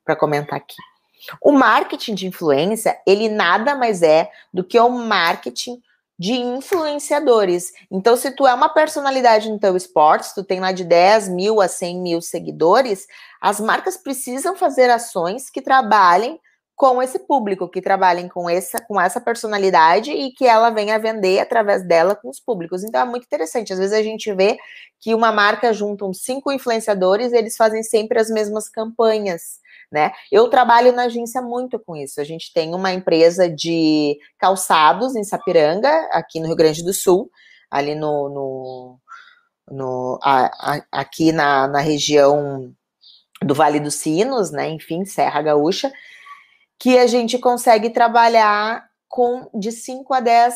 para 0.06 0.16
comentar 0.16 0.56
aqui. 0.56 0.78
O 1.42 1.52
marketing 1.52 2.16
de 2.16 2.28
influência, 2.28 2.98
ele 3.06 3.28
nada 3.28 3.76
mais 3.76 4.02
é 4.02 4.32
do 4.54 4.64
que 4.64 4.80
o 4.80 4.90
marketing 4.90 5.82
de 6.18 6.34
influenciadores. 6.34 7.72
Então, 7.91 8.18
se 8.18 8.32
tu 8.32 8.47
é 8.47 8.53
uma 8.53 8.70
personalidade 8.70 9.49
no 9.49 9.59
teu 9.59 9.76
esporte, 9.78 10.34
tu 10.34 10.43
tem 10.43 10.59
lá 10.59 10.72
de 10.72 10.84
10 10.84 11.30
mil 11.30 11.61
a 11.61 11.68
100 11.68 12.01
mil 12.01 12.22
seguidores, 12.22 13.07
as 13.39 13.59
marcas 13.59 13.97
precisam 13.97 14.55
fazer 14.55 14.89
ações 14.89 15.49
que 15.49 15.61
trabalhem 15.61 16.39
com 16.78 17.01
esse 17.01 17.18
público, 17.18 17.68
que 17.68 17.82
trabalhem 17.82 18.28
com 18.28 18.47
essa, 18.47 18.80
com 18.80 19.01
essa 19.01 19.20
personalidade 19.20 20.11
e 20.11 20.32
que 20.32 20.45
ela 20.45 20.70
venha 20.70 20.99
vender 20.99 21.39
através 21.39 21.84
dela 21.84 22.15
com 22.15 22.30
os 22.30 22.39
públicos. 22.39 22.84
Então 22.84 23.01
é 23.01 23.05
muito 23.05 23.24
interessante. 23.24 23.74
Às 23.74 23.80
vezes 23.80 23.93
a 23.93 24.03
gente 24.03 24.32
vê 24.34 24.57
que 24.99 25.15
uma 25.15 25.32
marca 25.32 25.74
junta 25.74 26.05
uns 26.05 26.22
cinco 26.22 26.51
influenciadores, 26.51 27.34
eles 27.34 27.57
fazem 27.57 27.82
sempre 27.82 28.20
as 28.20 28.30
mesmas 28.30 28.70
campanhas. 28.70 29.59
Né? 29.92 30.12
Eu 30.32 30.50
trabalho 30.50 30.92
na 30.92 31.04
agência 31.04 31.42
muito 31.42 31.80
com 31.80 31.96
isso. 31.96 32.20
A 32.20 32.24
gente 32.24 32.52
tem 32.54 32.76
uma 32.76 32.92
empresa 32.92 33.50
de 33.50 34.18
calçados 34.38 35.16
em 35.16 35.24
Sapiranga, 35.24 35.90
aqui 36.12 36.40
no 36.40 36.48
Rio 36.48 36.56
Grande 36.56 36.84
do 36.84 36.94
Sul, 36.94 37.32
ali 37.72 37.96
no, 37.96 38.30
no, 38.30 39.00
no 39.72 40.20
a, 40.22 40.46
a, 40.46 40.82
aqui 40.92 41.32
na, 41.32 41.68
na 41.68 41.80
região 41.80 42.74
do 43.42 43.54
Vale 43.54 43.80
dos 43.80 43.96
Sinos, 43.96 44.52
né? 44.52 44.70
Enfim, 44.70 45.06
Serra 45.06 45.42
Gaúcha 45.42 45.92
que 46.80 46.98
a 46.98 47.08
gente 47.08 47.38
consegue 47.40 47.90
trabalhar 47.90 48.88
com 49.08 49.50
de 49.54 49.72
5 49.72 50.14
a 50.14 50.20
10 50.20 50.54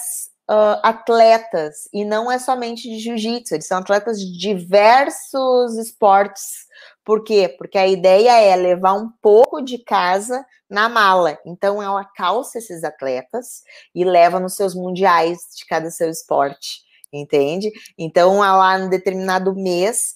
uh, 0.49 0.79
atletas, 0.83 1.89
e 1.93 2.05
não 2.05 2.31
é 2.31 2.37
somente 2.37 2.89
de 2.89 2.99
jiu-jitsu, 2.99 3.55
eles 3.55 3.67
são 3.67 3.77
atletas 3.77 4.19
de 4.19 4.37
diversos 4.37 5.77
esportes. 5.77 6.69
Por 7.03 7.23
quê? 7.23 7.53
Porque 7.57 7.77
a 7.77 7.87
ideia 7.87 8.39
é 8.41 8.55
levar 8.55 8.93
um 8.93 9.09
pouco 9.21 9.61
de 9.61 9.77
casa 9.79 10.45
na 10.69 10.87
mala. 10.87 11.37
Então, 11.45 11.81
ela 11.81 12.05
calça 12.05 12.57
esses 12.57 12.83
atletas 12.83 13.63
e 13.93 14.03
leva 14.03 14.39
nos 14.39 14.55
seus 14.55 14.73
mundiais 14.73 15.39
de 15.57 15.65
cada 15.65 15.89
seu 15.89 16.09
esporte, 16.09 16.81
entende? 17.11 17.71
Então, 17.97 18.39
lá 18.39 18.79
em 18.79 18.87
determinado 18.87 19.53
mês, 19.53 20.15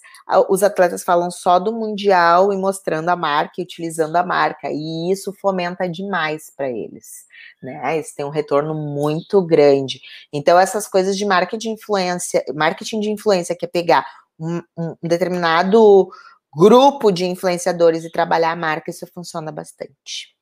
os 0.49 0.63
atletas 0.63 1.03
falam 1.03 1.29
só 1.29 1.59
do 1.59 1.71
mundial 1.73 2.53
e 2.53 2.57
mostrando 2.57 3.09
a 3.09 3.15
marca 3.15 3.55
e 3.57 3.63
utilizando 3.63 4.15
a 4.15 4.23
marca, 4.23 4.69
e 4.71 5.11
isso 5.11 5.33
fomenta 5.33 5.87
demais 5.87 6.51
para 6.55 6.69
eles, 6.69 7.25
né? 7.61 7.95
Eles 7.95 8.13
têm 8.13 8.25
um 8.25 8.29
retorno 8.29 8.73
muito 8.73 9.45
grande. 9.45 9.99
Então, 10.33 10.57
essas 10.57 10.87
coisas 10.87 11.17
de 11.17 11.25
marketing 11.25 11.57
de 11.57 11.69
influência, 11.69 12.43
marketing 12.55 13.01
de 13.01 13.11
influência, 13.11 13.55
que 13.55 13.65
é 13.65 13.67
pegar 13.67 14.05
um, 14.39 14.61
um 14.77 14.95
determinado 15.03 16.09
grupo 16.55 17.11
de 17.11 17.25
influenciadores 17.25 18.03
e 18.03 18.11
trabalhar 18.11 18.51
a 18.51 18.55
marca, 18.55 18.89
isso 18.89 19.05
funciona 19.13 19.51
bastante. 19.51 20.35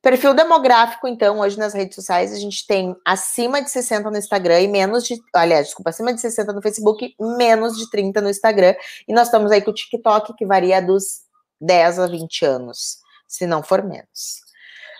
Perfil 0.00 0.32
demográfico, 0.32 1.08
então, 1.08 1.40
hoje 1.40 1.58
nas 1.58 1.74
redes 1.74 1.96
sociais, 1.96 2.32
a 2.32 2.36
gente 2.36 2.64
tem 2.66 2.94
acima 3.04 3.60
de 3.60 3.68
60 3.68 4.08
no 4.08 4.16
Instagram 4.16 4.60
e 4.60 4.68
menos 4.68 5.04
de. 5.04 5.16
Aliás, 5.34 5.66
desculpa, 5.66 5.90
acima 5.90 6.14
de 6.14 6.20
60 6.20 6.52
no 6.52 6.62
Facebook, 6.62 7.14
menos 7.18 7.76
de 7.76 7.90
30 7.90 8.20
no 8.20 8.30
Instagram. 8.30 8.76
E 9.08 9.12
nós 9.12 9.26
estamos 9.26 9.50
aí 9.50 9.60
com 9.60 9.72
o 9.72 9.74
TikTok, 9.74 10.34
que 10.36 10.46
varia 10.46 10.80
dos 10.80 11.22
10 11.60 11.98
a 11.98 12.06
20 12.06 12.44
anos, 12.44 12.98
se 13.26 13.44
não 13.44 13.60
for 13.60 13.82
menos. 13.82 14.47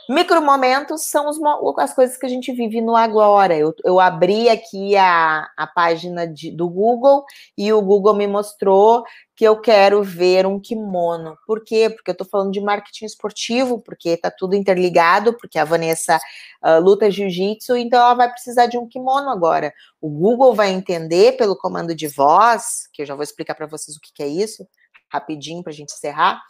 Micromomentos 0.09 1.03
são 1.03 1.29
os, 1.29 1.39
as 1.77 1.93
coisas 1.93 2.17
que 2.17 2.25
a 2.25 2.29
gente 2.31 2.51
vive 2.51 2.81
no 2.81 2.97
agora. 2.97 3.55
Eu, 3.55 3.75
eu 3.85 4.01
abri 4.01 4.49
aqui 4.49 4.97
a, 4.97 5.47
a 5.55 5.67
página 5.67 6.27
de, 6.27 6.51
do 6.51 6.67
Google 6.67 7.25
e 7.57 7.71
o 7.75 7.83
Google 7.83 8.15
me 8.15 8.27
mostrou 8.27 9.05
que 9.37 9.45
eu 9.45 9.61
quero 9.61 10.03
ver 10.03 10.47
um 10.47 10.59
kimono. 10.59 11.37
Por 11.47 11.63
quê? 11.63 11.91
Porque 11.91 12.11
eu 12.11 12.13
estou 12.13 12.27
falando 12.27 12.53
de 12.53 12.61
marketing 12.61 13.05
esportivo, 13.05 13.83
porque 13.83 14.09
está 14.09 14.31
tudo 14.31 14.57
interligado, 14.57 15.37
porque 15.37 15.59
a 15.59 15.65
Vanessa 15.65 16.19
uh, 16.65 16.81
luta 16.81 17.11
jiu-jitsu, 17.11 17.77
então 17.77 18.01
ela 18.01 18.15
vai 18.15 18.31
precisar 18.31 18.65
de 18.65 18.79
um 18.79 18.89
kimono 18.89 19.29
agora. 19.29 19.75
O 20.01 20.09
Google 20.09 20.55
vai 20.55 20.71
entender 20.71 21.37
pelo 21.37 21.55
comando 21.55 21.95
de 21.95 22.09
voz, 22.09 22.89
que 22.95 23.03
eu 23.03 23.07
já 23.07 23.15
vou 23.15 23.23
explicar 23.23 23.55
para 23.55 23.67
vocês 23.67 23.95
o 23.97 24.01
que, 24.01 24.11
que 24.15 24.23
é 24.23 24.27
isso, 24.27 24.67
rapidinho 25.13 25.63
para 25.63 25.71
a 25.71 25.77
gente 25.77 25.93
encerrar 25.93 26.41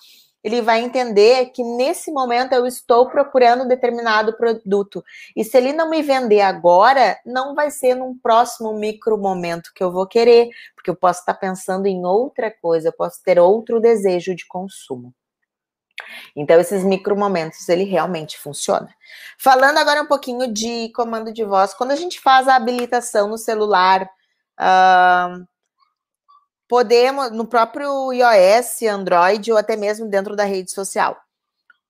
ele 0.43 0.62
vai 0.62 0.80
entender 0.80 1.47
que 1.47 1.62
nesse 1.62 2.12
momento 2.12 2.53
eu 2.53 2.66
estou 2.66 3.09
procurando 3.09 3.66
determinado 3.66 4.36
produto. 4.36 5.03
E 5.36 5.45
se 5.45 5.57
ele 5.57 5.72
não 5.72 5.91
me 5.91 6.03
vender 6.03 6.41
agora, 6.41 7.18
não 7.26 7.55
vai 7.55 7.70
ser 7.70 7.95
num 7.95 8.16
próximo 8.16 8.72
micro 8.74 9.18
momento 9.18 9.72
que 9.74 9.82
eu 9.82 9.91
vou 9.91 10.07
querer, 10.07 10.49
porque 10.74 10.91
eu 10.91 10.97
posso 10.97 11.20
estar 11.20 11.34
pensando 11.34 11.86
em 11.86 12.05
outra 12.05 12.51
coisa, 12.51 12.89
eu 12.89 12.93
posso 12.93 13.22
ter 13.22 13.39
outro 13.39 13.80
desejo 13.80 14.34
de 14.34 14.47
consumo. 14.47 15.12
Então, 16.36 16.61
esses 16.61 16.84
micro 16.84 17.16
momentos, 17.16 17.68
ele 17.68 17.84
realmente 17.84 18.39
funciona. 18.39 18.89
Falando 19.36 19.78
agora 19.78 20.03
um 20.03 20.07
pouquinho 20.07 20.53
de 20.53 20.91
comando 20.95 21.32
de 21.32 21.45
voz, 21.45 21.74
quando 21.74 21.91
a 21.91 21.97
gente 21.97 22.20
faz 22.20 22.47
a 22.47 22.55
habilitação 22.55 23.28
no 23.28 23.36
celular, 23.36 24.09
uh, 24.61 25.45
podemos, 26.69 27.31
no 27.31 27.47
próprio 27.47 28.12
iOS, 28.12 28.83
Android 28.83 29.51
ou 29.51 29.59
até 29.59 29.77
mesmo 29.77 30.09
dentro 30.09 30.37
da 30.37 30.45
rede 30.45 30.71
social. 30.71 31.16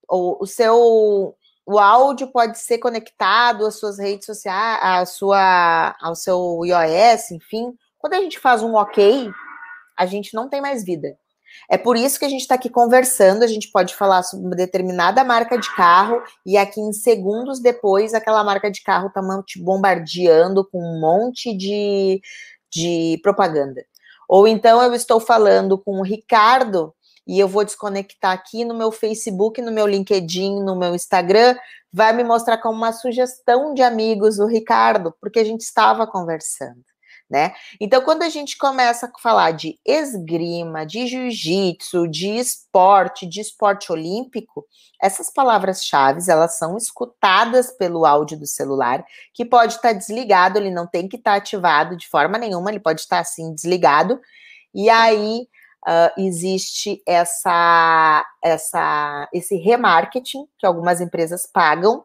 O, 0.09 0.43
o 0.43 0.47
seu 0.47 1.35
o 1.71 1.77
áudio 1.77 2.31
pode 2.31 2.57
ser 2.57 2.79
conectado 2.79 3.63
às 3.63 3.75
suas 3.75 3.99
redes 3.99 4.25
sociais, 4.25 4.79
à 4.81 5.05
sua, 5.05 5.95
ao 6.01 6.15
seu 6.15 6.61
iOS, 6.65 7.29
enfim. 7.29 7.75
Quando 7.99 8.15
a 8.15 8.21
gente 8.21 8.39
faz 8.39 8.63
um 8.63 8.73
OK, 8.73 9.29
a 9.95 10.05
gente 10.07 10.33
não 10.33 10.49
tem 10.49 10.61
mais 10.61 10.83
vida. 10.83 11.15
É 11.69 11.77
por 11.77 11.95
isso 11.95 12.17
que 12.17 12.25
a 12.25 12.29
gente 12.29 12.41
está 12.41 12.55
aqui 12.55 12.69
conversando. 12.71 13.43
A 13.43 13.47
gente 13.47 13.69
pode 13.71 13.93
falar 13.93 14.23
sobre 14.23 14.47
uma 14.47 14.55
determinada 14.55 15.23
marca 15.23 15.59
de 15.59 15.71
carro 15.75 16.19
e 16.43 16.57
aqui 16.57 16.81
em 16.81 16.91
segundos 16.91 17.59
depois 17.59 18.15
aquela 18.15 18.43
marca 18.43 18.71
de 18.71 18.81
carro 18.81 19.07
está 19.07 19.21
te 19.45 19.61
bombardeando 19.61 20.67
com 20.71 20.79
um 20.79 20.99
monte 20.99 21.55
de, 21.55 22.19
de 22.71 23.19
propaganda. 23.21 23.83
Ou 24.29 24.47
então 24.47 24.81
eu 24.83 24.93
estou 24.93 25.19
falando 25.19 25.75
com 25.75 25.99
o 25.99 26.03
Ricardo 26.03 26.93
e 27.27 27.39
eu 27.39 27.47
vou 27.47 27.65
desconectar 27.65 28.31
aqui 28.31 28.63
no 28.63 28.75
meu 28.75 28.91
Facebook, 28.91 29.59
no 29.59 29.71
meu 29.71 29.87
LinkedIn, 29.87 30.63
no 30.63 30.75
meu 30.75 30.93
Instagram, 30.93 31.55
vai 31.91 32.13
me 32.13 32.23
mostrar 32.23 32.59
como 32.59 32.77
uma 32.77 32.93
sugestão 32.93 33.73
de 33.73 33.81
amigos 33.81 34.37
o 34.37 34.45
Ricardo, 34.45 35.13
porque 35.19 35.39
a 35.39 35.43
gente 35.43 35.61
estava 35.61 36.05
conversando 36.05 36.88
né? 37.29 37.53
Então, 37.79 38.01
quando 38.01 38.23
a 38.23 38.29
gente 38.29 38.57
começa 38.57 39.05
a 39.05 39.21
falar 39.21 39.51
de 39.51 39.79
esgrima, 39.85 40.85
de 40.85 41.05
jiu-jitsu, 41.05 42.07
de 42.07 42.29
esporte, 42.29 43.27
de 43.27 43.39
esporte 43.39 43.91
olímpico, 43.91 44.65
essas 45.01 45.31
palavras-chave, 45.31 46.19
elas 46.27 46.57
são 46.57 46.75
escutadas 46.75 47.71
pelo 47.71 48.05
áudio 48.05 48.39
do 48.39 48.47
celular, 48.47 49.05
que 49.33 49.45
pode 49.45 49.75
estar 49.75 49.93
desligado, 49.93 50.57
ele 50.57 50.71
não 50.71 50.87
tem 50.87 51.07
que 51.07 51.17
estar 51.17 51.35
ativado 51.35 51.95
de 51.95 52.07
forma 52.07 52.37
nenhuma, 52.37 52.71
ele 52.71 52.79
pode 52.79 53.01
estar 53.01 53.19
assim 53.19 53.53
desligado, 53.53 54.19
e 54.73 54.89
aí 54.89 55.47
uh, 55.87 56.21
existe 56.21 57.01
essa, 57.05 58.25
essa, 58.43 59.29
esse 59.33 59.55
remarketing 59.55 60.47
que 60.57 60.65
algumas 60.65 60.99
empresas 60.99 61.45
pagam 61.45 62.03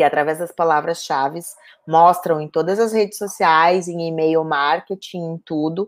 que 0.00 0.04
através 0.04 0.38
das 0.38 0.50
palavras-chave 0.50 1.40
mostram 1.86 2.40
em 2.40 2.48
todas 2.48 2.80
as 2.80 2.90
redes 2.90 3.18
sociais, 3.18 3.86
em 3.86 4.08
e-mail 4.08 4.42
marketing, 4.42 5.18
em 5.18 5.38
tudo, 5.44 5.86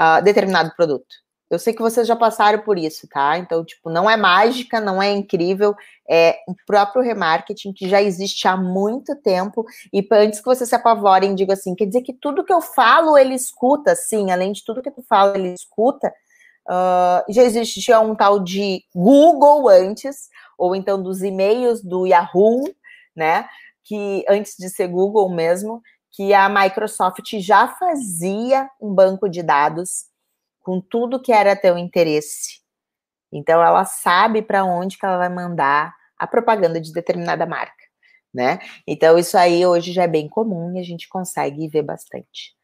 uh, 0.00 0.22
determinado 0.22 0.72
produto. 0.76 1.16
Eu 1.50 1.58
sei 1.58 1.72
que 1.72 1.82
vocês 1.82 2.06
já 2.06 2.14
passaram 2.14 2.60
por 2.60 2.78
isso, 2.78 3.08
tá? 3.08 3.36
Então, 3.36 3.64
tipo, 3.64 3.90
não 3.90 4.08
é 4.08 4.16
mágica, 4.16 4.80
não 4.80 5.02
é 5.02 5.10
incrível, 5.10 5.74
é 6.08 6.38
o 6.46 6.54
próprio 6.64 7.02
remarketing 7.02 7.72
que 7.72 7.88
já 7.88 8.00
existe 8.00 8.46
há 8.46 8.56
muito 8.56 9.16
tempo. 9.16 9.66
E 9.92 10.06
antes 10.12 10.38
que 10.38 10.46
vocês 10.46 10.68
se 10.68 10.76
apavorem, 10.76 11.34
digo 11.34 11.50
assim, 11.50 11.74
quer 11.74 11.86
dizer 11.86 12.02
que 12.02 12.12
tudo 12.12 12.44
que 12.44 12.52
eu 12.52 12.60
falo 12.60 13.18
ele 13.18 13.34
escuta, 13.34 13.96
sim, 13.96 14.30
além 14.30 14.52
de 14.52 14.64
tudo 14.64 14.82
que 14.82 14.90
tu 14.92 15.02
fala, 15.02 15.36
ele 15.36 15.52
escuta. 15.52 16.14
Uh, 16.68 17.32
já 17.32 17.42
existia 17.42 17.98
um 17.98 18.14
tal 18.14 18.38
de 18.38 18.84
Google 18.94 19.68
antes, 19.68 20.28
ou 20.56 20.76
então 20.76 21.02
dos 21.02 21.22
e-mails 21.22 21.82
do 21.82 22.06
Yahoo, 22.06 22.62
né? 23.18 23.48
Que 23.84 24.24
antes 24.28 24.54
de 24.58 24.70
ser 24.70 24.88
Google 24.88 25.28
mesmo, 25.28 25.82
que 26.12 26.32
a 26.32 26.48
Microsoft 26.48 27.34
já 27.38 27.68
fazia 27.68 28.70
um 28.80 28.94
banco 28.94 29.28
de 29.28 29.42
dados 29.42 30.06
com 30.60 30.80
tudo 30.80 31.20
que 31.20 31.32
era 31.32 31.56
teu 31.56 31.76
interesse. 31.76 32.60
Então 33.32 33.62
ela 33.62 33.84
sabe 33.84 34.42
para 34.42 34.64
onde 34.64 34.98
que 34.98 35.04
ela 35.04 35.18
vai 35.18 35.28
mandar 35.28 35.94
a 36.18 36.26
propaganda 36.26 36.80
de 36.80 36.92
determinada 36.92 37.46
marca, 37.46 37.84
né? 38.32 38.58
Então 38.86 39.18
isso 39.18 39.36
aí 39.36 39.66
hoje 39.66 39.92
já 39.92 40.04
é 40.04 40.08
bem 40.08 40.28
comum 40.28 40.76
e 40.76 40.80
a 40.80 40.82
gente 40.82 41.08
consegue 41.08 41.68
ver 41.68 41.82
bastante. 41.82 42.57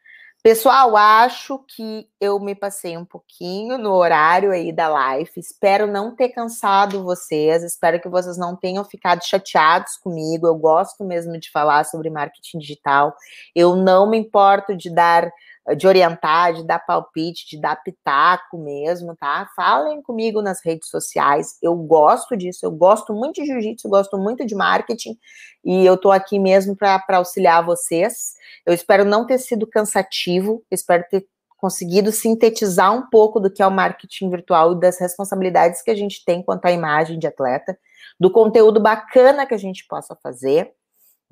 Pessoal, 0.46 0.94
acho 0.94 1.58
que 1.66 2.06
eu 2.20 2.38
me 2.38 2.54
passei 2.54 2.98
um 2.98 3.04
pouquinho 3.06 3.78
no 3.78 3.94
horário 3.94 4.50
aí 4.50 4.70
da 4.70 4.88
live. 4.88 5.30
Espero 5.38 5.86
não 5.86 6.14
ter 6.14 6.28
cansado 6.28 7.02
vocês. 7.02 7.62
Espero 7.62 7.98
que 7.98 8.10
vocês 8.10 8.36
não 8.36 8.54
tenham 8.54 8.84
ficado 8.84 9.24
chateados 9.24 9.96
comigo. 9.96 10.46
Eu 10.46 10.54
gosto 10.54 11.02
mesmo 11.02 11.40
de 11.40 11.50
falar 11.50 11.84
sobre 11.84 12.10
marketing 12.10 12.58
digital. 12.58 13.16
Eu 13.56 13.74
não 13.74 14.06
me 14.06 14.18
importo 14.18 14.76
de 14.76 14.90
dar 14.94 15.32
de 15.76 15.86
orientar, 15.86 16.52
de 16.52 16.64
dar 16.64 16.78
palpite, 16.78 17.48
de 17.48 17.58
dar 17.58 17.76
pitaco 17.76 18.58
mesmo, 18.58 19.16
tá? 19.16 19.48
Falem 19.56 20.02
comigo 20.02 20.42
nas 20.42 20.62
redes 20.62 20.88
sociais. 20.90 21.56
Eu 21.62 21.74
gosto 21.74 22.36
disso, 22.36 22.66
eu 22.66 22.70
gosto 22.70 23.14
muito 23.14 23.40
de 23.40 23.46
jiu-jitsu, 23.46 23.88
gosto 23.88 24.18
muito 24.18 24.44
de 24.44 24.54
marketing 24.54 25.16
e 25.64 25.86
eu 25.86 25.96
tô 25.96 26.10
aqui 26.12 26.38
mesmo 26.38 26.76
para 26.76 27.02
auxiliar 27.12 27.64
vocês. 27.64 28.34
Eu 28.66 28.74
espero 28.74 29.04
não 29.04 29.26
ter 29.26 29.38
sido 29.38 29.66
cansativo, 29.66 30.62
espero 30.70 31.04
ter 31.10 31.26
conseguido 31.56 32.12
sintetizar 32.12 32.92
um 32.92 33.08
pouco 33.08 33.40
do 33.40 33.50
que 33.50 33.62
é 33.62 33.66
o 33.66 33.70
marketing 33.70 34.28
virtual 34.28 34.72
e 34.72 34.80
das 34.80 35.00
responsabilidades 35.00 35.80
que 35.80 35.90
a 35.90 35.94
gente 35.94 36.22
tem 36.22 36.42
quanto 36.42 36.66
à 36.66 36.72
imagem 36.72 37.18
de 37.18 37.26
atleta, 37.26 37.78
do 38.20 38.30
conteúdo 38.30 38.78
bacana 38.78 39.46
que 39.46 39.54
a 39.54 39.58
gente 39.58 39.86
possa 39.88 40.14
fazer 40.22 40.74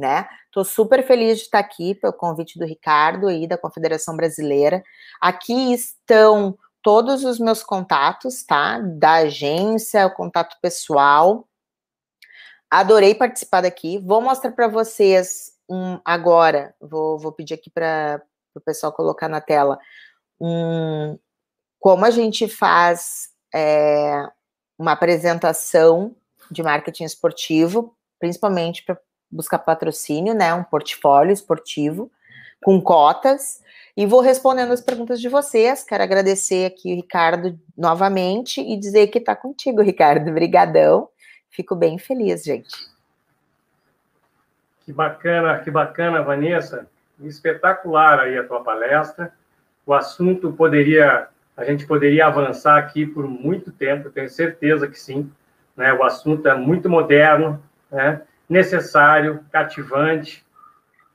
né? 0.02 0.28
Estou 0.46 0.64
super 0.64 1.06
feliz 1.06 1.38
de 1.38 1.44
estar 1.44 1.60
aqui 1.60 1.94
pelo 1.94 2.12
convite 2.12 2.58
do 2.58 2.66
Ricardo 2.66 3.30
e 3.30 3.46
da 3.46 3.56
Confederação 3.56 4.16
Brasileira. 4.16 4.82
Aqui 5.20 5.72
estão 5.72 6.58
todos 6.82 7.24
os 7.24 7.38
meus 7.38 7.62
contatos, 7.62 8.42
tá? 8.42 8.80
Da 8.80 9.14
agência, 9.14 10.04
o 10.04 10.14
contato 10.14 10.56
pessoal. 10.60 11.48
Adorei 12.68 13.14
participar 13.14 13.60
daqui. 13.60 13.98
Vou 13.98 14.20
mostrar 14.20 14.50
para 14.50 14.66
vocês 14.66 15.52
um, 15.70 16.00
agora. 16.04 16.74
Vou, 16.80 17.16
vou 17.16 17.30
pedir 17.30 17.54
aqui 17.54 17.70
para 17.70 18.20
o 18.56 18.60
pessoal 18.60 18.92
colocar 18.92 19.28
na 19.28 19.40
tela 19.40 19.78
um, 20.40 21.16
como 21.78 22.04
a 22.04 22.10
gente 22.10 22.48
faz 22.48 23.28
é, 23.54 24.26
uma 24.76 24.92
apresentação 24.92 26.16
de 26.50 26.60
marketing 26.60 27.04
esportivo, 27.04 27.96
principalmente 28.18 28.84
para 28.84 28.98
buscar 29.32 29.58
patrocínio, 29.58 30.34
né? 30.34 30.52
Um 30.52 30.62
portfólio 30.62 31.32
esportivo 31.32 32.10
com 32.62 32.80
cotas. 32.80 33.62
E 33.96 34.06
vou 34.06 34.20
respondendo 34.20 34.72
as 34.72 34.80
perguntas 34.80 35.20
de 35.20 35.28
vocês. 35.28 35.82
Quero 35.82 36.02
agradecer 36.02 36.66
aqui 36.66 36.92
o 36.92 36.96
Ricardo 36.96 37.58
novamente 37.76 38.60
e 38.60 38.76
dizer 38.76 39.08
que 39.08 39.18
está 39.18 39.34
contigo, 39.34 39.80
Ricardo. 39.82 40.30
Obrigadão. 40.30 41.08
Fico 41.50 41.74
bem 41.74 41.98
feliz, 41.98 42.42
gente. 42.42 42.74
Que 44.84 44.92
bacana, 44.92 45.58
que 45.58 45.70
bacana, 45.70 46.22
Vanessa. 46.22 46.86
Espetacular 47.20 48.20
aí 48.20 48.38
a 48.38 48.44
tua 48.44 48.62
palestra. 48.62 49.32
O 49.84 49.92
assunto 49.92 50.52
poderia, 50.52 51.28
a 51.56 51.64
gente 51.64 51.86
poderia 51.86 52.26
avançar 52.26 52.78
aqui 52.78 53.04
por 53.04 53.28
muito 53.28 53.70
tempo, 53.70 54.10
tenho 54.10 54.30
certeza 54.30 54.88
que 54.88 54.98
sim. 54.98 55.30
Né? 55.76 55.92
O 55.92 56.02
assunto 56.02 56.48
é 56.48 56.54
muito 56.54 56.88
moderno, 56.88 57.62
né? 57.90 58.22
Necessário, 58.48 59.44
cativante. 59.50 60.44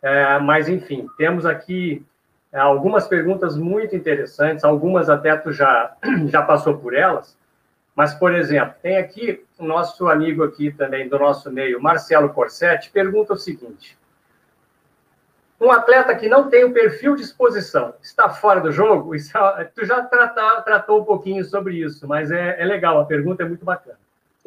É, 0.01 0.39
mas, 0.39 0.69
enfim, 0.69 1.07
temos 1.17 1.45
aqui 1.45 2.05
é, 2.51 2.59
algumas 2.59 3.07
perguntas 3.07 3.57
muito 3.57 3.95
interessantes, 3.95 4.63
algumas 4.63 5.09
até 5.09 5.35
tu 5.35 5.51
já, 5.51 5.95
já 6.27 6.41
passou 6.41 6.77
por 6.77 6.93
elas. 6.93 7.37
Mas, 7.95 8.13
por 8.13 8.33
exemplo, 8.33 8.75
tem 8.81 8.97
aqui 8.97 9.43
o 9.57 9.65
nosso 9.65 10.07
amigo 10.07 10.43
aqui 10.43 10.71
também 10.71 11.09
do 11.09 11.17
nosso 11.17 11.51
meio, 11.51 11.81
Marcelo 11.81 12.29
Corsetti, 12.29 12.91
pergunta 12.91 13.33
o 13.33 13.37
seguinte. 13.37 13.97
Um 15.59 15.71
atleta 15.71 16.13
que 16.15 16.29
não 16.29 16.49
tem 16.49 16.63
o 16.63 16.71
perfil 16.71 17.15
de 17.15 17.23
exposição 17.23 17.95
está 18.01 18.29
fora 18.29 18.61
do 18.61 18.71
jogo? 18.71 19.13
Isso, 19.15 19.33
tu 19.73 19.83
já 19.85 20.03
trata, 20.03 20.61
tratou 20.61 21.01
um 21.01 21.05
pouquinho 21.05 21.43
sobre 21.43 21.75
isso, 21.81 22.07
mas 22.07 22.29
é, 22.29 22.61
é 22.61 22.65
legal, 22.65 22.99
a 22.99 23.05
pergunta 23.05 23.41
é 23.41 23.47
muito 23.47 23.65
bacana. 23.65 23.97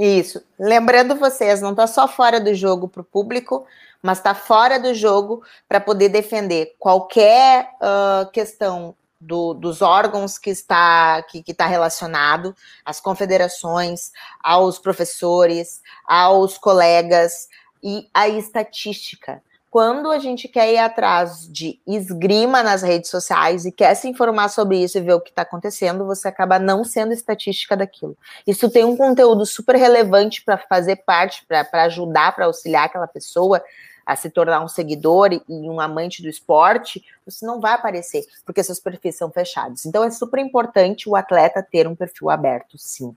Isso. 0.03 0.43
Lembrando 0.59 1.15
vocês, 1.15 1.61
não 1.61 1.73
está 1.73 1.87
só 1.87 2.09
fora 2.09 2.41
do 2.41 2.55
jogo 2.55 2.89
para 2.89 3.03
o 3.03 3.05
público, 3.05 3.67
mas 4.01 4.17
está 4.17 4.35
fora 4.35 4.81
do 4.81 4.95
jogo 4.95 5.43
para 5.69 5.79
poder 5.79 6.09
defender 6.09 6.75
qualquer 6.79 7.69
uh, 7.75 8.31
questão 8.31 8.97
do, 9.21 9.53
dos 9.53 9.83
órgãos 9.83 10.39
que 10.39 10.49
está 10.49 11.23
que 11.25 11.45
está 11.47 11.67
relacionado, 11.67 12.57
às 12.83 12.99
confederações, 12.99 14.11
aos 14.43 14.79
professores, 14.79 15.83
aos 16.07 16.57
colegas 16.57 17.47
e 17.83 18.09
à 18.15 18.27
estatística 18.27 19.43
quando 19.71 20.11
a 20.11 20.19
gente 20.19 20.49
quer 20.49 20.73
ir 20.73 20.79
atrás 20.79 21.49
de 21.49 21.79
esgrima 21.87 22.61
nas 22.61 22.83
redes 22.83 23.09
sociais 23.09 23.65
e 23.65 23.71
quer 23.71 23.95
se 23.95 24.09
informar 24.09 24.49
sobre 24.49 24.83
isso 24.83 24.99
e 24.99 25.01
ver 25.01 25.15
o 25.15 25.21
que 25.21 25.31
está 25.31 25.43
acontecendo, 25.43 26.05
você 26.05 26.27
acaba 26.27 26.59
não 26.59 26.83
sendo 26.83 27.13
estatística 27.13 27.77
daquilo. 27.77 28.17
Isso 28.45 28.69
tem 28.69 28.85
um 28.85 28.97
conteúdo 28.97 29.47
super 29.47 29.77
relevante 29.77 30.43
para 30.43 30.59
fazer 30.59 30.97
parte, 30.97 31.47
para 31.47 31.85
ajudar, 31.85 32.35
para 32.35 32.47
auxiliar 32.47 32.87
aquela 32.87 33.07
pessoa 33.07 33.63
a 34.05 34.17
se 34.17 34.29
tornar 34.29 34.61
um 34.61 34.67
seguidor 34.67 35.33
e 35.33 35.43
um 35.49 35.79
amante 35.79 36.21
do 36.21 36.29
esporte, 36.29 37.05
você 37.25 37.47
não 37.47 37.61
vai 37.61 37.75
aparecer, 37.75 38.25
porque 38.45 38.65
seus 38.65 38.81
perfis 38.81 39.15
são 39.15 39.31
fechados. 39.31 39.87
Então 39.87 40.03
é 40.03 40.11
super 40.11 40.41
importante 40.41 41.09
o 41.09 41.15
atleta 41.15 41.63
ter 41.63 41.87
um 41.87 41.95
perfil 41.95 42.29
aberto, 42.29 42.77
sim. 42.77 43.17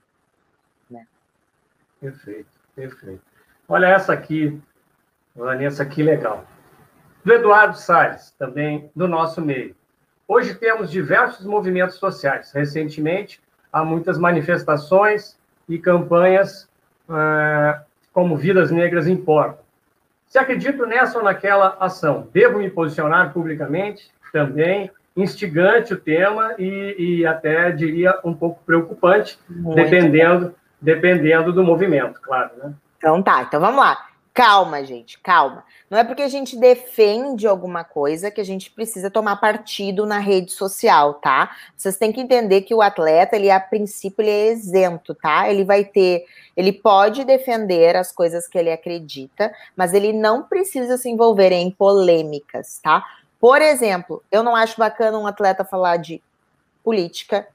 Né? 0.88 1.04
Perfeito, 2.00 2.46
perfeito. 2.76 3.22
Olha 3.68 3.86
essa 3.86 4.12
aqui, 4.12 4.60
Vanessa, 5.34 5.84
que 5.84 6.02
legal. 6.02 6.44
Do 7.24 7.32
Eduardo 7.32 7.76
Salles, 7.76 8.32
também 8.38 8.90
do 8.94 9.08
nosso 9.08 9.40
meio. 9.40 9.74
Hoje 10.28 10.54
temos 10.54 10.90
diversos 10.90 11.44
movimentos 11.44 11.96
sociais. 11.96 12.52
Recentemente, 12.52 13.40
há 13.72 13.84
muitas 13.84 14.16
manifestações 14.16 15.36
e 15.68 15.76
campanhas 15.78 16.68
uh, 17.08 17.82
como 18.12 18.36
Vidas 18.36 18.70
Negras 18.70 19.08
Importam. 19.08 19.64
Se 20.26 20.38
acredito 20.38 20.86
nessa 20.86 21.18
ou 21.18 21.24
naquela 21.24 21.76
ação, 21.80 22.28
devo 22.32 22.58
me 22.58 22.70
posicionar 22.70 23.32
publicamente 23.32 24.10
também, 24.32 24.90
instigante 25.16 25.94
o 25.94 26.00
tema 26.00 26.54
e, 26.58 26.94
e 26.98 27.26
até 27.26 27.70
diria 27.72 28.18
um 28.24 28.34
pouco 28.34 28.62
preocupante, 28.64 29.38
dependendo, 29.48 30.54
dependendo 30.80 31.52
do 31.52 31.62
movimento, 31.62 32.20
claro. 32.20 32.50
Né? 32.56 32.72
Então 32.98 33.22
tá, 33.22 33.42
então 33.42 33.60
vamos 33.60 33.80
lá. 33.80 34.13
Calma, 34.34 34.84
gente, 34.84 35.16
calma. 35.20 35.64
Não 35.88 35.96
é 35.96 36.02
porque 36.02 36.22
a 36.22 36.28
gente 36.28 36.56
defende 36.56 37.46
alguma 37.46 37.84
coisa 37.84 38.32
que 38.32 38.40
a 38.40 38.44
gente 38.44 38.68
precisa 38.68 39.08
tomar 39.08 39.36
partido 39.36 40.04
na 40.04 40.18
rede 40.18 40.50
social, 40.50 41.14
tá? 41.14 41.54
Vocês 41.76 41.96
têm 41.96 42.10
que 42.10 42.20
entender 42.20 42.62
que 42.62 42.74
o 42.74 42.82
atleta, 42.82 43.36
ele 43.36 43.48
a 43.48 43.60
princípio 43.60 44.22
ele 44.22 44.30
é 44.30 44.52
isento, 44.52 45.14
tá? 45.14 45.48
Ele 45.48 45.62
vai 45.62 45.84
ter, 45.84 46.24
ele 46.56 46.72
pode 46.72 47.22
defender 47.24 47.94
as 47.94 48.10
coisas 48.10 48.48
que 48.48 48.58
ele 48.58 48.72
acredita, 48.72 49.54
mas 49.76 49.94
ele 49.94 50.12
não 50.12 50.42
precisa 50.42 50.96
se 50.96 51.08
envolver 51.08 51.52
em 51.52 51.70
polêmicas, 51.70 52.80
tá? 52.82 53.04
Por 53.38 53.62
exemplo, 53.62 54.20
eu 54.32 54.42
não 54.42 54.56
acho 54.56 54.76
bacana 54.76 55.16
um 55.16 55.28
atleta 55.28 55.64
falar 55.64 55.98
de 55.98 56.20
política, 56.82 57.46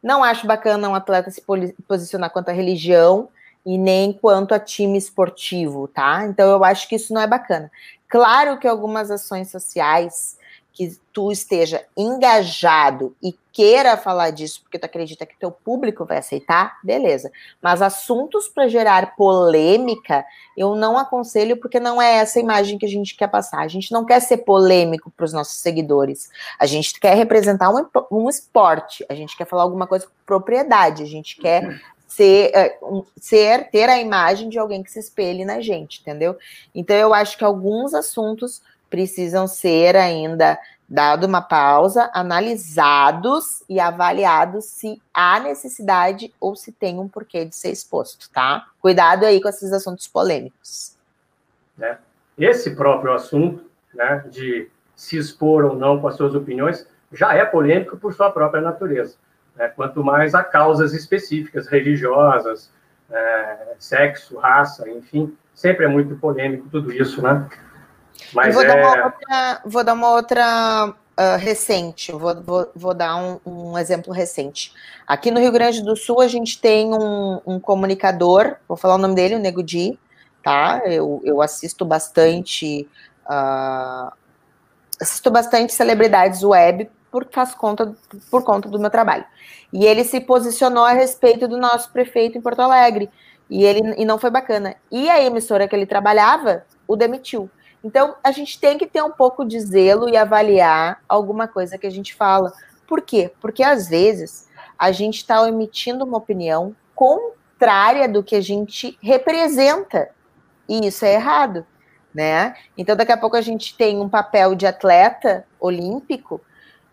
não 0.00 0.22
acho 0.22 0.46
bacana 0.46 0.88
um 0.88 0.94
atleta 0.94 1.28
se 1.32 1.42
posicionar 1.88 2.30
quanto 2.30 2.50
à 2.50 2.52
religião, 2.52 3.28
e 3.64 3.78
nem 3.78 4.12
quanto 4.12 4.54
a 4.54 4.60
time 4.60 4.98
esportivo, 4.98 5.88
tá? 5.88 6.26
Então 6.26 6.50
eu 6.50 6.64
acho 6.64 6.88
que 6.88 6.96
isso 6.96 7.14
não 7.14 7.20
é 7.20 7.26
bacana. 7.26 7.70
Claro 8.08 8.58
que 8.58 8.68
algumas 8.68 9.10
ações 9.10 9.50
sociais 9.50 10.36
que 10.74 10.98
tu 11.12 11.30
esteja 11.30 11.84
engajado 11.96 13.14
e 13.22 13.32
queira 13.52 13.96
falar 13.96 14.30
disso 14.30 14.60
porque 14.60 14.76
tu 14.76 14.84
acredita 14.84 15.24
que 15.24 15.38
teu 15.38 15.52
público 15.52 16.04
vai 16.04 16.18
aceitar, 16.18 16.80
beleza. 16.82 17.30
Mas 17.62 17.80
assuntos 17.80 18.48
para 18.48 18.66
gerar 18.66 19.14
polêmica, 19.14 20.24
eu 20.56 20.74
não 20.74 20.98
aconselho 20.98 21.56
porque 21.58 21.78
não 21.78 22.02
é 22.02 22.16
essa 22.16 22.40
imagem 22.40 22.76
que 22.76 22.84
a 22.84 22.88
gente 22.88 23.16
quer 23.16 23.28
passar. 23.28 23.60
A 23.60 23.68
gente 23.68 23.92
não 23.92 24.04
quer 24.04 24.18
ser 24.18 24.38
polêmico 24.38 25.12
para 25.16 25.24
os 25.24 25.32
nossos 25.32 25.60
seguidores. 25.60 26.28
A 26.58 26.66
gente 26.66 26.98
quer 26.98 27.14
representar 27.14 27.70
um, 27.70 27.86
um 28.10 28.28
esporte, 28.28 29.06
a 29.08 29.14
gente 29.14 29.36
quer 29.36 29.46
falar 29.46 29.62
alguma 29.62 29.86
coisa 29.86 30.06
com 30.06 30.12
propriedade, 30.26 31.04
a 31.04 31.06
gente 31.06 31.36
quer 31.36 31.80
ser, 32.14 32.50
é, 32.54 32.78
ser, 33.20 33.70
ter 33.70 33.88
a 33.88 34.00
imagem 34.00 34.48
de 34.48 34.58
alguém 34.58 34.82
que 34.82 34.90
se 34.90 35.00
espelhe 35.00 35.44
na 35.44 35.60
gente, 35.60 36.00
entendeu? 36.00 36.38
Então 36.74 36.96
eu 36.96 37.12
acho 37.12 37.36
que 37.36 37.44
alguns 37.44 37.92
assuntos 37.92 38.62
precisam 38.88 39.48
ser 39.48 39.96
ainda 39.96 40.58
dado 40.88 41.26
uma 41.26 41.42
pausa, 41.42 42.10
analisados 42.14 43.64
e 43.68 43.80
avaliados 43.80 44.66
se 44.66 45.02
há 45.12 45.40
necessidade 45.40 46.32
ou 46.38 46.54
se 46.54 46.70
tem 46.70 47.00
um 47.00 47.08
porquê 47.08 47.44
de 47.44 47.56
ser 47.56 47.70
exposto, 47.70 48.30
tá? 48.30 48.68
Cuidado 48.80 49.24
aí 49.24 49.40
com 49.40 49.48
esses 49.48 49.72
assuntos 49.72 50.06
polêmicos. 50.06 50.96
É. 51.80 51.96
Esse 52.38 52.76
próprio 52.76 53.12
assunto, 53.12 53.64
né, 53.92 54.24
de 54.30 54.68
se 54.94 55.16
expor 55.16 55.64
ou 55.64 55.74
não 55.74 56.00
com 56.00 56.06
as 56.06 56.16
suas 56.16 56.34
opiniões, 56.34 56.86
já 57.12 57.34
é 57.34 57.44
polêmico 57.44 57.96
por 57.96 58.14
sua 58.14 58.30
própria 58.30 58.60
natureza 58.60 59.16
né? 59.56 59.68
quanto 59.68 60.02
mais 60.02 60.34
a 60.34 60.42
causas 60.42 60.92
específicas, 60.92 61.66
religiosas, 61.66 62.70
é, 63.10 63.74
sexo, 63.78 64.38
raça, 64.38 64.88
enfim, 64.88 65.36
sempre 65.54 65.84
é 65.84 65.88
muito 65.88 66.16
polêmico 66.16 66.68
tudo 66.70 66.92
isso, 66.92 67.22
né? 67.22 67.48
Mas 68.32 68.54
vou, 68.54 68.62
é... 68.62 68.66
dar 68.66 68.76
uma 68.76 69.04
outra, 69.04 69.62
vou 69.64 69.84
dar 69.84 69.92
uma 69.92 70.10
outra 70.10 70.94
uh, 71.18 71.38
recente, 71.38 72.12
vou, 72.12 72.42
vou, 72.42 72.70
vou 72.74 72.94
dar 72.94 73.16
um, 73.16 73.40
um, 73.44 73.78
exemplo 73.78 74.12
recente. 74.12 74.72
Aqui 75.06 75.30
no 75.30 75.40
Rio 75.40 75.52
Grande 75.52 75.82
do 75.82 75.96
Sul, 75.96 76.20
a 76.20 76.28
gente 76.28 76.60
tem 76.60 76.92
um, 76.92 77.40
um 77.46 77.60
comunicador, 77.60 78.56
vou 78.68 78.76
falar 78.76 78.94
o 78.94 78.98
nome 78.98 79.14
dele, 79.14 79.36
o 79.36 79.38
Nego 79.38 79.62
Di, 79.62 79.98
tá? 80.42 80.82
Eu, 80.84 81.20
eu 81.24 81.42
assisto 81.42 81.84
bastante. 81.84 82.88
Uh, 83.26 84.12
assisto 85.00 85.30
bastante 85.30 85.72
celebridades 85.72 86.42
web 86.42 86.88
por, 87.14 87.28
conta, 87.56 87.94
por 88.28 88.42
conta 88.42 88.68
do 88.68 88.80
meu 88.80 88.90
trabalho. 88.90 89.24
E 89.72 89.86
ele 89.86 90.02
se 90.02 90.20
posicionou 90.20 90.82
a 90.82 90.90
respeito 90.90 91.46
do 91.46 91.56
nosso 91.56 91.92
prefeito 91.92 92.36
em 92.36 92.40
Porto 92.40 92.58
Alegre. 92.58 93.08
E 93.48 93.62
ele 93.62 93.94
e 93.96 94.04
não 94.04 94.18
foi 94.18 94.30
bacana. 94.30 94.74
E 94.90 95.08
a 95.08 95.22
emissora 95.22 95.68
que 95.68 95.76
ele 95.76 95.86
trabalhava 95.86 96.64
o 96.88 96.96
demitiu. 96.96 97.48
Então, 97.84 98.16
a 98.24 98.32
gente 98.32 98.58
tem 98.58 98.76
que 98.76 98.86
ter 98.86 99.00
um 99.00 99.12
pouco 99.12 99.44
de 99.44 99.60
zelo 99.60 100.08
e 100.08 100.16
avaliar 100.16 101.02
alguma 101.08 101.46
coisa 101.46 101.78
que 101.78 101.86
a 101.86 101.90
gente 101.90 102.12
fala. 102.16 102.52
Por 102.84 103.00
quê? 103.00 103.30
Porque 103.40 103.62
às 103.62 103.88
vezes 103.88 104.48
a 104.76 104.90
gente 104.90 105.18
está 105.18 105.46
emitindo 105.46 106.04
uma 106.04 106.18
opinião 106.18 106.74
contrária 106.96 108.08
do 108.08 108.24
que 108.24 108.34
a 108.34 108.40
gente 108.40 108.98
representa. 109.00 110.08
E 110.68 110.84
isso 110.84 111.04
é 111.04 111.14
errado, 111.14 111.64
né? 112.12 112.56
Então, 112.76 112.96
daqui 112.96 113.12
a 113.12 113.16
pouco 113.16 113.36
a 113.36 113.40
gente 113.40 113.76
tem 113.76 114.00
um 114.00 114.08
papel 114.08 114.56
de 114.56 114.66
atleta 114.66 115.46
olímpico 115.60 116.40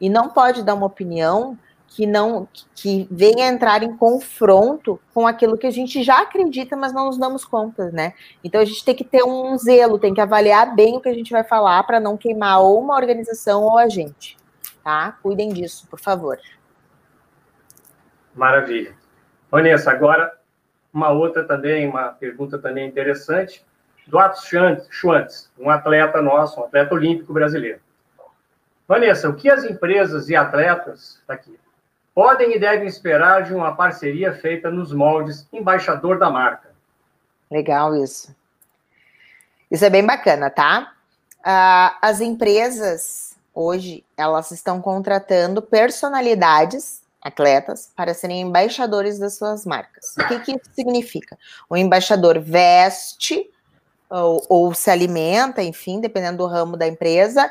e 0.01 0.09
não 0.09 0.27
pode 0.29 0.63
dar 0.63 0.73
uma 0.73 0.87
opinião 0.87 1.57
que 1.87 2.07
não 2.07 2.47
que 2.73 3.07
venha 3.11 3.47
entrar 3.47 3.83
em 3.83 3.95
confronto 3.95 4.99
com 5.13 5.27
aquilo 5.27 5.57
que 5.57 5.67
a 5.67 5.71
gente 5.71 6.01
já 6.01 6.21
acredita, 6.21 6.75
mas 6.75 6.93
não 6.93 7.05
nos 7.05 7.17
damos 7.17 7.45
conta, 7.45 7.91
né? 7.91 8.13
Então 8.43 8.61
a 8.61 8.65
gente 8.65 8.83
tem 8.83 8.95
que 8.95 9.03
ter 9.03 9.23
um 9.23 9.57
zelo, 9.57 9.99
tem 9.99 10.13
que 10.13 10.21
avaliar 10.21 10.73
bem 10.73 10.97
o 10.97 11.01
que 11.01 11.09
a 11.09 11.13
gente 11.13 11.31
vai 11.31 11.43
falar 11.43 11.83
para 11.83 11.99
não 11.99 12.17
queimar 12.17 12.61
ou 12.61 12.79
uma 12.81 12.95
organização 12.95 13.63
ou 13.63 13.77
a 13.77 13.89
gente, 13.89 14.37
tá? 14.83 15.17
Cuidem 15.21 15.49
disso, 15.49 15.85
por 15.89 15.99
favor. 15.99 16.39
Maravilha. 18.33 18.95
Vanessa, 19.51 19.91
agora 19.91 20.33
uma 20.93 21.09
outra 21.09 21.43
também, 21.43 21.87
uma 21.87 22.09
pergunta 22.09 22.57
também 22.57 22.87
interessante, 22.87 23.65
do 24.07 24.17
Atos 24.17 24.49
Schwantz, 24.89 25.51
um 25.57 25.69
atleta 25.69 26.21
nosso, 26.21 26.59
um 26.59 26.63
atleta 26.63 26.93
olímpico 26.93 27.33
brasileiro. 27.33 27.79
Vanessa, 28.91 29.29
o 29.29 29.33
que 29.33 29.49
as 29.49 29.63
empresas 29.63 30.27
e 30.27 30.35
atletas, 30.35 31.17
tá 31.25 31.35
aqui, 31.35 31.57
podem 32.13 32.57
e 32.57 32.59
devem 32.59 32.85
esperar 32.85 33.43
de 33.43 33.53
uma 33.53 33.73
parceria 33.73 34.33
feita 34.33 34.69
nos 34.69 34.91
moldes 34.91 35.47
embaixador 35.53 36.19
da 36.19 36.29
marca. 36.29 36.71
Legal 37.49 37.95
isso. 37.95 38.35
Isso 39.71 39.85
é 39.85 39.89
bem 39.89 40.05
bacana, 40.05 40.49
tá? 40.49 40.91
Uh, 41.39 41.95
as 42.01 42.19
empresas 42.19 43.37
hoje 43.55 44.03
elas 44.17 44.51
estão 44.51 44.81
contratando 44.81 45.61
personalidades, 45.61 47.01
atletas, 47.21 47.93
para 47.95 48.13
serem 48.13 48.41
embaixadores 48.41 49.17
das 49.17 49.35
suas 49.35 49.65
marcas. 49.65 50.17
O 50.17 50.27
que, 50.27 50.39
que 50.41 50.51
isso 50.51 50.69
significa? 50.73 51.37
O 51.69 51.77
embaixador 51.77 52.37
veste 52.41 53.49
ou, 54.09 54.45
ou 54.49 54.73
se 54.73 54.91
alimenta, 54.91 55.63
enfim, 55.63 56.01
dependendo 56.01 56.39
do 56.39 56.45
ramo 56.45 56.75
da 56.75 56.85
empresa, 56.85 57.49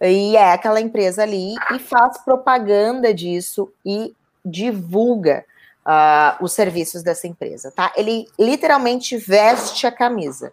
e 0.00 0.36
é 0.36 0.52
aquela 0.52 0.80
empresa 0.80 1.22
ali 1.22 1.54
e 1.72 1.78
faz 1.78 2.18
propaganda 2.18 3.14
disso 3.14 3.72
e 3.84 4.14
divulga 4.44 5.44
uh, 5.84 6.44
os 6.44 6.52
serviços 6.52 7.02
dessa 7.02 7.26
empresa, 7.26 7.70
tá? 7.70 7.92
Ele 7.96 8.26
literalmente 8.38 9.16
veste 9.16 9.86
a 9.86 9.92
camisa. 9.92 10.52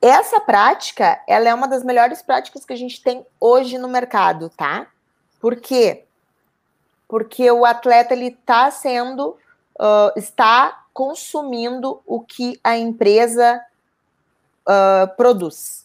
Essa 0.00 0.40
prática, 0.40 1.22
ela 1.26 1.48
é 1.48 1.54
uma 1.54 1.68
das 1.68 1.82
melhores 1.82 2.22
práticas 2.22 2.64
que 2.64 2.72
a 2.72 2.76
gente 2.76 3.02
tem 3.02 3.24
hoje 3.40 3.78
no 3.78 3.88
mercado, 3.88 4.50
tá? 4.50 4.86
Por 5.40 5.56
quê? 5.56 6.04
Porque 7.08 7.50
o 7.50 7.64
atleta 7.64 8.14
ele 8.14 8.28
está 8.28 8.70
sendo, 8.70 9.30
uh, 9.78 10.12
está 10.16 10.84
consumindo 10.92 12.02
o 12.06 12.20
que 12.20 12.58
a 12.62 12.76
empresa 12.76 13.60
uh, 14.68 15.16
produz. 15.16 15.83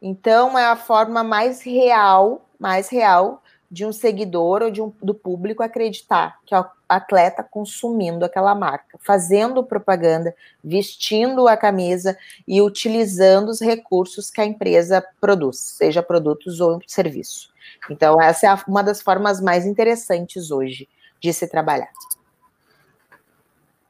Então, 0.00 0.58
é 0.58 0.66
a 0.66 0.76
forma 0.76 1.22
mais 1.22 1.62
real, 1.62 2.46
mais 2.58 2.88
real 2.88 3.42
de 3.70 3.84
um 3.84 3.92
seguidor 3.92 4.62
ou 4.62 4.70
de 4.70 4.80
um, 4.80 4.92
do 5.02 5.12
público 5.12 5.62
acreditar 5.62 6.38
que 6.46 6.54
é 6.54 6.60
o 6.60 6.66
atleta 6.88 7.42
consumindo 7.42 8.24
aquela 8.24 8.54
marca, 8.54 8.96
fazendo 9.00 9.64
propaganda, 9.64 10.34
vestindo 10.62 11.48
a 11.48 11.56
camisa 11.56 12.16
e 12.46 12.62
utilizando 12.62 13.48
os 13.48 13.60
recursos 13.60 14.30
que 14.30 14.40
a 14.40 14.44
empresa 14.44 15.04
produz, 15.20 15.58
seja 15.58 16.02
produtos 16.02 16.60
ou 16.60 16.80
serviço. 16.86 17.52
Então, 17.90 18.20
essa 18.20 18.46
é 18.46 18.58
uma 18.68 18.82
das 18.82 19.02
formas 19.02 19.40
mais 19.40 19.66
interessantes 19.66 20.50
hoje 20.50 20.88
de 21.20 21.32
se 21.32 21.48
trabalhar. 21.48 21.90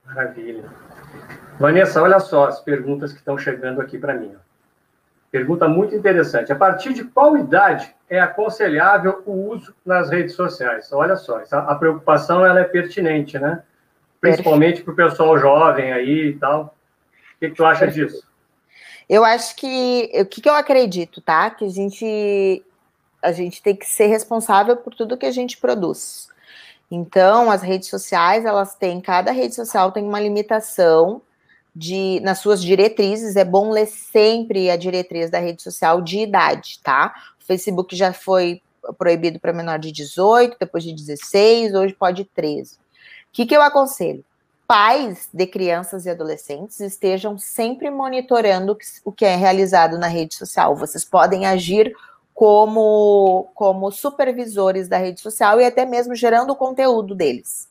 Maravilha. 0.06 0.64
Vanessa, 1.58 2.02
olha 2.02 2.20
só 2.20 2.46
as 2.46 2.60
perguntas 2.60 3.12
que 3.12 3.18
estão 3.18 3.36
chegando 3.36 3.80
aqui 3.80 3.98
para 3.98 4.14
mim. 4.14 4.34
Pergunta 5.36 5.68
muito 5.68 5.94
interessante. 5.94 6.50
A 6.50 6.56
partir 6.56 6.94
de 6.94 7.04
qual 7.04 7.36
idade 7.36 7.94
é 8.08 8.18
aconselhável 8.18 9.22
o 9.26 9.50
uso 9.50 9.74
nas 9.84 10.08
redes 10.08 10.34
sociais? 10.34 10.90
Olha 10.94 11.14
só, 11.14 11.42
a 11.50 11.74
preocupação 11.74 12.42
ela 12.42 12.60
é 12.60 12.64
pertinente, 12.64 13.38
né? 13.38 13.62
Principalmente 14.18 14.82
para 14.82 14.94
o 14.94 14.96
pessoal 14.96 15.36
jovem 15.38 15.92
aí 15.92 16.28
e 16.28 16.38
tal. 16.38 16.74
O 17.34 17.38
que, 17.38 17.50
que 17.50 17.54
tu 17.54 17.66
acha 17.66 17.86
disso? 17.86 18.26
Eu 19.06 19.26
acho 19.26 19.54
que 19.56 20.10
o 20.14 20.24
que, 20.24 20.40
que 20.40 20.48
eu 20.48 20.54
acredito, 20.54 21.20
tá? 21.20 21.50
Que 21.50 21.66
a 21.66 21.68
gente 21.68 22.64
a 23.22 23.30
gente 23.30 23.62
tem 23.62 23.76
que 23.76 23.84
ser 23.84 24.06
responsável 24.06 24.74
por 24.74 24.94
tudo 24.94 25.18
que 25.18 25.26
a 25.26 25.30
gente 25.30 25.58
produz. 25.58 26.30
Então, 26.90 27.50
as 27.50 27.60
redes 27.60 27.90
sociais, 27.90 28.46
elas 28.46 28.74
têm, 28.74 29.02
cada 29.02 29.32
rede 29.32 29.54
social 29.54 29.92
tem 29.92 30.02
uma 30.02 30.18
limitação 30.18 31.20
de, 31.76 32.20
nas 32.20 32.38
suas 32.38 32.62
diretrizes, 32.62 33.36
é 33.36 33.44
bom 33.44 33.70
ler 33.70 33.84
sempre 33.84 34.70
a 34.70 34.76
diretriz 34.76 35.30
da 35.30 35.38
rede 35.38 35.62
social 35.62 36.00
de 36.00 36.20
idade, 36.20 36.80
tá? 36.82 37.14
O 37.38 37.44
Facebook 37.44 37.94
já 37.94 38.14
foi 38.14 38.62
proibido 38.96 39.38
para 39.38 39.52
menor 39.52 39.78
de 39.78 39.92
18, 39.92 40.56
depois 40.58 40.82
de 40.82 40.94
16, 40.94 41.74
hoje 41.74 41.92
pode 41.92 42.24
13. 42.24 42.76
O 42.76 42.78
que, 43.30 43.44
que 43.44 43.54
eu 43.54 43.60
aconselho? 43.60 44.24
Pais 44.66 45.28
de 45.30 45.46
crianças 45.46 46.06
e 46.06 46.10
adolescentes 46.10 46.80
estejam 46.80 47.36
sempre 47.36 47.90
monitorando 47.90 48.78
o 49.04 49.12
que 49.12 49.26
é 49.26 49.36
realizado 49.36 49.98
na 49.98 50.06
rede 50.06 50.34
social. 50.34 50.74
Vocês 50.74 51.04
podem 51.04 51.44
agir 51.44 51.94
como, 52.32 53.50
como 53.54 53.92
supervisores 53.92 54.88
da 54.88 54.96
rede 54.96 55.20
social 55.20 55.60
e 55.60 55.66
até 55.66 55.84
mesmo 55.84 56.14
gerando 56.14 56.54
o 56.54 56.56
conteúdo 56.56 57.14
deles 57.14 57.68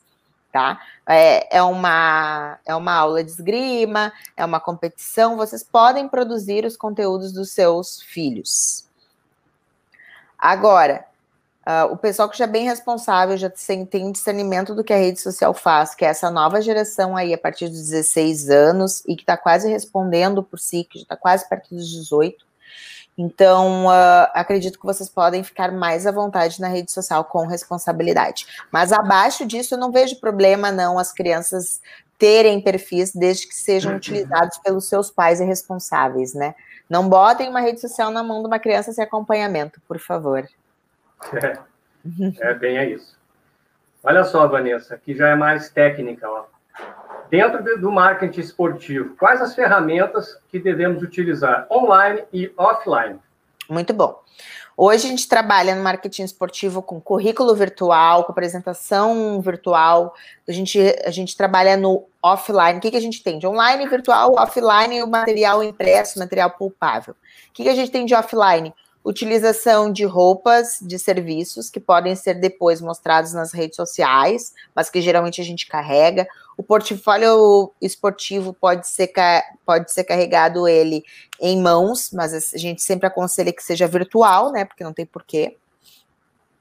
tá? 0.56 0.80
É, 1.06 1.58
é, 1.58 1.62
uma, 1.62 2.58
é 2.64 2.74
uma 2.74 2.94
aula 2.94 3.22
de 3.22 3.30
esgrima, 3.30 4.10
é 4.34 4.42
uma 4.42 4.58
competição, 4.58 5.36
vocês 5.36 5.62
podem 5.62 6.08
produzir 6.08 6.64
os 6.64 6.78
conteúdos 6.78 7.30
dos 7.30 7.50
seus 7.50 8.00
filhos. 8.00 8.86
Agora, 10.38 11.04
uh, 11.66 11.92
o 11.92 11.96
pessoal 11.98 12.30
que 12.30 12.38
já 12.38 12.44
é 12.44 12.48
bem 12.48 12.64
responsável, 12.64 13.36
já 13.36 13.50
tem 13.90 14.10
discernimento 14.10 14.74
do 14.74 14.82
que 14.82 14.94
a 14.94 14.96
rede 14.96 15.20
social 15.20 15.52
faz, 15.52 15.94
que 15.94 16.06
é 16.06 16.08
essa 16.08 16.30
nova 16.30 16.62
geração 16.62 17.14
aí, 17.14 17.34
a 17.34 17.38
partir 17.38 17.68
dos 17.68 17.90
16 17.90 18.48
anos, 18.48 19.02
e 19.06 19.14
que 19.14 19.22
está 19.24 19.36
quase 19.36 19.68
respondendo 19.68 20.42
por 20.42 20.58
si, 20.58 20.84
que 20.84 20.98
já 20.98 21.02
está 21.02 21.16
quase 21.18 21.46
perto 21.46 21.74
dos 21.74 21.86
18, 21.86 22.45
então, 23.18 23.86
uh, 23.86 24.28
acredito 24.34 24.78
que 24.78 24.84
vocês 24.84 25.08
podem 25.08 25.42
ficar 25.42 25.72
mais 25.72 26.06
à 26.06 26.12
vontade 26.12 26.60
na 26.60 26.68
rede 26.68 26.92
social 26.92 27.24
com 27.24 27.46
responsabilidade. 27.46 28.46
Mas 28.70 28.92
abaixo 28.92 29.46
disso, 29.46 29.74
eu 29.74 29.78
não 29.78 29.90
vejo 29.90 30.20
problema, 30.20 30.70
não, 30.70 30.98
as 30.98 31.12
crianças 31.12 31.80
terem 32.18 32.60
perfis, 32.60 33.12
desde 33.14 33.46
que 33.46 33.54
sejam 33.54 33.92
uhum. 33.92 33.96
utilizados 33.98 34.58
pelos 34.58 34.88
seus 34.88 35.10
pais 35.10 35.40
e 35.40 35.44
responsáveis, 35.44 36.34
né? 36.34 36.54
Não 36.88 37.08
botem 37.08 37.48
uma 37.48 37.60
rede 37.60 37.80
social 37.80 38.10
na 38.10 38.22
mão 38.22 38.40
de 38.40 38.46
uma 38.46 38.58
criança 38.58 38.92
sem 38.92 39.04
acompanhamento, 39.04 39.80
por 39.88 39.98
favor. 39.98 40.46
É, 41.32 41.58
é 42.40 42.54
bem 42.54 42.78
é 42.78 42.90
isso. 42.90 43.16
Olha 44.02 44.24
só, 44.24 44.46
Vanessa, 44.46 44.94
aqui 44.94 45.14
já 45.16 45.28
é 45.28 45.34
mais 45.34 45.68
técnica, 45.68 46.28
ó. 46.28 46.44
Dentro 47.30 47.80
do 47.80 47.90
marketing 47.90 48.40
esportivo, 48.40 49.16
quais 49.16 49.40
as 49.40 49.54
ferramentas 49.54 50.38
que 50.48 50.58
devemos 50.58 51.02
utilizar 51.02 51.66
online 51.70 52.22
e 52.32 52.52
offline? 52.56 53.18
Muito 53.68 53.92
bom. 53.92 54.22
Hoje 54.76 55.06
a 55.06 55.10
gente 55.10 55.26
trabalha 55.26 55.74
no 55.74 55.82
marketing 55.82 56.24
esportivo 56.24 56.82
com 56.82 57.00
currículo 57.00 57.54
virtual, 57.54 58.24
com 58.24 58.32
apresentação 58.32 59.40
virtual. 59.40 60.14
A 60.46 60.52
gente, 60.52 60.78
a 61.04 61.10
gente 61.10 61.34
trabalha 61.34 61.76
no 61.76 62.04
offline. 62.22 62.78
O 62.78 62.80
que, 62.80 62.90
que 62.90 62.96
a 62.96 63.00
gente 63.00 63.22
tem 63.22 63.38
de 63.38 63.46
online, 63.46 63.88
virtual, 63.88 64.34
offline 64.34 65.02
o 65.02 65.06
material 65.06 65.64
impresso, 65.64 66.18
material 66.18 66.50
pulpável. 66.50 67.14
O 67.14 67.52
que, 67.54 67.62
que 67.62 67.68
a 67.70 67.74
gente 67.74 67.90
tem 67.90 68.04
de 68.04 68.14
offline? 68.14 68.74
Utilização 69.06 69.92
de 69.92 70.04
roupas 70.04 70.78
de 70.82 70.98
serviços 70.98 71.70
que 71.70 71.78
podem 71.78 72.16
ser 72.16 72.34
depois 72.34 72.80
mostrados 72.80 73.32
nas 73.32 73.52
redes 73.52 73.76
sociais, 73.76 74.52
mas 74.74 74.90
que 74.90 75.00
geralmente 75.00 75.40
a 75.40 75.44
gente 75.44 75.68
carrega. 75.68 76.26
O 76.58 76.62
portfólio 76.62 77.72
esportivo 77.80 78.52
pode 78.52 78.88
ser, 78.88 79.12
pode 79.64 79.92
ser 79.92 80.02
carregado 80.02 80.66
ele 80.66 81.04
em 81.40 81.62
mãos, 81.62 82.10
mas 82.12 82.52
a 82.52 82.58
gente 82.58 82.82
sempre 82.82 83.06
aconselha 83.06 83.52
que 83.52 83.62
seja 83.62 83.86
virtual, 83.86 84.50
né? 84.50 84.64
Porque 84.64 84.82
não 84.82 84.92
tem 84.92 85.06
porquê. 85.06 85.56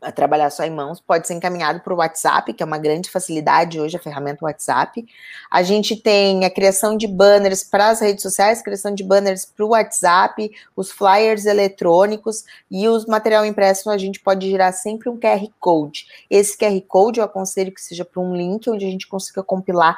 A 0.06 0.12
trabalhar 0.12 0.52
só 0.52 0.64
em 0.64 0.70
mãos, 0.70 1.02
pode 1.02 1.28
ser 1.28 1.34
encaminhado 1.34 1.80
para 1.80 1.94
o 1.94 1.98
WhatsApp, 1.98 2.54
que 2.54 2.62
é 2.62 2.66
uma 2.66 2.78
grande 2.78 3.10
facilidade 3.10 3.80
hoje, 3.80 3.98
a 3.98 4.00
ferramenta 4.00 4.46
WhatsApp. 4.46 5.04
A 5.50 5.64
gente 5.64 5.96
tem 5.96 6.46
a 6.46 6.50
criação 6.50 6.96
de 6.96 7.08
banners 7.08 7.64
para 7.64 7.90
as 7.90 8.02
redes 8.02 8.22
sociais, 8.22 8.62
criação 8.62 8.94
de 8.94 9.04
banners 9.04 9.46
para 9.46 9.66
o 9.66 9.70
WhatsApp, 9.70 10.52
os 10.76 10.92
flyers 10.92 11.46
eletrônicos 11.46 12.44
e 12.70 12.88
os 12.88 13.06
material 13.08 13.46
impresso, 13.46 13.90
a 13.90 13.98
gente 13.98 14.20
pode 14.20 14.50
gerar 14.50 14.72
sempre 14.72 15.10
um 15.10 15.20
QR 15.20 15.48
Code. 15.60 16.06
Esse 16.30 16.56
QR 16.58 16.80
Code 16.88 17.20
eu 17.20 17.26
aconselho 17.26 17.72
que 17.72 17.82
seja 17.82 18.06
para 18.06 18.22
um 18.22 18.36
link 18.36 18.70
onde 18.70 18.86
a 18.86 18.90
gente 18.90 19.08
consiga 19.08 19.42
compilar 19.42 19.98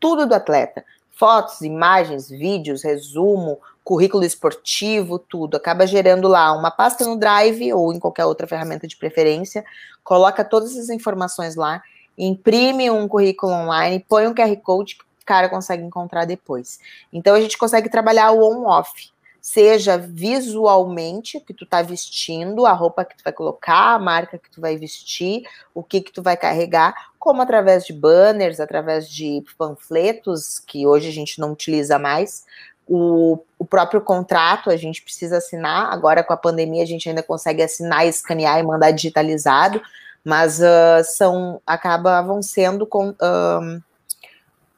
tudo 0.00 0.26
do 0.26 0.34
atleta. 0.34 0.84
Fotos, 1.16 1.60
imagens, 1.60 2.28
vídeos, 2.28 2.82
resumo, 2.82 3.58
currículo 3.84 4.24
esportivo, 4.24 5.18
tudo. 5.18 5.56
Acaba 5.56 5.86
gerando 5.86 6.26
lá 6.26 6.52
uma 6.52 6.70
pasta 6.70 7.04
no 7.04 7.16
Drive 7.16 7.72
ou 7.72 7.92
em 7.92 8.00
qualquer 8.00 8.24
outra 8.24 8.46
ferramenta 8.46 8.88
de 8.88 8.96
preferência, 8.96 9.64
coloca 10.02 10.44
todas 10.44 10.76
as 10.76 10.88
informações 10.88 11.54
lá, 11.54 11.82
imprime 12.16 12.90
um 12.90 13.06
currículo 13.06 13.52
online, 13.52 14.04
põe 14.08 14.26
um 14.26 14.34
QR 14.34 14.56
Code 14.56 14.96
que 14.96 15.04
o 15.04 15.26
cara 15.26 15.48
consegue 15.48 15.82
encontrar 15.82 16.24
depois. 16.24 16.80
Então 17.12 17.34
a 17.34 17.40
gente 17.40 17.58
consegue 17.58 17.88
trabalhar 17.88 18.30
o 18.32 18.42
on-off, 18.42 19.12
seja 19.44 19.98
visualmente 19.98 21.36
o 21.36 21.40
que 21.42 21.52
tu 21.52 21.66
tá 21.66 21.82
vestindo, 21.82 22.64
a 22.64 22.72
roupa 22.72 23.04
que 23.04 23.14
tu 23.14 23.22
vai 23.22 23.32
colocar, 23.32 23.92
a 23.92 23.98
marca 23.98 24.38
que 24.38 24.50
tu 24.50 24.58
vai 24.58 24.78
vestir, 24.78 25.42
o 25.74 25.82
que 25.82 26.00
que 26.00 26.10
tu 26.10 26.22
vai 26.22 26.34
carregar, 26.34 26.94
como 27.18 27.42
através 27.42 27.84
de 27.84 27.92
banners, 27.92 28.58
através 28.58 29.06
de 29.06 29.44
panfletos, 29.58 30.58
que 30.58 30.86
hoje 30.86 31.10
a 31.10 31.12
gente 31.12 31.38
não 31.38 31.52
utiliza 31.52 31.98
mais, 31.98 32.46
o, 32.88 33.38
o 33.58 33.66
próprio 33.66 34.00
contrato 34.00 34.70
a 34.70 34.78
gente 34.78 35.02
precisa 35.02 35.36
assinar. 35.36 35.92
Agora, 35.92 36.24
com 36.24 36.32
a 36.32 36.38
pandemia, 36.38 36.82
a 36.82 36.86
gente 36.86 37.06
ainda 37.06 37.22
consegue 37.22 37.62
assinar, 37.62 38.06
escanear 38.06 38.58
e 38.58 38.62
mandar 38.62 38.92
digitalizado, 38.92 39.78
mas 40.24 40.58
uh, 40.58 41.04
são 41.04 41.60
acabavam 41.66 42.40
sendo 42.40 42.86
com 42.86 43.10
uh, 43.10 43.82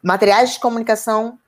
materiais 0.02 0.54
de 0.54 0.58
comunicação 0.58 1.38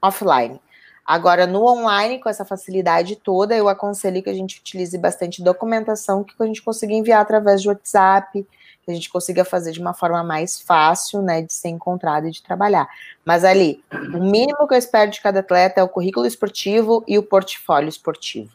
offline. 0.00 0.60
Agora, 1.08 1.46
no 1.46 1.64
online, 1.66 2.18
com 2.18 2.28
essa 2.28 2.44
facilidade 2.44 3.16
toda, 3.16 3.56
eu 3.56 3.66
aconselho 3.66 4.22
que 4.22 4.28
a 4.28 4.34
gente 4.34 4.60
utilize 4.60 4.98
bastante 4.98 5.42
documentação 5.42 6.22
que 6.22 6.34
a 6.38 6.44
gente 6.44 6.60
consiga 6.60 6.92
enviar 6.92 7.22
através 7.22 7.62
de 7.62 7.68
WhatsApp, 7.68 8.46
que 8.82 8.90
a 8.90 8.92
gente 8.92 9.08
consiga 9.08 9.42
fazer 9.42 9.72
de 9.72 9.80
uma 9.80 9.94
forma 9.94 10.22
mais 10.22 10.60
fácil, 10.60 11.22
né, 11.22 11.40
de 11.40 11.50
ser 11.50 11.70
encontrado 11.70 12.26
e 12.26 12.30
de 12.30 12.42
trabalhar. 12.42 12.86
Mas 13.24 13.42
ali, 13.42 13.82
o 13.90 14.22
mínimo 14.22 14.68
que 14.68 14.74
eu 14.74 14.78
espero 14.78 15.10
de 15.10 15.22
cada 15.22 15.40
atleta 15.40 15.80
é 15.80 15.82
o 15.82 15.88
currículo 15.88 16.26
esportivo 16.26 17.02
e 17.08 17.16
o 17.16 17.22
portfólio 17.22 17.88
esportivo. 17.88 18.52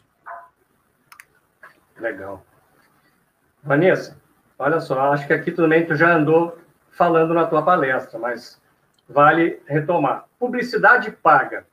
Legal. 1.98 2.40
Vanessa, 3.64 4.16
olha 4.56 4.78
só, 4.80 5.12
acho 5.12 5.26
que 5.26 5.32
aqui 5.32 5.50
também 5.50 5.84
tu 5.84 5.96
já 5.96 6.14
andou 6.14 6.56
falando 6.92 7.34
na 7.34 7.46
tua 7.46 7.62
palestra, 7.62 8.16
mas 8.16 8.60
vale 9.08 9.60
retomar. 9.66 10.26
Publicidade 10.38 11.10
paga, 11.10 11.66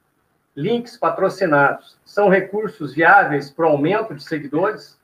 links 0.55 0.97
patrocinados, 0.97 1.97
são 2.05 2.29
recursos 2.29 2.93
viáveis 2.93 3.49
para 3.49 3.65
o 3.65 3.69
aumento 3.69 4.13
de 4.13 4.23
seguidores? 4.23 4.97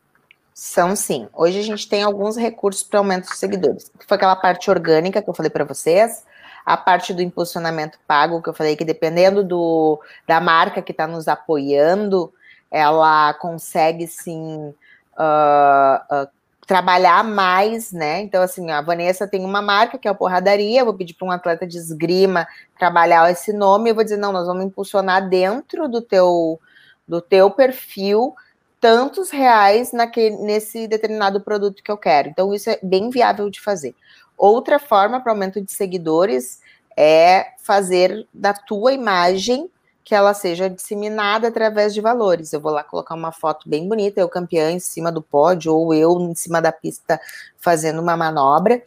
São 0.53 0.95
sim. 0.95 1.27
Hoje 1.33 1.59
a 1.59 1.63
gente 1.63 1.87
tem 1.87 2.03
alguns 2.03 2.35
recursos 2.35 2.83
para 2.83 2.99
aumento 2.99 3.29
de 3.29 3.37
seguidores. 3.37 3.91
Foi 4.07 4.17
aquela 4.17 4.35
parte 4.35 4.69
orgânica 4.69 5.21
que 5.21 5.29
eu 5.29 5.33
falei 5.33 5.49
para 5.49 5.63
vocês, 5.63 6.25
a 6.65 6.75
parte 6.75 7.13
do 7.13 7.21
impulsionamento 7.21 7.99
pago, 8.07 8.41
que 8.41 8.49
eu 8.49 8.53
falei 8.53 8.75
que 8.75 8.83
dependendo 8.83 9.43
do, 9.43 10.01
da 10.27 10.41
marca 10.41 10.81
que 10.81 10.91
está 10.91 11.07
nos 11.07 11.27
apoiando, 11.27 12.33
ela 12.71 13.33
consegue 13.35 14.07
sim 14.07 14.73
uh, 15.17 16.23
uh, 16.23 16.29
trabalhar 16.67 17.23
mais, 17.23 17.93
né? 17.93 18.21
Então, 18.21 18.43
assim, 18.43 18.69
a 18.69 18.81
Vanessa 18.81 19.25
tem 19.25 19.43
uma 19.45 19.61
marca 19.61 19.97
que 19.97 20.05
é 20.05 20.11
a 20.11 20.13
Porradaria, 20.13 20.81
eu 20.81 20.85
vou 20.85 20.93
pedir 20.93 21.13
para 21.13 21.25
um 21.25 21.31
atleta 21.31 21.65
de 21.65 21.77
esgrima 21.77 22.45
trabalhar 22.77 23.31
esse 23.31 23.53
nome, 23.53 23.89
eu 23.89 23.95
vou 23.95 24.03
dizer, 24.03 24.17
não, 24.17 24.33
nós 24.33 24.45
vamos 24.45 24.65
impulsionar 24.65 25.29
dentro 25.29 25.87
do 25.87 26.01
teu, 26.01 26.59
do 27.07 27.21
teu 27.21 27.49
perfil 27.49 28.35
tantos 28.81 29.29
reais 29.29 29.93
naquele, 29.93 30.35
nesse 30.37 30.87
determinado 30.89 31.39
produto 31.39 31.81
que 31.81 31.89
eu 31.89 31.97
quero. 31.97 32.29
Então, 32.29 32.53
isso 32.53 32.69
é 32.69 32.77
bem 32.83 33.09
viável 33.09 33.49
de 33.49 33.61
fazer. 33.61 33.95
Outra 34.37 34.77
forma 34.77 35.21
para 35.21 35.31
aumento 35.31 35.61
de 35.61 35.71
seguidores 35.71 36.59
é 36.97 37.53
fazer 37.63 38.27
da 38.33 38.53
tua 38.53 38.91
imagem 38.91 39.71
que 40.07 40.15
ela 40.15 40.33
seja 40.33 40.69
disseminada 40.69 41.49
através 41.49 41.93
de 41.93 41.99
valores. 41.99 42.53
Eu 42.53 42.61
vou 42.61 42.71
lá 42.71 42.81
colocar 42.81 43.13
uma 43.13 43.33
foto 43.33 43.67
bem 43.67 43.89
bonita, 43.89 44.21
eu 44.21 44.29
campeã 44.29 44.71
em 44.71 44.79
cima 44.79 45.11
do 45.11 45.21
pódio, 45.21 45.75
ou 45.75 45.93
eu 45.93 46.17
em 46.21 46.33
cima 46.33 46.61
da 46.61 46.71
pista 46.71 47.19
fazendo 47.57 48.01
uma 48.01 48.15
manobra, 48.15 48.81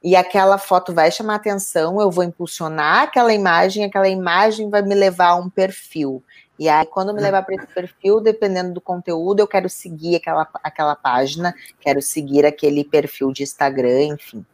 e 0.00 0.14
aquela 0.14 0.58
foto 0.58 0.94
vai 0.94 1.10
chamar 1.10 1.34
atenção, 1.34 2.00
eu 2.00 2.12
vou 2.12 2.22
impulsionar 2.22 3.02
aquela 3.02 3.34
imagem, 3.34 3.84
aquela 3.84 4.08
imagem 4.08 4.70
vai 4.70 4.82
me 4.82 4.94
levar 4.94 5.30
a 5.30 5.34
um 5.34 5.50
perfil. 5.50 6.22
E 6.56 6.68
aí, 6.68 6.86
quando 6.86 7.12
me 7.12 7.20
levar 7.20 7.42
para 7.42 7.56
esse 7.56 7.66
perfil, 7.66 8.20
dependendo 8.20 8.72
do 8.72 8.80
conteúdo, 8.80 9.40
eu 9.40 9.48
quero 9.48 9.68
seguir 9.68 10.14
aquela, 10.14 10.46
aquela 10.62 10.94
página, 10.94 11.52
quero 11.80 12.00
seguir 12.00 12.46
aquele 12.46 12.84
perfil 12.84 13.32
de 13.32 13.42
Instagram, 13.42 14.04
enfim. 14.04 14.46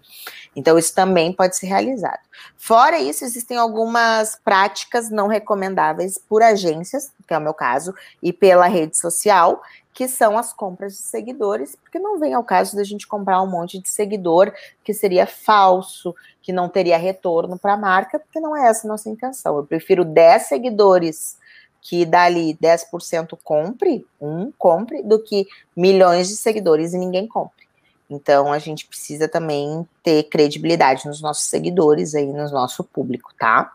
Então, 0.55 0.78
isso 0.78 0.94
também 0.94 1.32
pode 1.32 1.57
ser 1.57 1.66
realizado. 1.66 2.20
Fora 2.57 2.99
isso, 2.99 3.24
existem 3.24 3.57
algumas 3.57 4.38
práticas 4.44 5.11
não 5.11 5.28
recomendáveis 5.28 6.18
por 6.18 6.42
agências, 6.42 7.12
que 7.26 7.34
é 7.34 7.38
o 7.38 7.40
meu 7.40 7.55
caso, 7.55 7.94
e 8.22 8.32
pela 8.32 8.66
rede 8.66 8.96
social, 8.96 9.62
que 9.92 10.07
são 10.07 10.38
as 10.38 10.53
compras 10.53 10.92
de 10.92 11.03
seguidores, 11.03 11.74
porque 11.74 11.99
não 11.99 12.18
vem 12.18 12.32
ao 12.32 12.44
caso 12.44 12.76
da 12.76 12.84
gente 12.84 13.07
comprar 13.07 13.42
um 13.42 13.51
monte 13.51 13.80
de 13.80 13.88
seguidor 13.88 14.53
que 14.84 14.94
seria 14.94 15.26
falso, 15.26 16.14
que 16.40 16.53
não 16.53 16.68
teria 16.68 16.96
retorno 16.96 17.59
para 17.59 17.74
a 17.74 17.76
marca, 17.76 18.18
porque 18.18 18.40
não 18.40 18.57
é 18.57 18.68
essa 18.68 18.86
a 18.86 18.88
nossa 18.88 19.09
intenção. 19.09 19.57
Eu 19.57 19.64
prefiro 19.64 20.05
10 20.05 20.42
seguidores 20.44 21.36
que 21.80 22.05
dali 22.05 22.57
10% 22.62 23.38
compre, 23.42 24.07
um 24.20 24.53
compre, 24.57 25.03
do 25.03 25.18
que 25.18 25.46
milhões 25.76 26.28
de 26.28 26.36
seguidores 26.36 26.94
e 26.94 26.99
ninguém 26.99 27.26
compre. 27.26 27.67
Então 28.09 28.52
a 28.52 28.59
gente 28.59 28.86
precisa 28.86 29.28
também 29.28 29.86
ter 30.02 30.24
credibilidade 30.24 31.06
nos 31.06 31.20
nossos 31.20 31.44
seguidores 31.44 32.14
aí, 32.14 32.26
no 32.26 32.48
nosso 32.50 32.82
público, 32.82 33.32
tá? 33.38 33.72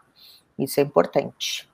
Isso 0.57 0.79
é 0.79 0.83
importante. 0.83 1.69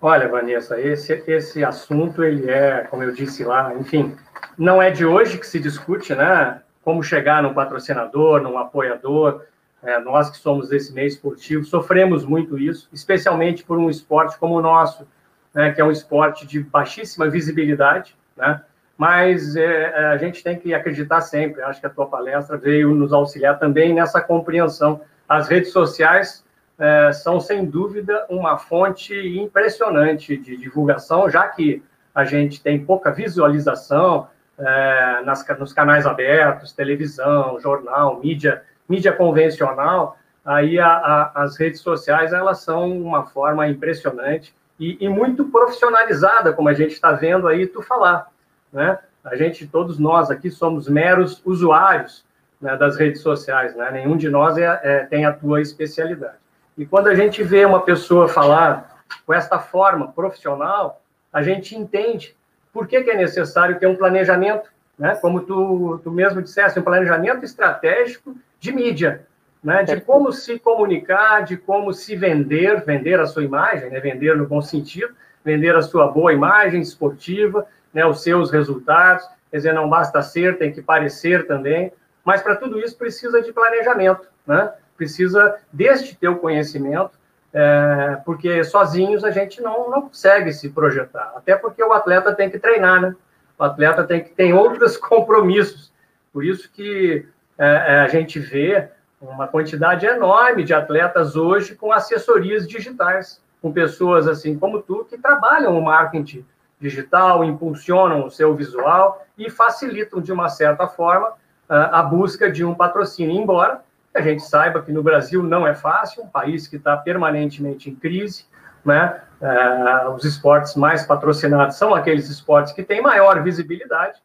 Olha, 0.00 0.28
Vanessa, 0.28 0.80
esse, 0.80 1.12
esse 1.28 1.64
assunto, 1.64 2.24
ele 2.24 2.50
é, 2.50 2.82
como 2.90 3.04
eu 3.04 3.12
disse 3.12 3.44
lá, 3.44 3.72
enfim, 3.74 4.16
não 4.58 4.82
é 4.82 4.90
de 4.90 5.06
hoje 5.06 5.38
que 5.38 5.46
se 5.46 5.60
discute, 5.60 6.12
né? 6.14 6.60
Como 6.82 7.02
chegar 7.04 7.42
num 7.42 7.54
patrocinador, 7.54 8.40
num 8.40 8.58
apoiador. 8.58 9.44
É, 9.80 10.00
nós 10.00 10.30
que 10.30 10.38
somos 10.38 10.68
desse 10.68 10.92
meio 10.92 11.08
esportivo 11.08 11.64
sofremos 11.64 12.24
muito 12.24 12.58
isso, 12.58 12.88
especialmente 12.92 13.64
por 13.64 13.78
um 13.78 13.90
esporte 13.90 14.38
como 14.38 14.54
o 14.54 14.62
nosso, 14.62 15.06
né, 15.52 15.72
que 15.72 15.80
é 15.80 15.84
um 15.84 15.90
esporte 15.90 16.46
de 16.46 16.60
baixíssima 16.60 17.28
visibilidade, 17.28 18.16
né, 18.36 18.62
mas 19.02 19.56
é, 19.56 19.64
é, 19.64 20.04
a 20.06 20.16
gente 20.16 20.44
tem 20.44 20.56
que 20.56 20.72
acreditar 20.72 21.20
sempre. 21.22 21.60
Acho 21.60 21.80
que 21.80 21.86
a 21.88 21.90
tua 21.90 22.06
palestra 22.06 22.56
veio 22.56 22.94
nos 22.94 23.12
auxiliar 23.12 23.58
também 23.58 23.92
nessa 23.92 24.20
compreensão. 24.20 25.00
As 25.28 25.48
redes 25.48 25.72
sociais 25.72 26.44
é, 26.78 27.10
são, 27.10 27.40
sem 27.40 27.64
dúvida, 27.64 28.24
uma 28.28 28.56
fonte 28.58 29.12
impressionante 29.12 30.36
de 30.36 30.56
divulgação, 30.56 31.28
já 31.28 31.48
que 31.48 31.82
a 32.14 32.24
gente 32.24 32.62
tem 32.62 32.84
pouca 32.84 33.10
visualização 33.10 34.28
é, 34.56 35.22
nas, 35.24 35.44
nos 35.58 35.72
canais 35.72 36.06
abertos, 36.06 36.72
televisão, 36.72 37.58
jornal, 37.58 38.20
mídia, 38.20 38.62
mídia 38.88 39.12
convencional, 39.12 40.16
aí 40.44 40.78
a, 40.78 40.86
a, 40.86 41.42
as 41.42 41.58
redes 41.58 41.80
sociais 41.80 42.32
elas 42.32 42.60
são 42.60 42.88
uma 42.88 43.26
forma 43.26 43.66
impressionante 43.66 44.54
e, 44.78 44.96
e 45.00 45.08
muito 45.08 45.46
profissionalizada, 45.46 46.52
como 46.52 46.68
a 46.68 46.72
gente 46.72 46.92
está 46.92 47.10
vendo 47.10 47.48
aí 47.48 47.66
tu 47.66 47.82
falar, 47.82 48.31
né? 48.72 48.98
A 49.24 49.36
gente, 49.36 49.66
todos 49.66 49.98
nós 49.98 50.30
aqui 50.30 50.50
somos 50.50 50.88
meros 50.88 51.40
usuários 51.44 52.24
né, 52.60 52.76
das 52.76 52.96
redes 52.96 53.20
sociais, 53.20 53.76
né? 53.76 53.90
Nenhum 53.92 54.16
de 54.16 54.28
nós 54.28 54.56
é, 54.58 54.80
é, 54.82 54.98
tem 55.04 55.24
a 55.24 55.32
tua 55.32 55.60
especialidade. 55.60 56.36
E 56.76 56.86
quando 56.86 57.08
a 57.08 57.14
gente 57.14 57.42
vê 57.42 57.64
uma 57.64 57.82
pessoa 57.82 58.28
falar 58.28 59.02
com 59.26 59.34
esta 59.34 59.58
forma 59.58 60.08
profissional, 60.08 61.02
a 61.32 61.42
gente 61.42 61.76
entende 61.76 62.34
por 62.72 62.86
que, 62.86 63.02
que 63.02 63.10
é 63.10 63.16
necessário 63.16 63.78
ter 63.78 63.86
um 63.86 63.96
planejamento, 63.96 64.70
né? 64.98 65.14
Como 65.16 65.40
tu, 65.42 66.00
tu 66.02 66.10
mesmo 66.10 66.42
disseste, 66.42 66.80
um 66.80 66.82
planejamento 66.82 67.44
estratégico 67.44 68.34
de 68.58 68.72
mídia, 68.72 69.26
né, 69.62 69.84
de 69.84 70.00
como 70.00 70.32
se 70.32 70.58
comunicar, 70.58 71.44
de 71.44 71.56
como 71.56 71.92
se 71.92 72.16
vender, 72.16 72.84
vender 72.84 73.20
a 73.20 73.26
sua 73.26 73.44
imagem, 73.44 73.90
né, 73.90 74.00
vender 74.00 74.36
no 74.36 74.46
bom 74.46 74.60
sentido, 74.60 75.14
vender 75.44 75.74
a 75.76 75.82
sua 75.82 76.08
boa 76.08 76.32
imagem 76.32 76.80
esportiva, 76.80 77.66
né, 77.92 78.04
os 78.06 78.22
seus 78.22 78.50
resultados. 78.50 79.26
Quer 79.50 79.58
dizer, 79.58 79.74
não 79.74 79.88
basta 79.88 80.22
ser, 80.22 80.58
tem 80.58 80.72
que 80.72 80.80
parecer 80.80 81.46
também. 81.46 81.92
Mas 82.24 82.42
para 82.42 82.56
tudo 82.56 82.78
isso 82.78 82.96
precisa 82.96 83.42
de 83.42 83.52
planejamento, 83.52 84.26
né? 84.46 84.72
Precisa 84.96 85.58
deste 85.72 86.16
teu 86.16 86.36
conhecimento, 86.36 87.10
é, 87.52 88.18
porque 88.24 88.62
sozinhos 88.62 89.24
a 89.24 89.30
gente 89.30 89.60
não, 89.60 89.90
não 89.90 90.02
consegue 90.02 90.52
se 90.52 90.70
projetar. 90.70 91.32
Até 91.36 91.56
porque 91.56 91.82
o 91.82 91.92
atleta 91.92 92.34
tem 92.34 92.48
que 92.48 92.58
treinar, 92.58 93.00
né? 93.00 93.14
O 93.58 93.64
atleta 93.64 94.04
tem 94.04 94.22
que 94.22 94.30
tem 94.30 94.52
outros 94.52 94.96
compromissos 94.98 95.92
Por 96.32 96.44
isso 96.44 96.70
que 96.72 97.26
é, 97.58 97.66
é, 97.66 98.00
a 98.00 98.08
gente 98.08 98.38
vê 98.38 98.88
uma 99.20 99.46
quantidade 99.46 100.06
enorme 100.06 100.64
de 100.64 100.74
atletas 100.74 101.36
hoje 101.36 101.74
com 101.74 101.92
assessorias 101.92 102.66
digitais, 102.66 103.40
com 103.60 103.72
pessoas 103.72 104.26
assim 104.26 104.58
como 104.58 104.82
tu 104.82 105.04
que 105.04 105.18
trabalham 105.18 105.78
o 105.78 105.82
marketing 105.82 106.44
digital, 106.82 107.44
impulsionam 107.44 108.26
o 108.26 108.30
seu 108.30 108.54
visual 108.54 109.24
e 109.38 109.48
facilitam 109.48 110.20
de 110.20 110.32
uma 110.32 110.48
certa 110.48 110.86
forma 110.86 111.32
a 111.68 112.02
busca 112.02 112.50
de 112.50 112.62
um 112.64 112.74
patrocínio, 112.74 113.34
embora 113.34 113.80
a 114.14 114.20
gente 114.20 114.42
saiba 114.42 114.82
que 114.82 114.92
no 114.92 115.02
Brasil 115.02 115.42
não 115.42 115.66
é 115.66 115.74
fácil, 115.74 116.22
um 116.22 116.28
país 116.28 116.68
que 116.68 116.76
está 116.76 116.96
permanentemente 116.96 117.88
em 117.88 117.94
crise, 117.94 118.44
né? 118.84 119.22
Uh, 119.40 120.10
os 120.10 120.24
esportes 120.24 120.76
mais 120.76 121.04
patrocinados 121.04 121.76
são 121.76 121.94
aqueles 121.94 122.28
esportes 122.28 122.72
que 122.72 122.82
têm 122.82 123.00
maior 123.00 123.42
visibilidade, 123.42 124.20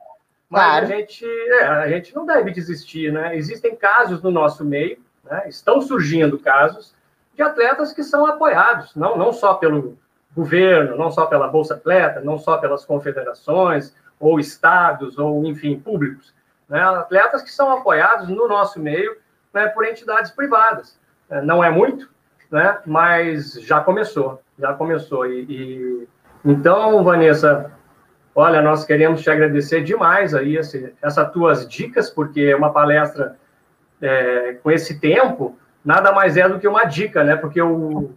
mas 0.49 0.63
claro. 0.63 0.85
a, 0.85 0.87
gente, 0.87 1.25
é, 1.25 1.65
a 1.65 1.87
gente 1.87 2.15
não 2.15 2.25
deve 2.25 2.51
desistir, 2.51 3.11
né? 3.11 3.35
Existem 3.35 3.75
casos 3.75 4.21
no 4.21 4.29
nosso 4.29 4.65
meio, 4.65 4.97
né? 5.23 5.43
estão 5.47 5.81
surgindo 5.81 6.37
casos 6.37 6.93
de 7.33 7.41
atletas 7.41 7.93
que 7.93 8.03
são 8.03 8.25
apoiados, 8.25 8.95
não, 8.95 9.17
não 9.17 9.31
só 9.31 9.53
pelo 9.55 9.97
governo, 10.37 10.95
não 10.95 11.09
só 11.09 11.25
pela 11.25 11.47
Bolsa 11.47 11.73
Atleta, 11.73 12.21
não 12.21 12.37
só 12.37 12.57
pelas 12.57 12.85
confederações, 12.85 13.95
ou 14.19 14.39
estados, 14.39 15.17
ou, 15.17 15.43
enfim, 15.45 15.79
públicos. 15.79 16.33
Né? 16.69 16.79
Atletas 16.79 17.41
que 17.41 17.51
são 17.51 17.75
apoiados 17.75 18.29
no 18.29 18.47
nosso 18.47 18.79
meio 18.79 19.17
né, 19.51 19.67
por 19.67 19.83
entidades 19.83 20.29
privadas. 20.29 20.99
É, 21.29 21.41
não 21.41 21.63
é 21.63 21.71
muito, 21.71 22.07
né, 22.51 22.77
mas 22.85 23.53
já 23.53 23.81
começou, 23.81 24.41
já 24.59 24.73
começou. 24.73 25.25
E, 25.25 25.45
e, 25.49 26.07
então, 26.45 27.03
Vanessa, 27.03 27.71
olha, 28.35 28.61
nós 28.61 28.85
queremos 28.85 29.21
te 29.21 29.29
agradecer 29.31 29.83
demais 29.83 30.35
aí 30.35 30.55
esse, 30.55 30.93
essas 31.01 31.31
tuas 31.31 31.67
dicas, 31.67 32.11
porque 32.11 32.53
uma 32.53 32.71
palestra 32.71 33.37
é, 33.99 34.53
com 34.61 34.69
esse 34.69 34.99
tempo 34.99 35.57
nada 35.83 36.11
mais 36.11 36.37
é 36.37 36.47
do 36.47 36.59
que 36.59 36.67
uma 36.67 36.83
dica, 36.83 37.23
né? 37.23 37.35
Porque 37.35 37.61
o, 37.61 38.11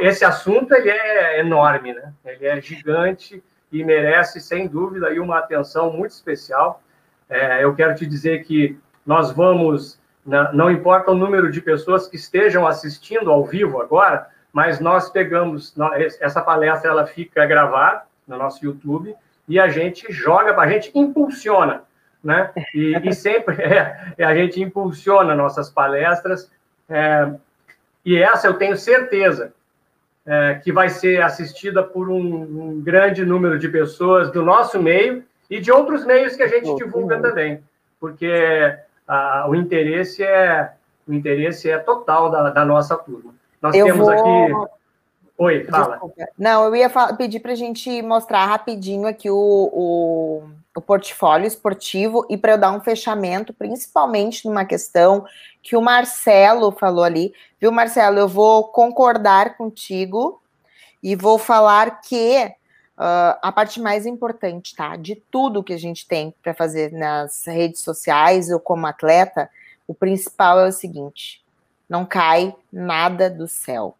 esse 0.00 0.24
assunto 0.24 0.74
ele 0.74 0.90
é 0.90 1.40
enorme, 1.40 1.94
né? 1.94 2.12
Ele 2.24 2.46
é 2.46 2.60
gigante 2.60 3.42
e 3.70 3.82
merece, 3.82 4.40
sem 4.40 4.68
dúvida, 4.68 5.08
aí 5.08 5.18
uma 5.18 5.38
atenção 5.38 5.90
muito 5.90 6.10
especial. 6.10 6.82
É, 7.28 7.64
eu 7.64 7.74
quero 7.74 7.94
te 7.94 8.04
dizer 8.04 8.44
que 8.44 8.78
nós 9.06 9.32
vamos 9.32 10.00
não 10.52 10.70
importa 10.70 11.10
o 11.10 11.16
número 11.16 11.50
de 11.50 11.60
pessoas 11.60 12.06
que 12.06 12.14
estejam 12.14 12.64
assistindo 12.64 13.30
ao 13.30 13.44
vivo 13.44 13.80
agora, 13.80 14.28
mas 14.52 14.78
nós 14.78 15.10
pegamos 15.10 15.74
essa 16.20 16.40
palestra, 16.40 16.90
ela 16.90 17.06
fica 17.06 17.44
gravada 17.44 18.02
no 18.26 18.36
nosso 18.36 18.64
YouTube 18.64 19.16
e 19.48 19.58
a 19.58 19.68
gente 19.68 20.12
joga, 20.12 20.56
a 20.56 20.68
gente 20.68 20.92
impulsiona, 20.94 21.82
né? 22.22 22.52
E, 22.72 22.94
e 23.02 23.12
sempre 23.14 23.60
é, 23.60 24.14
a 24.24 24.34
gente 24.34 24.62
impulsiona 24.62 25.34
nossas 25.34 25.68
palestras. 25.68 26.48
É, 26.88 27.32
e 28.04 28.16
essa 28.16 28.46
eu 28.46 28.54
tenho 28.54 28.76
certeza 28.76 29.52
é, 30.26 30.60
que 30.62 30.72
vai 30.72 30.88
ser 30.88 31.22
assistida 31.22 31.82
por 31.82 32.08
um, 32.08 32.20
um, 32.20 32.80
grande 32.80 33.24
número 33.24 33.58
de 33.58 33.68
pessoas 33.68 34.30
do 34.30 34.42
nosso 34.42 34.80
meio 34.80 35.24
e 35.50 35.60
de 35.60 35.72
outros 35.72 36.04
meios 36.04 36.36
que 36.36 36.42
a 36.42 36.48
gente 36.48 36.74
divulga 36.76 37.20
também, 37.20 37.62
porque 37.98 38.76
a, 39.06 39.46
o 39.48 39.54
interesse 39.54 40.22
é 40.22 40.72
o 41.06 41.12
interesse 41.12 41.68
é 41.68 41.78
total 41.78 42.30
da, 42.30 42.50
da 42.50 42.64
nossa 42.64 42.96
turma. 42.96 43.34
Nós 43.60 43.74
eu 43.74 43.86
temos 43.86 44.06
vou... 44.06 44.10
aqui. 44.10 44.72
Oi, 45.38 45.64
fala. 45.64 45.92
Desculpa. 45.92 46.28
Não, 46.38 46.64
eu 46.64 46.76
ia 46.76 46.90
pedir 47.16 47.40
para 47.40 47.52
a 47.52 47.56
gente 47.56 48.00
mostrar 48.02 48.46
rapidinho 48.46 49.08
aqui 49.08 49.28
o, 49.28 49.36
o, 49.36 50.42
o 50.76 50.80
portfólio 50.80 51.46
esportivo 51.46 52.24
e 52.30 52.36
para 52.36 52.52
eu 52.52 52.58
dar 52.58 52.70
um 52.70 52.80
fechamento, 52.80 53.52
principalmente 53.52 54.46
numa 54.46 54.64
questão 54.64 55.24
que 55.62 55.76
o 55.76 55.80
Marcelo 55.80 56.70
falou 56.70 57.02
ali. 57.02 57.34
Viu, 57.62 57.70
Marcelo? 57.70 58.18
Eu 58.18 58.26
vou 58.26 58.64
concordar 58.72 59.56
contigo 59.56 60.42
e 61.00 61.14
vou 61.14 61.38
falar 61.38 62.00
que 62.00 62.52
Uh, 62.94 63.34
a 63.40 63.50
parte 63.50 63.80
mais 63.80 64.04
importante, 64.04 64.76
tá? 64.76 64.96
De 64.96 65.16
tudo 65.16 65.62
que 65.64 65.72
a 65.72 65.78
gente 65.78 66.06
tem 66.06 66.32
para 66.42 66.52
fazer 66.52 66.92
nas 66.92 67.44
redes 67.46 67.80
sociais 67.80 68.50
ou 68.50 68.60
como 68.60 68.86
atleta, 68.86 69.50
o 69.88 69.94
principal 69.94 70.60
é 70.60 70.68
o 70.68 70.72
seguinte: 70.72 71.42
não 71.88 72.04
cai 72.04 72.54
nada 72.70 73.30
do 73.30 73.48
céu. 73.48 73.96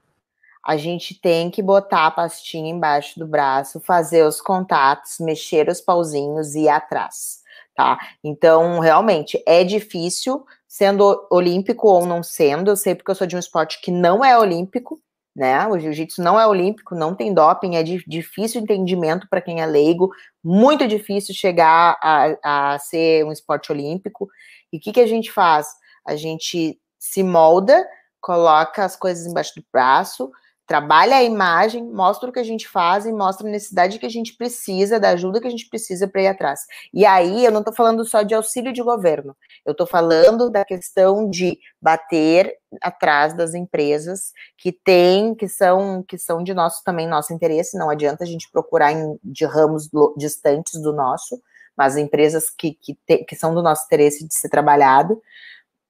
A 0.63 0.77
gente 0.77 1.19
tem 1.19 1.51
que 1.51 1.63
botar 1.63 2.07
a 2.07 2.11
pastinha 2.11 2.71
embaixo 2.71 3.19
do 3.19 3.27
braço, 3.27 3.81
fazer 3.81 4.25
os 4.25 4.43
contatos, 4.43 5.17
mexer 5.19 5.69
os 5.71 5.81
pauzinhos 5.81 6.55
e 6.55 6.65
ir 6.65 6.69
atrás, 6.69 7.43
tá? 7.75 7.99
Então, 8.23 8.79
realmente, 8.79 9.43
é 9.47 9.65
difícil, 9.65 10.47
sendo 10.73 11.27
olímpico 11.31 11.86
ou 11.86 12.07
não 12.07 12.23
sendo. 12.23 12.70
Eu 12.70 12.77
sei 12.77 12.94
porque 12.94 13.11
eu 13.11 13.15
sou 13.15 13.27
de 13.27 13.36
um 13.36 13.39
esporte 13.39 13.78
que 13.82 13.90
não 13.90 14.24
é 14.24 14.39
olímpico, 14.39 14.99
né? 15.36 15.66
O 15.66 15.78
jiu-jitsu 15.78 16.23
não 16.23 16.40
é 16.40 16.47
olímpico, 16.47 16.94
não 16.94 17.15
tem 17.15 17.35
doping, 17.35 17.77
é 17.77 17.82
de 17.82 18.03
difícil 18.07 18.62
entendimento 18.62 19.28
para 19.28 19.43
quem 19.43 19.61
é 19.61 19.66
leigo, 19.66 20.11
muito 20.43 20.89
difícil 20.89 21.35
chegar 21.35 21.99
a, 22.03 22.73
a 22.73 22.78
ser 22.78 23.23
um 23.27 23.31
esporte 23.31 23.70
olímpico. 23.70 24.27
E 24.73 24.78
o 24.78 24.81
que, 24.81 24.93
que 24.93 25.01
a 25.01 25.07
gente 25.07 25.31
faz? 25.31 25.69
A 26.07 26.16
gente 26.16 26.81
se 26.99 27.23
molda, 27.23 27.86
coloca 28.19 28.82
as 28.82 28.97
coisas 28.97 29.27
embaixo 29.27 29.53
do 29.55 29.65
braço, 29.70 30.31
trabalha 30.73 31.16
a 31.16 31.23
imagem, 31.23 31.85
mostra 31.85 32.31
o 32.31 32.32
que 32.32 32.39
a 32.39 32.43
gente 32.43 32.66
faz 32.66 33.05
e 33.05 33.12
mostra 33.12 33.47
a 33.47 33.51
necessidade 33.51 33.99
que 33.99 34.07
a 34.07 34.09
gente 34.09 34.35
precisa, 34.35 34.99
da 34.99 35.11
ajuda 35.11 35.39
que 35.39 35.47
a 35.47 35.51
gente 35.51 35.69
precisa 35.69 36.09
para 36.09 36.23
ir 36.23 36.28
atrás. 36.28 36.61
E 36.94 37.05
aí 37.05 37.44
eu 37.44 37.53
não 37.53 37.61
estou 37.61 37.74
falando 37.74 38.03
só 38.07 38.23
de 38.23 38.35
auxílio 38.35 38.73
de 38.73 38.82
governo, 38.82 39.36
eu 39.66 39.73
estou 39.73 39.86
falando 39.86 40.49
da 40.49 40.65
questão 40.65 41.28
de 41.28 41.59
bater 41.78 42.57
atrás 42.81 43.35
das 43.35 43.53
empresas 43.53 44.32
que 44.57 44.73
têm, 44.73 45.35
que 45.35 45.47
são, 45.47 46.03
que 46.09 46.16
são 46.16 46.43
de 46.43 46.55
nosso 46.55 46.82
também 46.82 47.07
nosso 47.07 47.35
interesse. 47.35 47.77
Não 47.77 47.90
adianta 47.90 48.24
a 48.24 48.27
gente 48.27 48.51
procurar 48.51 48.93
em, 48.93 49.19
de 49.23 49.44
ramos 49.44 49.90
distantes 50.16 50.81
do 50.81 50.94
nosso, 50.94 51.39
mas 51.77 51.99
empresas 51.99 52.47
que, 52.49 52.73
que, 52.81 52.94
te, 53.07 53.19
que 53.27 53.36
são 53.36 53.55
do 53.55 53.62
nosso 53.62 53.85
interesse 53.85 54.27
de 54.27 54.35
ser 54.35 54.49
trabalhado 54.49 55.20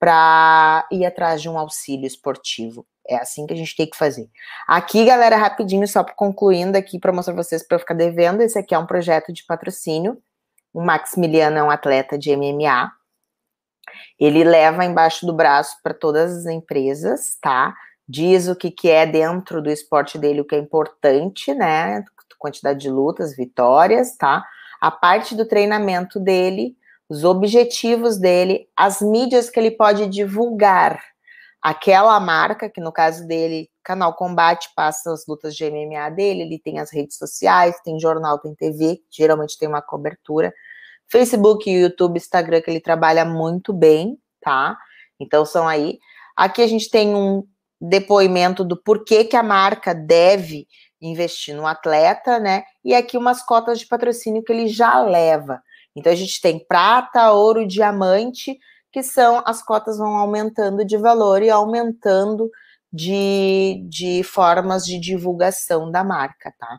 para 0.03 0.85
ir 0.91 1.07
atrás 1.07 1.41
de 1.41 1.49
um 1.49 1.57
auxílio 1.57 2.09
esportivo. 2.09 2.85
É 3.07 3.15
assim 3.19 3.47
que 3.47 3.55
a 3.55 3.57
gente 3.57 3.77
tem 3.77 3.89
que 3.89 3.97
fazer. 3.97 4.29
Aqui, 4.67 5.05
galera, 5.05 5.37
rapidinho, 5.37 5.87
só 5.87 6.03
concluindo 6.03 6.77
aqui 6.77 6.99
para 6.99 7.13
mostrar 7.13 7.35
pra 7.35 7.45
vocês 7.45 7.65
para 7.65 7.77
eu 7.77 7.79
ficar 7.79 7.95
devendo. 7.95 8.41
Esse 8.41 8.59
aqui 8.59 8.75
é 8.75 8.79
um 8.79 8.87
projeto 8.87 9.33
de 9.33 9.45
patrocínio. 9.45 10.21
O 10.75 10.83
Maximiliano 10.83 11.57
é 11.57 11.63
um 11.63 11.71
atleta 11.71 12.19
de 12.19 12.35
MMA. 12.35 12.91
Ele 14.19 14.43
leva 14.43 14.85
embaixo 14.85 15.25
do 15.25 15.33
braço 15.33 15.77
para 15.85 15.95
todas 15.95 16.37
as 16.37 16.47
empresas, 16.47 17.39
tá? 17.41 17.73
Diz 18.09 18.49
o 18.49 18.57
que, 18.57 18.73
que 18.73 18.91
é 18.91 19.07
dentro 19.07 19.63
do 19.63 19.71
esporte 19.71 20.19
dele, 20.19 20.41
o 20.41 20.45
que 20.45 20.57
é 20.57 20.59
importante, 20.59 21.55
né? 21.55 22.05
Quantidade 22.41 22.81
de 22.81 22.91
lutas, 22.91 23.37
vitórias, 23.37 24.17
tá? 24.17 24.45
A 24.81 24.91
parte 24.91 25.37
do 25.37 25.47
treinamento 25.47 26.19
dele, 26.19 26.77
os 27.09 27.25
objetivos 27.25 28.19
dele, 28.19 28.69
as 28.77 29.01
mídias 29.01 29.51
que 29.51 29.59
ele 29.61 29.71
pode 29.71 30.07
divulgar. 30.07 31.03
Aquela 31.61 32.19
marca, 32.19 32.69
que 32.69 32.81
no 32.81 32.91
caso 32.91 33.27
dele, 33.27 33.71
Canal 33.85 34.15
Combate, 34.15 34.71
passa 34.75 35.13
as 35.13 35.27
lutas 35.27 35.55
de 35.55 35.69
MMA 35.71 36.11
dele, 36.11 36.43
ele 36.43 36.59
tem 36.59 36.79
as 36.81 36.93
redes 36.93 37.17
sociais, 37.17 37.81
tem 37.85 38.01
jornal, 38.01 38.39
tem 38.39 38.55
TV, 38.55 39.01
geralmente 39.11 39.59
tem 39.59 39.69
uma 39.69 39.83
cobertura. 39.83 40.53
Facebook, 41.09 41.71
YouTube, 41.71 42.17
Instagram, 42.17 42.63
que 42.63 42.71
ele 42.71 42.81
trabalha 42.81 43.25
muito 43.25 43.73
bem, 43.73 44.19
tá? 44.41 44.77
Então 45.21 45.45
são 45.45 45.69
aí. 45.69 45.99
Aqui 46.37 46.63
a 46.63 46.67
gente 46.67 46.91
tem 46.91 47.15
um 47.15 47.47
depoimento 47.81 48.65
do 48.65 48.77
porquê 48.77 49.25
que 49.25 49.37
a 49.37 49.43
marca 49.43 49.95
deve 49.95 50.67
investir 51.01 51.55
no 51.55 51.67
atleta, 51.67 52.39
né? 52.39 52.63
E 52.85 52.95
aqui 52.95 53.19
umas 53.19 53.45
cotas 53.45 53.79
de 53.79 53.87
patrocínio 53.87 54.43
que 54.43 54.53
ele 54.53 54.69
já 54.69 55.01
leva. 55.03 55.61
Então 55.95 56.13
a 56.13 56.17
gente 56.17 56.41
tem 56.41 56.59
prata, 56.59 57.33
ouro, 57.33 57.67
diamante, 57.67 58.59
que 58.91 59.03
são 59.03 59.43
as 59.47 59.63
cotas 59.63 59.99
vão 59.99 60.17
aumentando 60.17 60.85
de 60.85 60.97
valor 60.97 61.43
e 61.43 61.51
aumentando 61.51 62.51
de, 62.93 63.83
de 63.89 64.23
formas 64.23 64.85
de 64.85 64.99
divulgação 65.01 65.91
da 65.91 66.05
marca, 66.05 66.53
tá? 66.59 66.79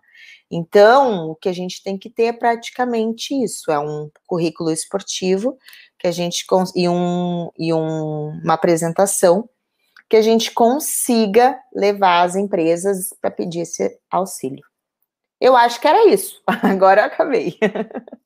Então, 0.52 1.32
o 1.32 1.36
que 1.36 1.50
a 1.50 1.54
gente 1.54 1.82
tem 1.82 1.98
que 1.98 2.10
ter 2.10 2.26
é 2.26 2.34
praticamente 2.34 3.34
isso: 3.34 3.72
é 3.72 3.80
um 3.80 4.12
currículo 4.28 4.70
esportivo 4.72 5.58
que 5.98 6.08
a 6.08 6.12
gente 6.12 6.46
e, 6.76 6.88
um, 6.88 7.50
e 7.58 7.74
um, 7.74 8.40
uma 8.44 8.54
apresentação 8.54 9.50
que 10.08 10.16
a 10.16 10.22
gente 10.22 10.52
consiga 10.52 11.60
levar 11.74 12.22
as 12.22 12.36
empresas 12.36 13.10
para 13.20 13.32
pedir 13.32 13.62
esse 13.62 13.98
auxílio. 14.12 14.64
Eu 15.42 15.56
acho 15.56 15.82
que 15.82 15.88
era 15.88 16.08
isso. 16.08 16.40
Agora 16.62 17.02
eu 17.02 17.06
acabei. 17.06 17.58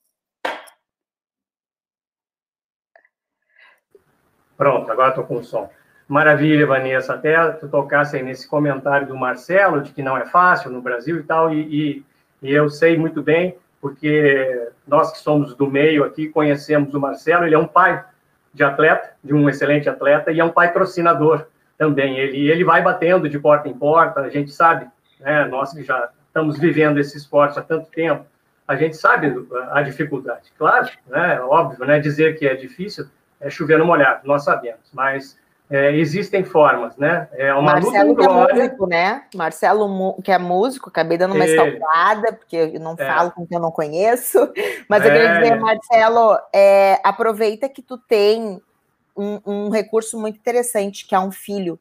Pronto, 4.58 4.90
agora 4.90 5.10
estou 5.10 5.22
com 5.22 5.36
o 5.36 5.44
som. 5.44 5.70
Maravilha, 6.08 6.66
Vanessa. 6.66 7.14
Até 7.14 7.50
tu 7.52 7.68
tocasse 7.68 8.16
aí 8.16 8.24
nesse 8.24 8.48
comentário 8.48 9.06
do 9.06 9.16
Marcelo, 9.16 9.80
de 9.80 9.92
que 9.92 10.02
não 10.02 10.18
é 10.18 10.26
fácil 10.26 10.72
no 10.72 10.82
Brasil 10.82 11.20
e 11.20 11.22
tal, 11.22 11.54
e, 11.54 11.60
e, 11.60 12.04
e, 12.42 12.52
eu 12.52 12.68
sei 12.68 12.98
muito 12.98 13.22
bem, 13.22 13.56
porque 13.80 14.68
nós 14.86 15.12
que 15.12 15.18
somos 15.18 15.54
do 15.54 15.70
meio 15.70 16.02
aqui 16.02 16.28
conhecemos 16.28 16.92
o 16.92 16.98
Marcelo, 16.98 17.44
ele 17.44 17.54
é 17.54 17.58
um 17.58 17.68
pai 17.68 18.04
de 18.52 18.64
atleta, 18.64 19.12
de 19.22 19.32
um 19.32 19.48
excelente 19.48 19.88
atleta, 19.88 20.32
e 20.32 20.40
é 20.40 20.44
um 20.44 20.50
patrocinador 20.50 21.46
também. 21.76 22.18
Ele, 22.18 22.50
ele 22.50 22.64
vai 22.64 22.82
batendo 22.82 23.28
de 23.28 23.38
porta 23.38 23.68
em 23.68 23.74
porta, 23.74 24.22
a 24.22 24.28
gente 24.28 24.50
sabe, 24.50 24.88
né, 25.20 25.44
nós 25.44 25.72
que 25.72 25.84
já 25.84 26.08
estamos 26.26 26.58
vivendo 26.58 26.98
esse 26.98 27.16
esporte 27.16 27.56
há 27.60 27.62
tanto 27.62 27.88
tempo, 27.90 28.26
a 28.66 28.74
gente 28.74 28.96
sabe 28.96 29.32
a 29.70 29.82
dificuldade. 29.82 30.52
Claro, 30.58 30.88
né, 31.06 31.40
óbvio, 31.42 31.86
né, 31.86 32.00
dizer 32.00 32.36
que 32.36 32.46
é 32.46 32.56
difícil 32.56 33.06
é 33.40 33.50
chover 33.50 33.78
no 33.78 33.86
molhado, 33.86 34.26
nós 34.26 34.44
sabemos, 34.44 34.90
mas 34.92 35.38
é, 35.70 35.94
existem 35.96 36.44
formas, 36.44 36.96
né? 36.96 37.28
É 37.32 37.52
uma 37.52 37.74
Marcelo 37.74 38.10
luta 38.10 38.22
que 38.22 38.26
é 38.26 38.32
músico, 38.32 38.86
né? 38.86 39.24
Marcelo 39.34 40.22
que 40.22 40.32
é 40.32 40.38
músico, 40.38 40.88
acabei 40.88 41.18
dando 41.18 41.34
uma 41.34 41.44
escalpada, 41.44 42.32
porque 42.32 42.56
eu 42.56 42.80
não 42.80 42.94
é. 42.98 43.06
falo 43.06 43.30
com 43.32 43.46
quem 43.46 43.56
eu 43.56 43.62
não 43.62 43.70
conheço, 43.70 44.38
mas 44.88 45.04
eu 45.04 45.12
queria 45.12 45.38
dizer, 45.38 45.52
é. 45.52 45.56
Marcelo, 45.56 46.38
é, 46.54 47.00
aproveita 47.04 47.68
que 47.68 47.82
tu 47.82 47.98
tem 47.98 48.62
um, 49.14 49.40
um 49.44 49.68
recurso 49.68 50.18
muito 50.18 50.36
interessante, 50.36 51.06
que 51.06 51.14
é 51.14 51.20
um 51.20 51.30
filho. 51.30 51.78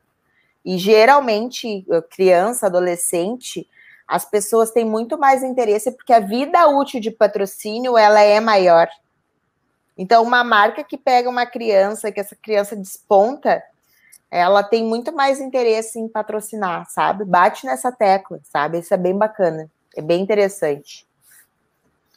E 0.66 0.78
geralmente, 0.78 1.86
criança, 2.12 2.66
adolescente, 2.66 3.66
as 4.06 4.30
pessoas 4.30 4.70
têm 4.70 4.84
muito 4.84 5.18
mais 5.18 5.44
interesse 5.44 5.92
porque 5.92 6.12
a 6.12 6.20
vida 6.20 6.68
útil 6.68 7.00
de 7.00 7.10
patrocínio 7.10 7.98
ela 7.98 8.20
é 8.22 8.42
maior. 8.42 8.90
Então, 9.98 10.24
uma 10.24 10.44
marca 10.44 10.84
que 10.84 10.98
pega 10.98 11.30
uma 11.30 11.46
criança, 11.46 12.12
que 12.12 12.20
essa 12.20 12.36
criança 12.36 12.76
desponta, 12.76 13.64
ela 14.30 14.62
tem 14.62 14.84
muito 14.84 15.12
mais 15.14 15.40
interesse 15.40 16.00
em 16.00 16.08
patrocinar, 16.08 16.90
sabe? 16.90 17.26
Bate 17.26 17.66
nessa 17.66 17.92
tecla, 17.92 18.40
sabe? 18.44 18.80
Isso 18.80 18.94
é 18.94 18.98
bem 18.98 19.18
bacana, 19.18 19.70
é 19.96 20.02
bem 20.02 20.22
interessante. 20.22 21.08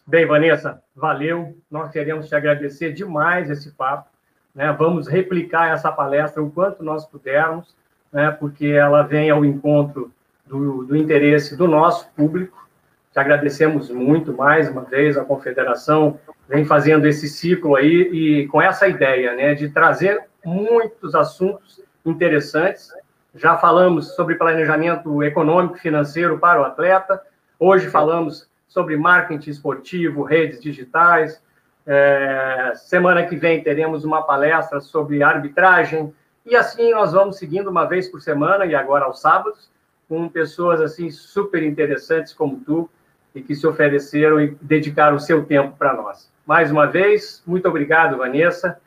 Bem, 0.07 0.27
Vanessa, 0.27 0.83
valeu. 0.95 1.57
Nós 1.71 1.93
queremos 1.93 2.29
te 2.29 2.35
agradecer 2.35 2.93
demais 2.93 3.49
esse 3.49 3.71
papo. 3.71 4.09
Né? 4.53 4.73
Vamos 4.73 5.07
replicar 5.07 5.73
essa 5.73 5.93
palestra 5.93 6.43
o 6.43 6.51
quanto 6.51 6.83
nós 6.83 7.07
pudermos, 7.07 7.77
né? 8.13 8.31
porque 8.33 8.67
ela 8.67 9.03
vem 9.03 9.31
ao 9.31 9.45
encontro 9.45 10.13
do, 10.45 10.85
do 10.85 10.97
interesse 10.97 11.57
do 11.57 11.69
nosso 11.69 12.09
público. 12.11 12.69
Te 13.13 13.19
agradecemos 13.19 13.91
muito 13.91 14.33
mais 14.33 14.69
uma 14.69 14.83
vez. 14.83 15.19
A 15.19 15.25
Confederação 15.25 16.21
vem 16.49 16.65
fazendo 16.65 17.09
esse 17.09 17.29
ciclo 17.29 17.75
aí 17.75 18.09
e 18.13 18.47
com 18.47 18.63
essa 18.63 18.87
ideia 18.87 19.35
né, 19.35 19.53
de 19.53 19.69
trazer 19.69 20.29
muitos 20.45 21.17
assuntos 21.17 21.83
interessantes. 22.07 22.93
Já 23.35 23.57
falamos 23.57 24.15
sobre 24.15 24.37
planejamento 24.37 25.25
econômico 25.25 25.77
financeiro 25.77 26.39
para 26.39 26.61
o 26.61 26.65
atleta. 26.65 27.21
Hoje 27.59 27.91
falamos 27.91 28.49
sobre 28.69 28.97
marketing 28.97 29.51
esportivo, 29.51 30.23
redes 30.23 30.61
digitais. 30.61 31.43
É, 31.85 32.75
semana 32.77 33.27
que 33.27 33.35
vem 33.35 33.61
teremos 33.61 34.05
uma 34.05 34.23
palestra 34.23 34.81
sobre 34.81 35.21
arbitragem. 35.21 36.15
E 36.47 36.55
assim 36.55 36.93
nós 36.93 37.13
vamos 37.13 37.39
seguindo 37.39 37.71
uma 37.71 37.87
vez 37.87 38.07
por 38.07 38.21
semana 38.23 38.65
e 38.67 38.75
agora 38.77 39.07
aos 39.07 39.21
sábados 39.21 39.69
com 40.09 40.29
pessoas 40.29 40.81
assim 40.81 41.11
super 41.11 41.63
interessantes 41.65 42.33
como 42.33 42.61
tu 42.61 42.89
e 43.35 43.43
que 43.43 43.55
se 43.55 43.67
ofereceram 43.67 44.41
e 44.41 44.57
dedicaram 44.61 45.17
o 45.17 45.21
seu 45.21 45.45
tempo 45.45 45.77
para 45.77 45.95
nós. 45.95 46.31
Mais 46.47 46.71
uma 46.71 46.87
vez, 46.87 47.43
muito 47.47 47.69
obrigado, 47.69 48.17
Vanessa. 48.17 48.81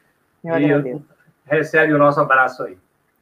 Eu 0.43 0.85
e 0.85 1.01
recebe 1.45 1.93
o 1.93 1.97
nosso 1.97 2.19
abraço 2.19 2.63
aí. 2.63 2.77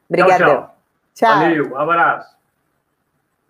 Obrigada. 0.10 0.38
Tchau, 0.38 0.48
tchau. 0.48 0.78
tchau. 1.14 1.40
Valeu, 1.40 1.72
um 1.72 1.78
abraço. 1.78 2.41